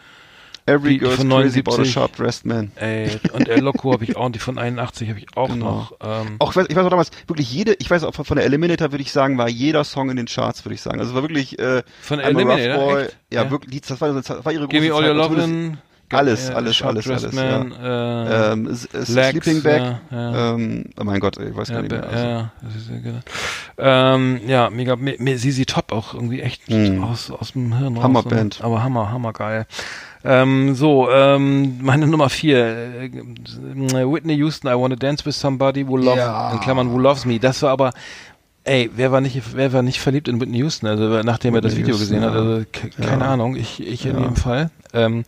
[0.67, 2.45] Every Die Girl's von Crazy About a 79.
[2.45, 2.73] Man.
[2.75, 5.65] Ey, und El Loco habe ich auch, und die von 81 habe ich auch Genau.
[5.65, 5.93] noch.
[6.03, 8.45] Ähm, Auch, ich weiß, ich weiß auch damals, wirklich jede, ich weiß auch von der
[8.45, 10.99] Eliminator würde ich sagen, war jeder Song in den Charts, würde ich sagen.
[10.99, 13.51] Also es war wirklich, äh, Von Rough Eliminator, ja, Ja.
[13.51, 15.31] wirklich, die- das war, das war ihre Give me große all your Zeit.
[15.39, 15.77] Also lovin'.
[16.13, 19.83] Alles, äh, alles, Sharp alles, Dressed alles, Man, äh, Ähm, Legs, Sleeping Bag.
[20.13, 20.55] ja, ja.
[20.55, 22.05] Ähm, oh mein Gott, ich weiß gar Ja, nicht mehr.
[22.09, 22.25] Also.
[22.25, 22.51] ja, ja,
[22.95, 23.19] ja genau.
[23.79, 27.03] Ähm, ja, mega, me, me, Sisi Top auch irgendwie echt Mhm.
[27.03, 28.05] aus, aus dem Hirn raus.
[28.05, 28.61] Hammerband.
[28.61, 29.67] Und, aber Hammer, Hammer geil.
[30.27, 35.97] Ähm, so, ähm, meine Nummer vier, äh, Whitney Houston, I Wanna Dance with Somebody Who
[35.97, 36.53] Loves, Ja.
[36.53, 37.39] in Klammern Who Loves Me.
[37.39, 37.93] Das war aber,
[38.65, 41.73] ey, wer war nicht, wer war nicht verliebt in Whitney Houston, also nachdem er das
[41.77, 42.41] Whitney Video Houston, gesehen hat, ja.
[42.41, 43.31] also ke- keine Ja.
[43.33, 44.71] Ahnung, ich, ich in jedem Fall.
[44.93, 45.25] Ähm,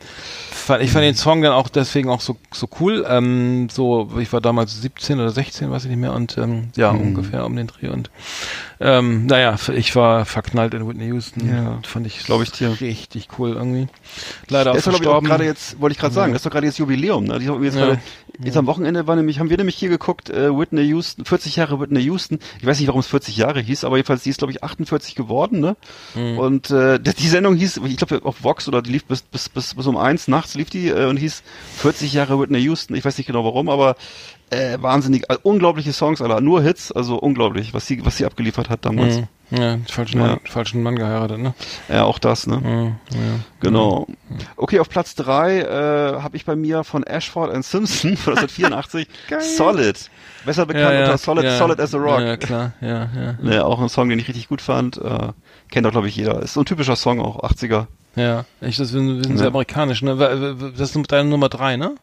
[0.51, 3.05] fand, ich fand den Song dann auch deswegen auch so, so cool.
[3.09, 6.93] Ähm, so, ich war damals 17 oder 16, weiß ich nicht mehr, und ähm, ja,
[6.93, 7.01] Mhm.
[7.09, 7.89] ungefähr um den Dreh.
[7.89, 8.11] Und
[8.81, 11.49] ähm, naja, ich war verknallt in Whitney Houston.
[11.49, 11.79] Ja.
[11.85, 12.81] fand ich, Glaub ich dir.
[12.81, 13.89] richtig cool irgendwie.
[14.49, 15.29] Leider Der auch glaube verstorben.
[15.29, 16.35] gerade jetzt, wollte ich gerade sagen, Ja.
[16.35, 17.24] das ist doch gerade jetzt Jubiläum.
[17.24, 17.35] Ne?
[17.39, 17.87] Jetzt, Ja.
[17.87, 18.01] gerade,
[18.43, 21.81] jetzt am Wochenende war nämlich, haben wir nämlich hier geguckt, äh, Whitney Houston, 40 Jahre
[21.81, 22.39] Whitney Houston.
[22.61, 25.14] Ich weiß nicht, warum es 40 Jahre hieß, aber jedenfalls, die ist, glaube ich, 48
[25.14, 25.61] geworden.
[25.61, 25.76] Ne?
[26.14, 26.39] Mhm.
[26.39, 29.49] Und äh, die die Sendung hieß, ich glaube, auf Vox oder die lief bis, bis,
[29.49, 31.43] bis, bis um eins nachts lief die äh, und hieß
[31.79, 32.95] 40 Jahre Whitney Houston.
[32.95, 33.97] Ich weiß nicht genau warum, aber
[34.51, 36.41] äh, wahnsinnig, also, unglaubliche Songs, Alter.
[36.41, 39.17] Nur Hits, also unglaublich, was sie, was sie abgeliefert hat damals.
[39.19, 39.27] Mhm.
[39.51, 40.27] Ja, falschen, Ja.
[40.27, 41.55] Mann, falschen Mann geheiratet, ne?
[41.89, 42.59] Ja, auch das, ne?
[42.59, 42.97] Mhm.
[43.15, 43.21] Ja.
[43.61, 44.07] Genau.
[44.57, 49.09] Okay, auf Platz drei äh, habe ich bei mir von Ashford and Simpson von 1984
[49.57, 50.11] Solid.
[50.45, 51.57] Besser bekannt ja, ja, unter Solid, ja.
[51.57, 52.21] Solid as a Rock.
[52.21, 53.35] Ja, klar, ja, ja.
[53.41, 54.99] Ne, auch ein Song, den ich richtig gut fand.
[54.99, 55.29] Äh,
[55.71, 56.43] kennt doch, glaube ich, jeder.
[56.43, 57.87] Ist so ein typischer Song auch, 80er.
[58.17, 59.37] Ja, ich, das, wir sind Ja.
[59.37, 60.17] sehr amerikanisch, ne?
[60.77, 61.95] Das ist deine Nummer drei, ne?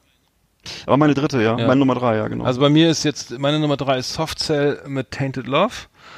[0.85, 1.57] Aber meine dritte, ja.
[1.57, 1.67] Ja.
[1.67, 2.43] Meine Nummer drei, ja, genau.
[2.45, 5.73] Also bei mir ist jetzt, meine Nummer drei ist Soft Cell mit Tainted Love.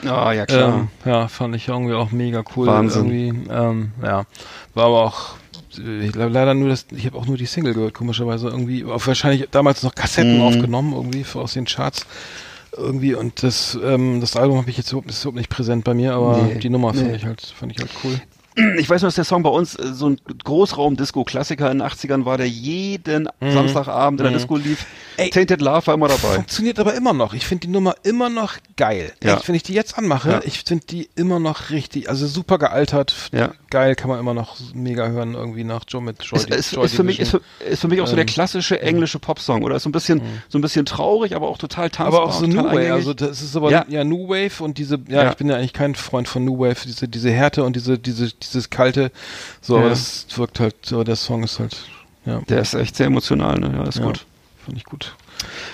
[0.05, 0.73] ah, ja, klar.
[0.79, 2.67] Ähm, ja, fand ich irgendwie auch mega cool.
[2.67, 3.11] Wahnsinn.
[3.11, 4.25] Irgendwie, ähm, ja,
[4.73, 5.35] war aber auch
[6.03, 9.05] ich glaub, leider nur das, ich habe auch nur die Single gehört, komischerweise irgendwie, auf
[9.05, 10.41] wahrscheinlich damals noch Kassetten Mhm.
[10.43, 12.05] aufgenommen, irgendwie aus den Charts.
[12.75, 15.93] Irgendwie und das, ähm, das Album habe ich jetzt überhaupt, ist überhaupt nicht präsent bei
[15.93, 17.15] mir, aber Nee, die Nummer fand nee.
[17.15, 18.19] ich halt, fand ich halt cool.
[18.77, 22.25] Ich weiß nur, dass der Song bei uns äh, so ein Großraum-Disco-Klassiker in den 80ern
[22.25, 24.37] war, der jeden Samstagabend in der Mhm.
[24.37, 24.85] Disco lief.
[25.17, 25.29] Ey.
[25.31, 26.35] Tainted Love war immer dabei.
[26.35, 27.33] Funktioniert aber immer noch.
[27.33, 29.13] Ich finde die Nummer immer noch geil.
[29.23, 29.35] Ja.
[29.37, 30.41] Echt, wenn ich die jetzt anmache, Ja.
[30.43, 33.15] ich finde die immer noch richtig, also super gealtert.
[33.31, 33.51] Ja.
[33.71, 36.95] Geil, kann man immer noch mega hören, irgendwie nach Joe mit Joy, ist, ist, ist,
[36.95, 39.75] für mich, ist, für, ist für mich auch so der Ähm, klassische englische Popsong, oder?
[39.75, 42.21] Ist so ein bisschen, so ein bisschen traurig, aber auch total tanzbar.
[42.21, 42.91] aber auch so New Wave, eingängig.
[42.91, 44.03] also das ist aber Ja.
[44.03, 45.29] New Wave und diese, ja, Ja.
[45.31, 48.31] ich bin ja eigentlich kein Freund von New Wave, diese, diese Härte und diese, diese,
[48.53, 49.11] dieses kalte,
[49.61, 49.81] so, Ja.
[49.81, 51.75] aber das wirkt halt, so, der Song ist halt,
[52.25, 53.71] ja, Der ist echt sehr emotional, ne?
[53.75, 54.05] Ja, ist Ja.
[54.05, 54.25] gut.
[54.65, 55.15] fand ich gut.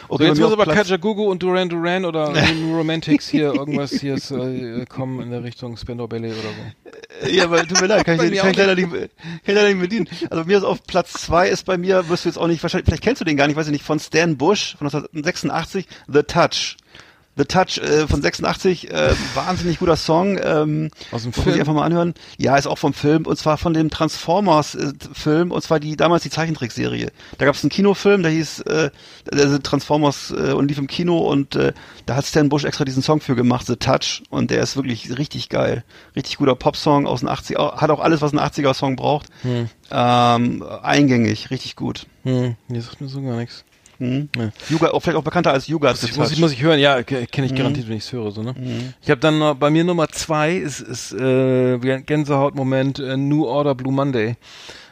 [0.10, 3.92] Okay, so, jetzt muss aber Platz- Kajagoogoo und Duran Duran oder New Romantics hier irgendwas
[3.92, 6.50] hier ist, äh, kommen in der Richtung Spandau Ballet oder
[7.24, 7.30] so.
[7.30, 9.10] Ja, aber tut mir leid, kann ich, kann ich, leider nicht, kann
[9.46, 10.08] ich leider nicht bedienen.
[10.30, 12.62] Also bei mir ist auf Platz zwei ist bei mir, wirst du jetzt auch nicht,
[12.62, 15.88] wahrscheinlich, vielleicht kennst du den gar nicht, weiß ich nicht, von Stan Bush von 1986,
[16.08, 16.76] The Touch.
[17.36, 20.40] The Touch äh, von 86, äh, wahnsinnig guter Song.
[20.44, 21.52] Ähm, Aus dem Film?
[21.52, 22.14] sich einfach mal anhören.
[22.38, 26.30] Ja, ist auch vom Film und zwar von dem Transformers-Film und zwar die damals die
[26.30, 27.12] Zeichentrickserie.
[27.40, 28.92] Da gab es einen Kinofilm, der hieß äh,
[29.32, 31.74] also Transformers äh, und lief im Kino und äh,
[32.06, 35.18] da hat Stan Bush extra diesen Song für gemacht, The Touch und der ist wirklich
[35.18, 35.84] richtig geil.
[36.16, 39.28] Richtig guter Popsong aus den 80er, hat auch alles, was ein 80er-Song braucht.
[39.92, 42.06] Ähm, eingängig, richtig gut.
[42.24, 43.64] Hm, nee, sagt mir so gar nichts.
[44.00, 44.30] Hm?
[44.36, 44.50] Ja.
[44.70, 45.92] Yuga, auch vielleicht auch bekannter als Yuga.
[45.92, 48.32] Muss ich, muss, ich, muss ich hören, ja, kenne ich garantiert, wenn ich es höre.
[48.32, 48.56] So, ne?
[49.02, 53.76] Ich habe dann noch, bei mir Nummer zwei ist, ist äh, Gänsehautmoment äh, New Order
[53.76, 54.36] Blue Monday.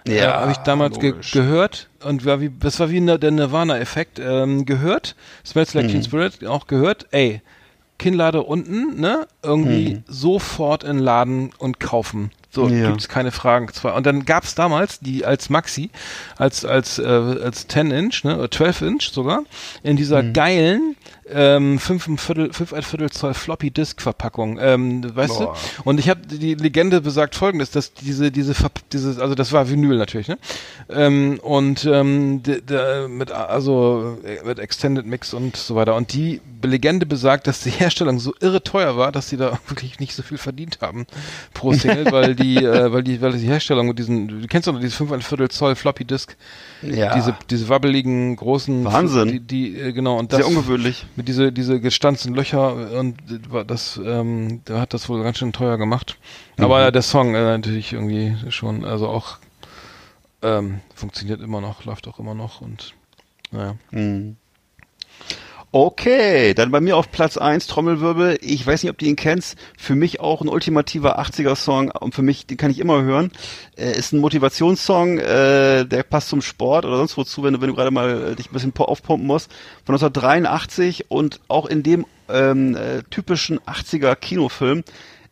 [0.07, 3.31] Ja, äh, habe ich damals ge gehört und war wie, das war wie ne- der
[3.31, 4.19] Nirvana-Effekt.
[4.19, 7.05] Ähm, gehört, Smells Like Teen Spirit auch gehört.
[7.11, 7.41] Ey,
[7.99, 9.27] Kinnlade unten, ne?
[9.43, 12.31] Irgendwie sofort in den Laden und kaufen.
[12.53, 12.89] So Ja.
[12.89, 13.69] gibt's keine Fragen.
[13.73, 15.89] Zwar Und dann gab's damals die als Maxi,
[16.37, 19.43] als als äh, als 10 Inch, ne, oder 12 Inch sogar,
[19.83, 20.95] in dieser geilen
[21.34, 25.55] ähm, 5 Viertel, 5 ein Viertel Zoll Floppy Disk Verpackung, ähm, weißt Boah.
[25.75, 25.89] du?
[25.89, 28.53] Und ich habe die Legende besagt folgendes, dass diese diese
[28.91, 30.38] dieses also das war Vinyl natürlich, ne?
[30.89, 36.13] Ähm, und ähm, de, de, mit also äh, mit Extended Mix und so weiter und
[36.13, 40.15] die Legende besagt, dass die Herstellung so irre teuer war, dass sie da wirklich nicht
[40.15, 41.05] so viel verdient haben
[41.53, 44.73] pro Single, weil die äh, weil die weil die Herstellung mit diesen du kennst doch
[44.73, 46.36] noch diese 5 ein Viertel Zoll Floppy Disk
[46.82, 47.13] Ja.
[47.15, 49.27] diese diese wabbeligen großen Wahnsinn.
[49.27, 51.05] die, die äh, genau und das Sehr ungewöhnlich.
[51.15, 53.17] mit diese diese gestanzten Löcher und
[53.53, 56.17] äh, das ähm, hat das wohl ganz schön teuer gemacht.
[56.57, 59.38] Aber der Song äh, natürlich irgendwie schon also auch
[60.41, 62.93] ähm, funktioniert immer noch, läuft auch immer noch und
[63.51, 63.75] naja.
[63.91, 64.38] Mhm.
[65.74, 68.38] Okay, dann bei mir auf Platz eins Trommelwirbel.
[68.41, 69.57] Ich weiß nicht, ob du ihn kennst.
[69.78, 73.32] Für mich auch ein ultimativer 80er-Song und für mich, den kann ich immer hören.
[73.78, 77.69] Äh, ist ein Motivationssong, äh, der passt zum Sport oder sonst wozu, wenn du, wenn
[77.69, 79.49] du gerade mal äh, dich ein bisschen aufpumpen musst.
[79.86, 84.84] Von 1983 und auch in dem ähm, äh, typischen 80er Kinofilm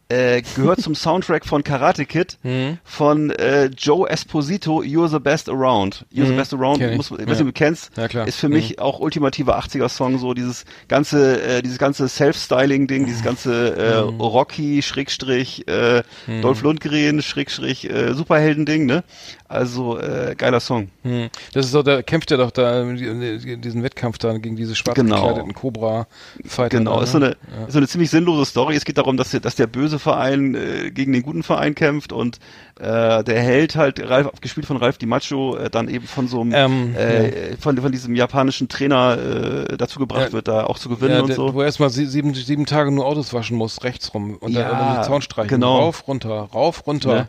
[0.10, 2.80] äh, gehört zum Soundtrack von Karate Kid Mhm.
[2.84, 6.06] von äh, Joe Esposito, You're the Best Around.
[6.12, 6.38] You're the Mhm.
[6.38, 6.96] Best Around, ich.
[6.98, 7.26] muss, ich weiß Ja.
[7.32, 11.62] nicht, ob du kennst, Ja, ist für mich auch ultimative 80er-Song, so dieses ganze, äh,
[11.62, 14.20] dieses ganze Self-Styling-Ding, dieses ganze äh, Mhm.
[14.20, 16.02] Rocky, Schrägstrich, äh,
[16.42, 19.04] Dolph Lundgren, Schrägstrich, äh, Superhelden-Ding, ne?
[19.48, 20.90] Also, äh, geiler Song.
[21.04, 21.30] Hm.
[21.54, 24.96] Das ist so, da kämpft er doch da äh, diesen Wettkampf da gegen diese schwarz
[24.96, 25.16] Genau.
[25.18, 26.78] gekleideten Cobra-Fighter.
[26.78, 27.36] Genau, da, ist so ne?
[27.52, 28.76] eine, ist so eine ziemlich sinnlose Story.
[28.76, 32.12] Es geht darum, dass der, dass der böse Verein äh, gegen den guten Verein kämpft
[32.12, 32.40] und
[32.80, 36.42] äh, der Held halt, Ralf, gespielt von Ralf Di Maggio, äh, dann eben von so
[36.42, 39.18] einem, Ähm, äh, von, von diesem japanischen Trainer
[39.70, 40.32] äh, dazu gebracht Ja.
[40.34, 41.54] wird, da auch zu gewinnen Ja, und der, so.
[41.54, 44.36] wo er erstmal sie, sieben, sieben Tage nur Autos waschen muss, rechts rum.
[44.40, 45.50] Und Ja, dann über den Zaun streichen.
[45.50, 45.78] genau.
[45.78, 47.14] Rauf, runter, rauf, runter.
[47.14, 47.28] Ne?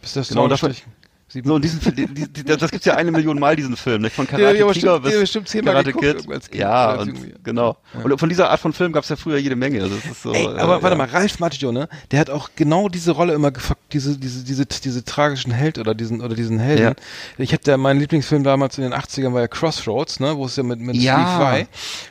[0.00, 0.92] Bis das Genau, streichen.
[1.32, 4.10] Sieben So, und diesen, die, die, das gibt's ja eine Million Mal, diesen Film, ne?
[4.10, 6.26] von hab Karate aber Tiger hab bis bestimmt zehnmal Karate Kid.
[6.52, 7.78] Ja, und, genau.
[8.04, 9.78] Und von dieser Art von Film gab's ja früher jede Menge.
[9.78, 10.96] Das ist so, Ey, äh, aber warte ja.
[10.96, 11.88] mal, Ralf Macchio, ne?
[12.10, 15.94] Der hat auch genau diese Rolle immer gefuckt, diese, diese, diese, diese tragischen Held oder
[15.94, 16.82] diesen, oder diesen Helden.
[16.84, 16.94] Ja.
[17.38, 20.36] Ich habe da, mein Lieblingsfilm damals in den 80ern war ja Crossroads, ne?
[20.36, 21.14] Wo es ja mit, mit Ja.
[21.14, 21.66] Steve Vai,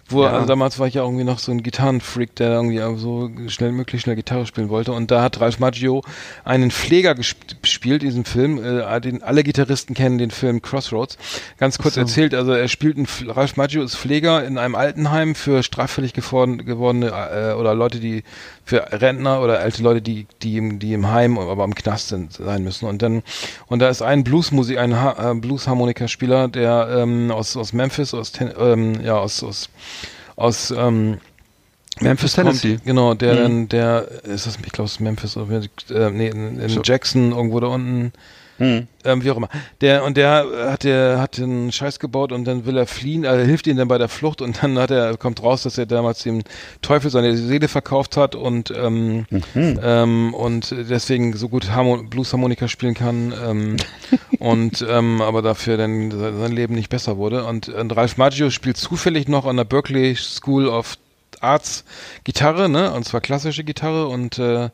[0.09, 0.31] wo, Ja.
[0.31, 4.05] also damals war ich ja irgendwie noch so ein Gitarrenfreak, der irgendwie so schnell, möglichst
[4.05, 4.93] schnell Gitarre spielen wollte.
[4.93, 6.01] Und da hat Ralf Macchio
[6.43, 8.57] einen Pfleger gesp gespielt in diesem Film.
[8.63, 8.81] Äh,
[9.11, 11.17] den, alle Gitarristen kennen den Film Crossroads.
[11.57, 15.63] Ganz kurz erzählt, also er spielt einen, Ralf Macchio ist Pfleger in einem Altenheim für
[15.63, 18.23] straffällig geworden, gewordene äh, oder Leute, die
[18.65, 22.33] für Rentner oder alte Leute, die die im, die im Heim, aber im Knast sind,
[22.33, 22.85] sein müssen.
[22.87, 23.23] Und dann
[23.67, 28.31] und da ist ein Bluesmusik, ein ha äh, Bluesharmonikaspieler, der ähm, aus aus Memphis, aus
[28.31, 29.69] Ten ähm, ja aus aus
[30.35, 31.17] aus ähm,
[31.99, 32.75] Memphis Tennessee.
[32.75, 33.37] Kommt, genau, der Mhm.
[33.37, 36.81] dann, der, ist das, ich glaube, es ist Memphis oder, äh, nee, in, in So.
[36.83, 38.13] Jackson, irgendwo da unten,
[38.61, 38.87] Hm.
[39.05, 39.49] ähm, wie auch immer.
[39.81, 43.43] Der, und der hat, der hat den Scheiß gebaut und dann will er fliehen, also
[43.43, 46.21] hilft ihm dann bei der Flucht und dann hat er, kommt raus, dass er damals
[46.21, 46.43] dem
[46.83, 49.79] Teufel seine Seele verkauft hat und, ähm, Mhm.
[49.83, 53.77] ähm, und deswegen so gut Harmo Bluesharmonika spielen kann, ähm,
[54.39, 57.45] und, ähm, aber dafür dann se- sein Leben nicht besser wurde.
[57.45, 60.97] Und, und Ralph Maggio spielt zufällig noch an der Berkeley School of
[61.43, 61.83] Arts
[62.23, 62.91] Gitarre, ne?
[62.91, 64.69] Und zwar klassische Gitarre und äh,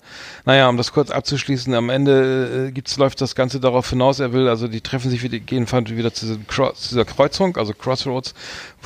[0.45, 4.33] naja, um das kurz abzuschließen, am Ende äh, gibt's läuft das Ganze darauf hinaus, er
[4.33, 8.33] will, also die treffen sich wieder, gehen wieder zu, zu dieser Kreuzung, also Crossroads,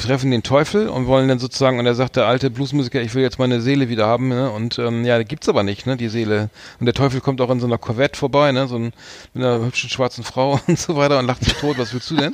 [0.01, 3.21] treffen den Teufel und wollen dann sozusagen, und er sagt, der alte Bluesmusiker, ich will
[3.21, 4.49] jetzt meine Seele wieder haben, ne?
[4.51, 6.49] Und ähm, ja, gibt's aber nicht, ne, die Seele.
[6.79, 8.67] Und der Teufel kommt auch in so einer Corvette vorbei, ne?
[8.67, 8.93] So ein,
[9.33, 12.15] mit einer hübschen schwarzen Frau und so weiter und lacht sich tot, was willst du
[12.15, 12.33] denn?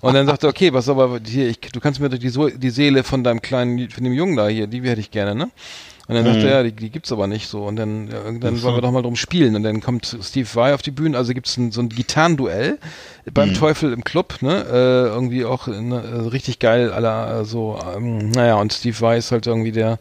[0.00, 2.70] Und dann sagt er, okay, was aber hier, ich, du kannst mir doch die, die
[2.70, 5.50] Seele von deinem kleinen, von dem Jungen da hier, die hätte ich gerne, ne?
[6.08, 7.62] Und dann sagt er, ja, die, die gibt's aber nicht so.
[7.66, 9.54] Und dann, ja, dann wollen wir doch mal drum spielen.
[9.54, 11.16] Und dann kommt Steve Vai auf die Bühne.
[11.16, 12.78] Also gibt's ein, so ein Gitarrenduell
[13.32, 14.64] beim Teufel im Club, ne?
[14.68, 19.18] Äh, irgendwie auch ne, äh, richtig geil, aller äh, so, ähm, naja, und Steve Vai
[19.18, 20.00] ist halt irgendwie der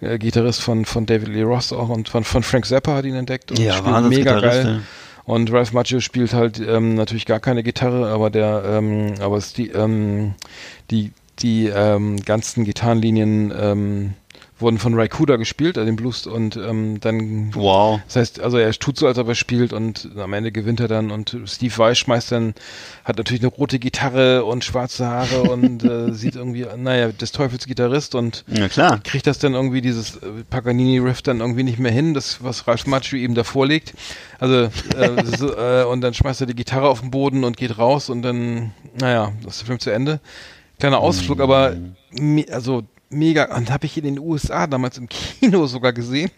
[0.00, 3.14] äh, Gitarrist von, von David Lee Ross auch und von, von Frank Zappa hat ihn
[3.16, 4.64] entdeckt und Ja, spielt mega geil.
[4.64, 4.80] ja.
[5.26, 9.68] Und Ralph Macchio spielt halt ähm, natürlich gar keine Gitarre, aber der, ähm, aber die,
[9.68, 10.34] ähm,
[10.90, 14.14] die, die ähm, ganzen Gitarrenlinien ähm,
[14.60, 18.00] wurden von Ray Cooder gespielt, also den Blues und ähm, dann Wow.
[18.06, 20.88] das heißt, also er tut so, als ob er spielt und am Ende gewinnt er
[20.88, 22.54] dann und Steve Vai schmeißt dann,
[23.04, 27.66] hat natürlich eine rote Gitarre und schwarze Haare und äh, sieht irgendwie, naja, des Teufels
[27.66, 29.00] Gitarrist und Ja, klar.
[29.02, 32.86] kriegt das dann irgendwie dieses äh, Paganini-Riff dann irgendwie nicht mehr hin, das was Ralph
[32.86, 33.94] Macchio ihm da vorlegt.
[34.38, 34.64] Also
[34.96, 38.10] äh, so, äh, und dann schmeißt er die Gitarre auf den Boden und geht raus
[38.10, 40.20] und dann, naja, das ist der Film zu Ende.
[40.78, 41.74] Kleiner Ausflug, aber
[42.12, 43.54] me also mega.
[43.56, 46.30] Und habe ich in den USA damals im Kino sogar gesehen.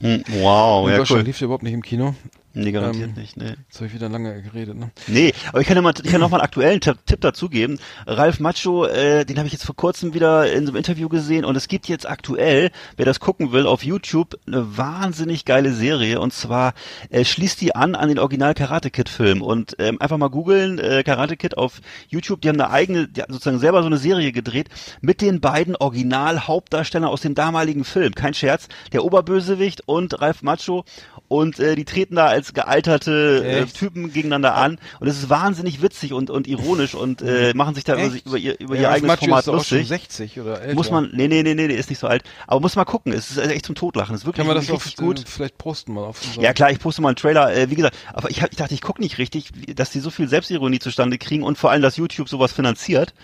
[0.00, 1.26] Hm, Wow, in ja, Deutschland cool.
[1.26, 2.14] lief der überhaupt nicht im Kino.
[2.58, 3.54] Nee, garantiert Ähm, nicht, nee.
[3.68, 4.90] Jetzt habe ich wieder lange geredet, ne?
[5.08, 7.50] Nee, aber ich kann, ja mal, ich kann noch mal einen aktuellen Tipp, Tipp dazu
[7.50, 7.78] geben.
[8.06, 11.44] Ralf Macho, äh, den habe ich jetzt vor kurzem wieder in so einem Interview gesehen
[11.44, 16.18] und es gibt jetzt aktuell, wer das gucken will, auf YouTube eine wahnsinnig geile Serie
[16.18, 16.72] und zwar
[17.10, 20.78] äh, schließt die an an den Original Karate Kid Film und ähm, einfach mal googeln
[20.78, 22.40] äh, Karate Kid auf YouTube.
[22.40, 24.70] Die haben eine eigene, die haben sozusagen selber so eine Serie gedreht
[25.02, 28.14] mit den beiden Original Hauptdarstellern aus dem damaligen Film.
[28.14, 30.86] Kein Scherz, der Oberbösewicht und Ralf Macho
[31.28, 33.66] und äh, die treten da als gealterte äh?
[33.66, 37.84] Typen gegeneinander an und es ist wahnsinnig witzig und, und ironisch und äh, machen sich
[37.84, 38.26] da über, Echt?
[38.26, 39.88] über ihr, über Ja, ihr eigenes Format ist doch auch schon lustig.
[39.88, 40.74] 60 oder älter.
[40.74, 42.22] Muss man, nee, nee, nee, nee, ist nicht so alt.
[42.46, 44.14] Aber muss mal gucken, es ist echt zum Totlachen.
[44.14, 45.20] Es ist wirklich, Kann man das wirklich auf, richtig gut.
[45.20, 47.54] äh, vielleicht posten mal auf Ja klar, ich poste mal einen Trailer.
[47.54, 50.10] Äh, wie gesagt, aber ich, hab, ich dachte, ich gucke nicht richtig, dass die so
[50.10, 53.14] viel Selbstironie zustande kriegen und vor allem, dass YouTube sowas finanziert.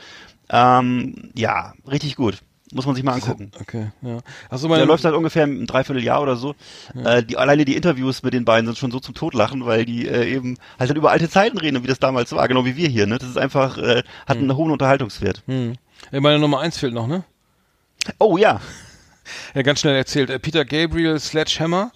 [0.51, 2.39] Ähm, ja, richtig gut.
[2.73, 3.51] Muss man sich mal angucken.
[3.61, 4.19] Okay, ja.
[4.51, 6.55] Der meine, läuft seit ungefähr ein Dreivierteljahr oder so.
[6.95, 10.09] Äh, die, alleine die Interviews mit den beiden sind schon so zum Totlachen, weil die
[10.09, 12.77] äh, eben halt dann über alte Zeiten reden und wie das damals war, genau wie
[12.77, 13.07] wir hier.
[13.07, 13.19] Ne?
[13.19, 15.43] Das ist einfach, äh, hat einen hohen Unterhaltungswert.
[15.47, 15.75] hm.
[16.11, 17.25] ja, meine Nummer eins fehlt noch, ne?
[18.19, 18.61] Oh ja.
[19.55, 20.31] Ja, ganz schnell erzählt.
[20.31, 21.93] Äh, Peter Gabriel Sledgehammer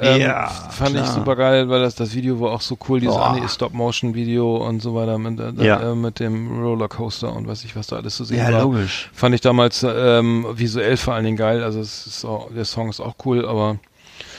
[0.00, 1.14] Ähm, Ja, fand ich klar.
[1.14, 3.26] super geil, weil das das Video war auch so cool, dieses Boah.
[3.30, 5.92] Anime Stop Motion Video und so weiter mit, äh, Ja.
[5.92, 8.62] äh, mit dem Rollercoaster und weiß ich was da alles zu sehen Ja, war.
[8.62, 9.10] logisch.
[9.12, 11.62] Fand ich damals ähm, visuell vor allen Dingen geil.
[11.64, 13.78] Also es ist auch, der Song ist auch cool, aber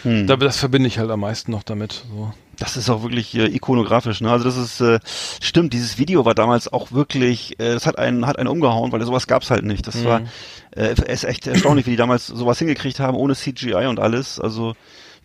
[0.03, 0.27] Hm.
[0.27, 2.03] da, das verbinde ich halt am meisten noch damit.
[2.15, 2.31] So.
[2.59, 4.31] Das ist auch wirklich äh, ikonografisch, ne?
[4.31, 4.99] Also das ist äh,
[5.41, 5.73] stimmt.
[5.73, 9.27] Dieses Video war damals auch wirklich, äh, das hat einen hat einen umgehauen, weil sowas
[9.27, 9.85] gab's halt nicht.
[9.88, 10.05] Das Mhm.
[10.05, 10.21] war
[10.75, 14.39] äh, ist echt erstaunlich, wie die damals sowas hingekriegt haben ohne CGI und alles.
[14.39, 14.73] Also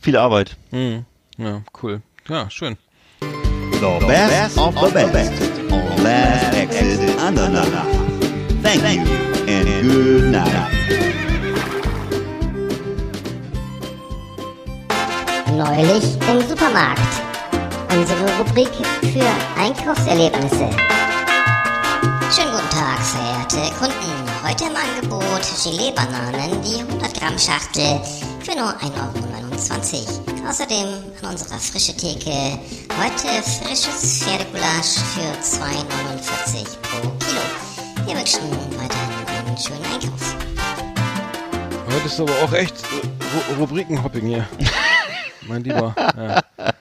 [0.02, 0.56] viel Arbeit.
[0.70, 1.04] Mhm.
[1.38, 2.02] Ja, cool.
[2.28, 2.76] Ja, schön.
[3.20, 5.32] The best of the best
[5.70, 7.86] on Last Exit Andernach.
[8.62, 9.02] Thank you
[9.48, 10.68] and good night.
[15.56, 17.00] Neulich im Supermarkt.
[17.94, 18.70] Unsere Rubrik
[19.12, 20.70] für Einkaufserlebnisse.
[22.34, 24.12] Schönen guten Tag, verehrte Kunden.
[24.42, 28.00] Heute im Angebot Gelee-Bananen, die 100 Gramm Schachtel
[28.44, 30.48] für nur 1,29 Euro.
[30.48, 30.88] Außerdem
[31.22, 32.58] an unserer frische Theke
[32.98, 37.40] heute frisches Pferdegulasch für 2,49 pro Kilo.
[38.06, 38.40] Wir wünschen
[38.76, 40.36] weiterhin einen schönen Einkauf.
[41.86, 44.48] Heute ist aber auch echt äh, Ru Rubrikenhopping hier.
[45.46, 45.94] mein Lieber.
[45.96, 46.72] Ja.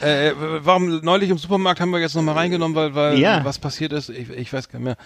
[0.00, 3.44] Äh, äh, warum neulich im Supermarkt haben wir jetzt nochmal reingenommen, weil, weil Ja.
[3.44, 4.08] was passiert ist?
[4.08, 4.96] Ich, ich weiß gar nicht mehr.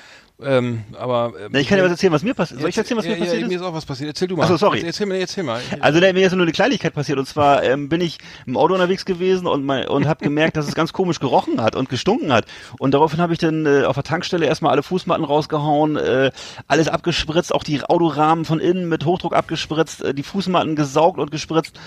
[0.43, 2.61] Ähm, aber Na, ich kann dir was erzählen, was mir passiert.
[2.61, 3.49] Soll ich erzählen, was ja, mir passiert ja, ist?
[3.51, 4.09] Mir ist auch was passiert.
[4.09, 4.45] Erzähl du mal.
[4.45, 4.81] Ach so, sorry.
[4.85, 5.61] Erzähl mir, erzähl mal.
[5.81, 8.75] Also ne, mir ist nur eine Kleinigkeit passiert und zwar ähm, bin ich im Auto
[8.75, 12.33] unterwegs gewesen und mein, und habe gemerkt, dass es ganz komisch gerochen hat und gestunken
[12.33, 12.47] hat
[12.79, 16.31] und daraufhin habe ich dann äh, auf der Tankstelle erstmal alle Fußmatten rausgehauen, äh,
[16.69, 21.31] alles abgespritzt, auch die Autorahmen von innen mit Hochdruck abgespritzt, äh, die Fußmatten gesaugt und
[21.31, 21.79] gespritzt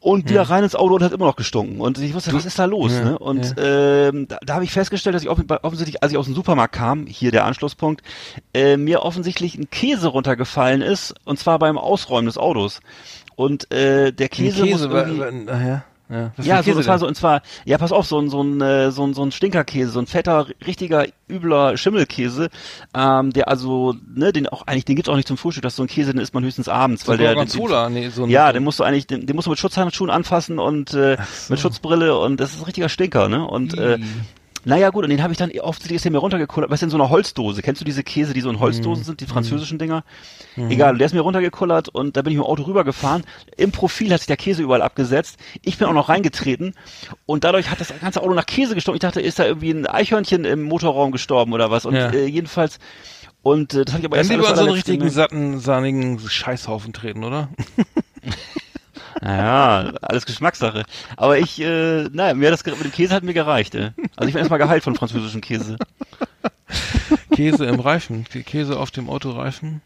[0.00, 1.80] und wieder rein ins Auto und hat immer noch gestunken.
[1.80, 2.92] Und ich wusste, was ist da los?
[2.92, 3.18] Ja, ne?
[3.18, 6.34] Und ähm, da, da habe ich festgestellt, dass ich offen- offensichtlich, als ich aus dem
[6.34, 8.02] Supermarkt kam, hier der Anschlusspunkt,
[8.54, 12.80] äh, mir offensichtlich ein Käse runtergefallen ist, und zwar beim Ausräumen des Autos.
[13.36, 16.62] Und äh, der Käse, Käse, muss irgendwie, wa- wa- ja, ja.
[16.62, 19.04] So, das war so, und zwar, ja, pass auf, so ein, so ein, äh, so
[19.04, 22.50] ein, so ein Stinkerkäse, so ein fetter, richtiger, übler Schimmelkäse,
[22.94, 25.76] ähm, der also, ne, den auch, eigentlich, den gibt's auch nicht zum Frühstück, das ist
[25.76, 28.48] so ein Käse, den isst man höchstens abends, So weil der, Gorgonzola, nee, so ja,
[28.48, 31.16] so den musst du eigentlich, den, den musst du mit Schutzhandschuhen anfassen und äh,
[31.48, 33.46] mit Schutzbrille und das ist ein richtiger Stinker, ne?
[33.46, 33.98] Und äh,
[34.64, 36.90] naja gut, und den habe ich dann offensichtlich ist der mir runtergekullert, weißt du, in
[36.90, 37.62] so einer Holzdose.
[37.62, 38.60] Kennst du diese Käse, die so in Mhm.
[38.60, 40.04] Holzdosen sind, die französischen Dinger?
[40.68, 43.22] Egal, der ist mir runtergekullert und da bin ich mit dem Auto rübergefahren.
[43.56, 45.38] Im Profil hat sich der Käse überall abgesetzt.
[45.62, 46.74] Ich bin auch noch reingetreten
[47.26, 48.96] und dadurch hat das ganze Auto nach Käse gestunken.
[48.96, 51.86] Ich dachte, ist da irgendwie ein Eichhörnchen im Motorraum gestorben oder was?
[51.86, 52.10] Und Ja.
[52.10, 52.78] äh, jedenfalls
[53.42, 56.18] und äh, das habe ich aber Dann erst lieber an so einen richtigen satten, sahnigen
[56.18, 57.48] Scheißhaufen treten, oder?
[59.20, 60.84] Naja, alles Geschmackssache.
[61.16, 63.74] Aber ich, äh, naja, mir hat das mit dem Käse hat mir gereicht.
[63.74, 63.92] Äh.
[64.16, 65.76] Also ich bin erstmal geheilt von französischen Käse.
[67.34, 69.82] Käse im Reifen, Kä- Käse auf dem Autoreifen.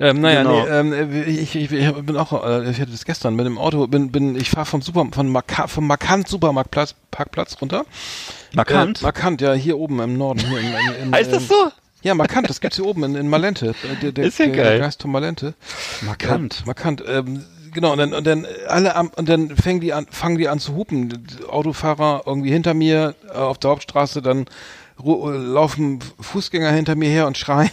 [0.00, 0.64] Ähm, naja, Genau.
[0.64, 3.86] nee, ähm, ich, ich, ich bin auch, äh, ich hatte das gestern mit dem Auto,
[3.86, 7.84] bin, bin, ich fahre vom Super, von Marka, vom Markant Supermarktplatz, Parkplatz runter.
[8.54, 9.00] Markant?
[9.00, 10.40] Äh, markant, ja, hier oben im Norden.
[10.40, 11.70] Hier in, in, in, heißt das so?
[12.02, 13.68] Ja, markant, das gibt's hier oben in, in Malente.
[13.70, 14.64] Äh, Der, der, Ist ja der, geil.
[14.72, 15.54] Der Geist von Malente.
[16.02, 16.60] Markant.
[16.62, 17.02] Äh, markant.
[17.06, 17.44] Ähm,
[17.74, 20.58] genau, und dann, und dann alle am, und dann fangen die an, fangen die an
[20.60, 21.08] zu hupen.
[21.10, 24.46] Die Autofahrer irgendwie hinter mir äh, auf der Hauptstraße, dann
[25.04, 27.70] äh, laufen Fußgänger hinter mir her und schreien.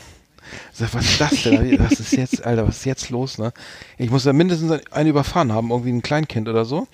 [0.74, 1.80] Ich Sag, was ist das denn?
[1.80, 3.54] Was ist jetzt, Alter, was ist jetzt los, ne?
[3.98, 6.88] Ich muss da mindestens einen überfahren haben, irgendwie ein Kleinkind oder so.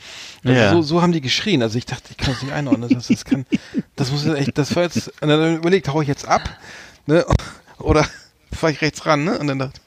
[0.46, 0.70] Also Ja.
[0.72, 1.64] so, so haben die geschrien.
[1.64, 2.90] Also ich dachte, ich kann es nicht einordnen.
[2.90, 3.48] Das, das kann,
[3.96, 6.48] das muss jetzt echt, das war jetzt, und dann überlegt, hau ich jetzt ab,
[7.08, 7.26] ne?
[7.80, 8.06] Oder
[8.54, 9.40] fahre ich rechts ran, ne?
[9.40, 9.80] Und dann dachte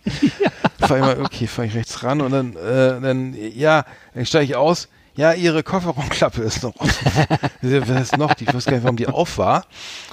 [0.81, 3.85] fahr ich mal, okay, fahre ich rechts ran und dann, äh, dann, ja,
[4.15, 4.89] dann steige ich aus.
[5.17, 7.13] Ja, ihre Kofferraumklappe ist noch offen.
[7.63, 8.33] Was ist noch?
[8.41, 9.67] Ich weiß gar nicht, warum die auf war.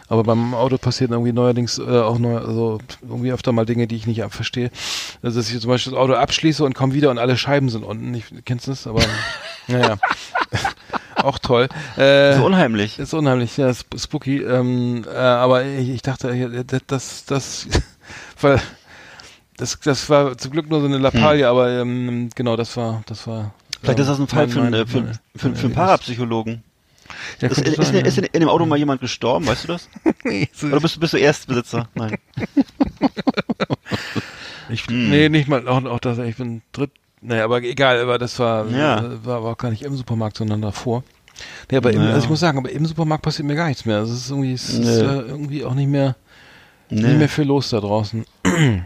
[0.10, 3.96] Aber beim Auto passieren irgendwie neuerdings äh, auch neu, also irgendwie öfter mal Dinge, die
[3.96, 4.72] ich nicht verstehe.
[5.22, 7.84] Also, dass ich zum Beispiel das Auto abschließe und komme wieder und alle Scheiben sind
[7.84, 8.14] unten.
[8.16, 8.88] Ich, kennst du das?
[8.88, 9.02] Aber
[9.68, 9.98] naja.
[11.16, 11.68] auch toll.
[11.96, 13.00] Äh, So unheimlich.
[13.00, 14.42] ist unheimlich, ja, sp- spooky.
[14.42, 17.68] Ähm, äh, aber ich, ich dachte, das, das, das,
[18.42, 18.60] weil
[19.58, 23.28] das, das war zum Glück nur so eine Lappalie, aber ähm, genau, das war, das
[23.28, 23.54] war.
[23.82, 25.74] Vielleicht ähm, ist das ein Fall mein- für, einen, äh, für, mein- für, für, einen.
[25.76, 26.64] Parapsychologen.
[27.40, 28.24] Ja, Ist, ist, sein, ist, ja.
[28.24, 29.88] in, in dem Auto mal jemand gestorben, weißt du das?
[30.24, 31.88] Nee, so- Oder bist, du- bist du Erstbesitzer?
[31.96, 32.18] Nein.
[34.70, 35.10] Ich, Hm.
[35.10, 38.68] Nee, nicht mal, auch, auch das, ich bin dritt, naja, aber egal, aber das war,
[38.70, 39.00] Ja.
[39.00, 41.04] äh, war, war auch gar nicht im Supermarkt, sondern davor.
[41.72, 42.14] Nee, aber im, Naja.
[42.16, 43.98] also ich muss sagen, aber im Supermarkt passiert mir gar nichts mehr.
[44.00, 44.90] Also es ist irgendwie, es ist Nee.
[44.90, 46.16] äh, irgendwie auch nicht mehr,
[46.90, 48.26] nicht Nee, mehr viel los da draußen.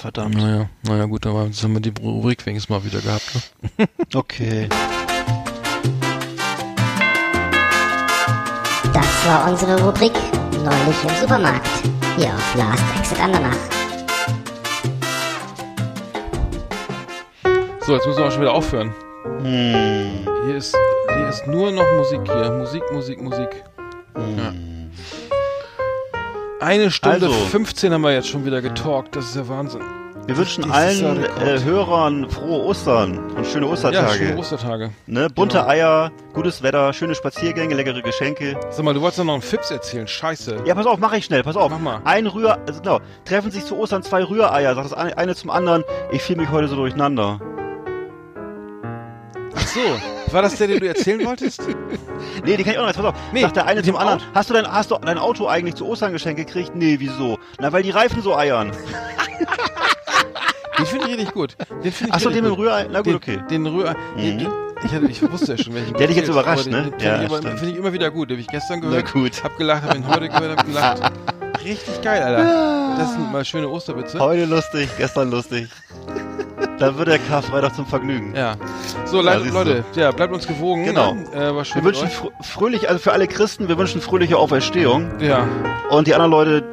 [0.00, 0.34] verdammt.
[0.36, 3.34] Naja, naja, gut, aber jetzt haben wir die Rubrik wenigstens mal wieder gehabt,
[3.78, 3.88] ne?
[4.14, 4.68] Okay.
[8.92, 10.12] Das war unsere Rubrik
[10.64, 11.68] Neulich im Supermarkt.
[12.16, 13.56] Hier auf Last Exit Andernach.
[17.80, 18.94] So, jetzt müssen wir auch schon wieder aufhören.
[19.42, 20.26] Hm.
[20.46, 20.74] Hier ist,
[21.14, 22.50] hier ist nur noch Musik hier.
[22.50, 23.64] Musik, Musik, Musik.
[24.16, 24.73] Ja.
[26.64, 27.30] Eine Stunde Also.
[27.30, 29.14] 15 haben wir jetzt schon wieder getalkt.
[29.16, 29.82] Das ist ja Wahnsinn.
[30.26, 34.12] Wir wünschen ja allen äh, Hörern frohe Ostern und schöne Ja, Ostertage.
[34.14, 34.90] schöne Ostertage.
[35.06, 35.28] ne?
[35.28, 35.68] Bunte Genau.
[35.68, 38.58] Eier, gutes Wetter, schöne Spaziergänge, leckere Geschenke.
[38.70, 40.08] Sag mal, du wolltest doch noch einen Fips erzählen.
[40.08, 40.62] Scheiße.
[40.64, 41.70] Ja, pass auf, mach ich schnell, pass auf.
[41.70, 42.00] Mach mal.
[42.04, 45.50] Ein Rühr, also genau, treffen sich zu Ostern zwei Rühreier, sagt das eine, eine zum
[45.50, 47.38] anderen, ich fühle mich heute so durcheinander.
[49.56, 49.80] Ach so.
[50.32, 51.62] War das der, den du erzählen wolltest?
[52.44, 53.14] Nee, die kann ich auch noch, jetzt pass auf.
[53.32, 54.28] Nee, sagt der eine zum dem anderen, Auto?
[54.34, 56.72] hast du dein, hast du dein Auto eigentlich zu Ostern geschenkt gekriegt?
[56.74, 57.38] Nee, wieso?
[57.60, 58.72] Na, weil die Reifen so eiern.
[60.78, 61.56] Den finde ich richtig gut.
[61.84, 62.58] Den ich Achso, den mit dem.
[62.58, 63.38] Rührei, na gut, den, okay.
[63.48, 63.94] Den Rührei.
[64.16, 64.38] Den, Mhm.
[64.40, 64.48] den,
[64.84, 65.94] ich, hatte, ich wusste ja schon, welchen.
[65.94, 66.90] Der hat dich jetzt überrascht, ne?
[66.90, 67.28] Den, Ja, den
[67.58, 68.28] finde ich, immer wieder gut.
[68.30, 69.12] Den habe ich gestern Na gehört.
[69.12, 69.44] gut.
[69.44, 71.02] Hab gelacht, hab ihn heute gehört, hab gelacht.
[71.64, 72.96] Richtig geil, Alter.
[72.98, 74.18] Das sind mal schöne Osterwitze.
[74.18, 75.68] Heute lustig, gestern lustig.
[76.84, 78.34] Dann wird der Karfreitag zum Vergnügen.
[78.34, 78.56] Ja.
[79.06, 79.36] So, Ja.
[79.36, 80.84] Leute, ja, bleibt uns gewogen.
[80.84, 81.14] Genau.
[81.32, 85.18] Äh, war schön Wir wünschen fr fröhlich, also für alle Christen, wir wünschen fröhliche Auferstehung.
[85.20, 85.48] Ja,
[85.90, 86.64] Und die anderen Leute,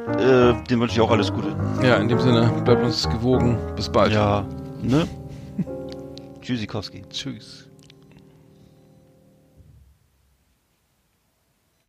[0.63, 1.55] äh, denen wünsche ich auch alles Gute.
[1.81, 3.57] ja, in dem Sinne, bleibt uns gewogen.
[3.75, 4.11] Bis bald.
[4.11, 4.45] Ja,
[4.81, 5.07] ne?
[6.41, 7.03] Tschüssikowski.
[7.09, 7.60] Tschüss.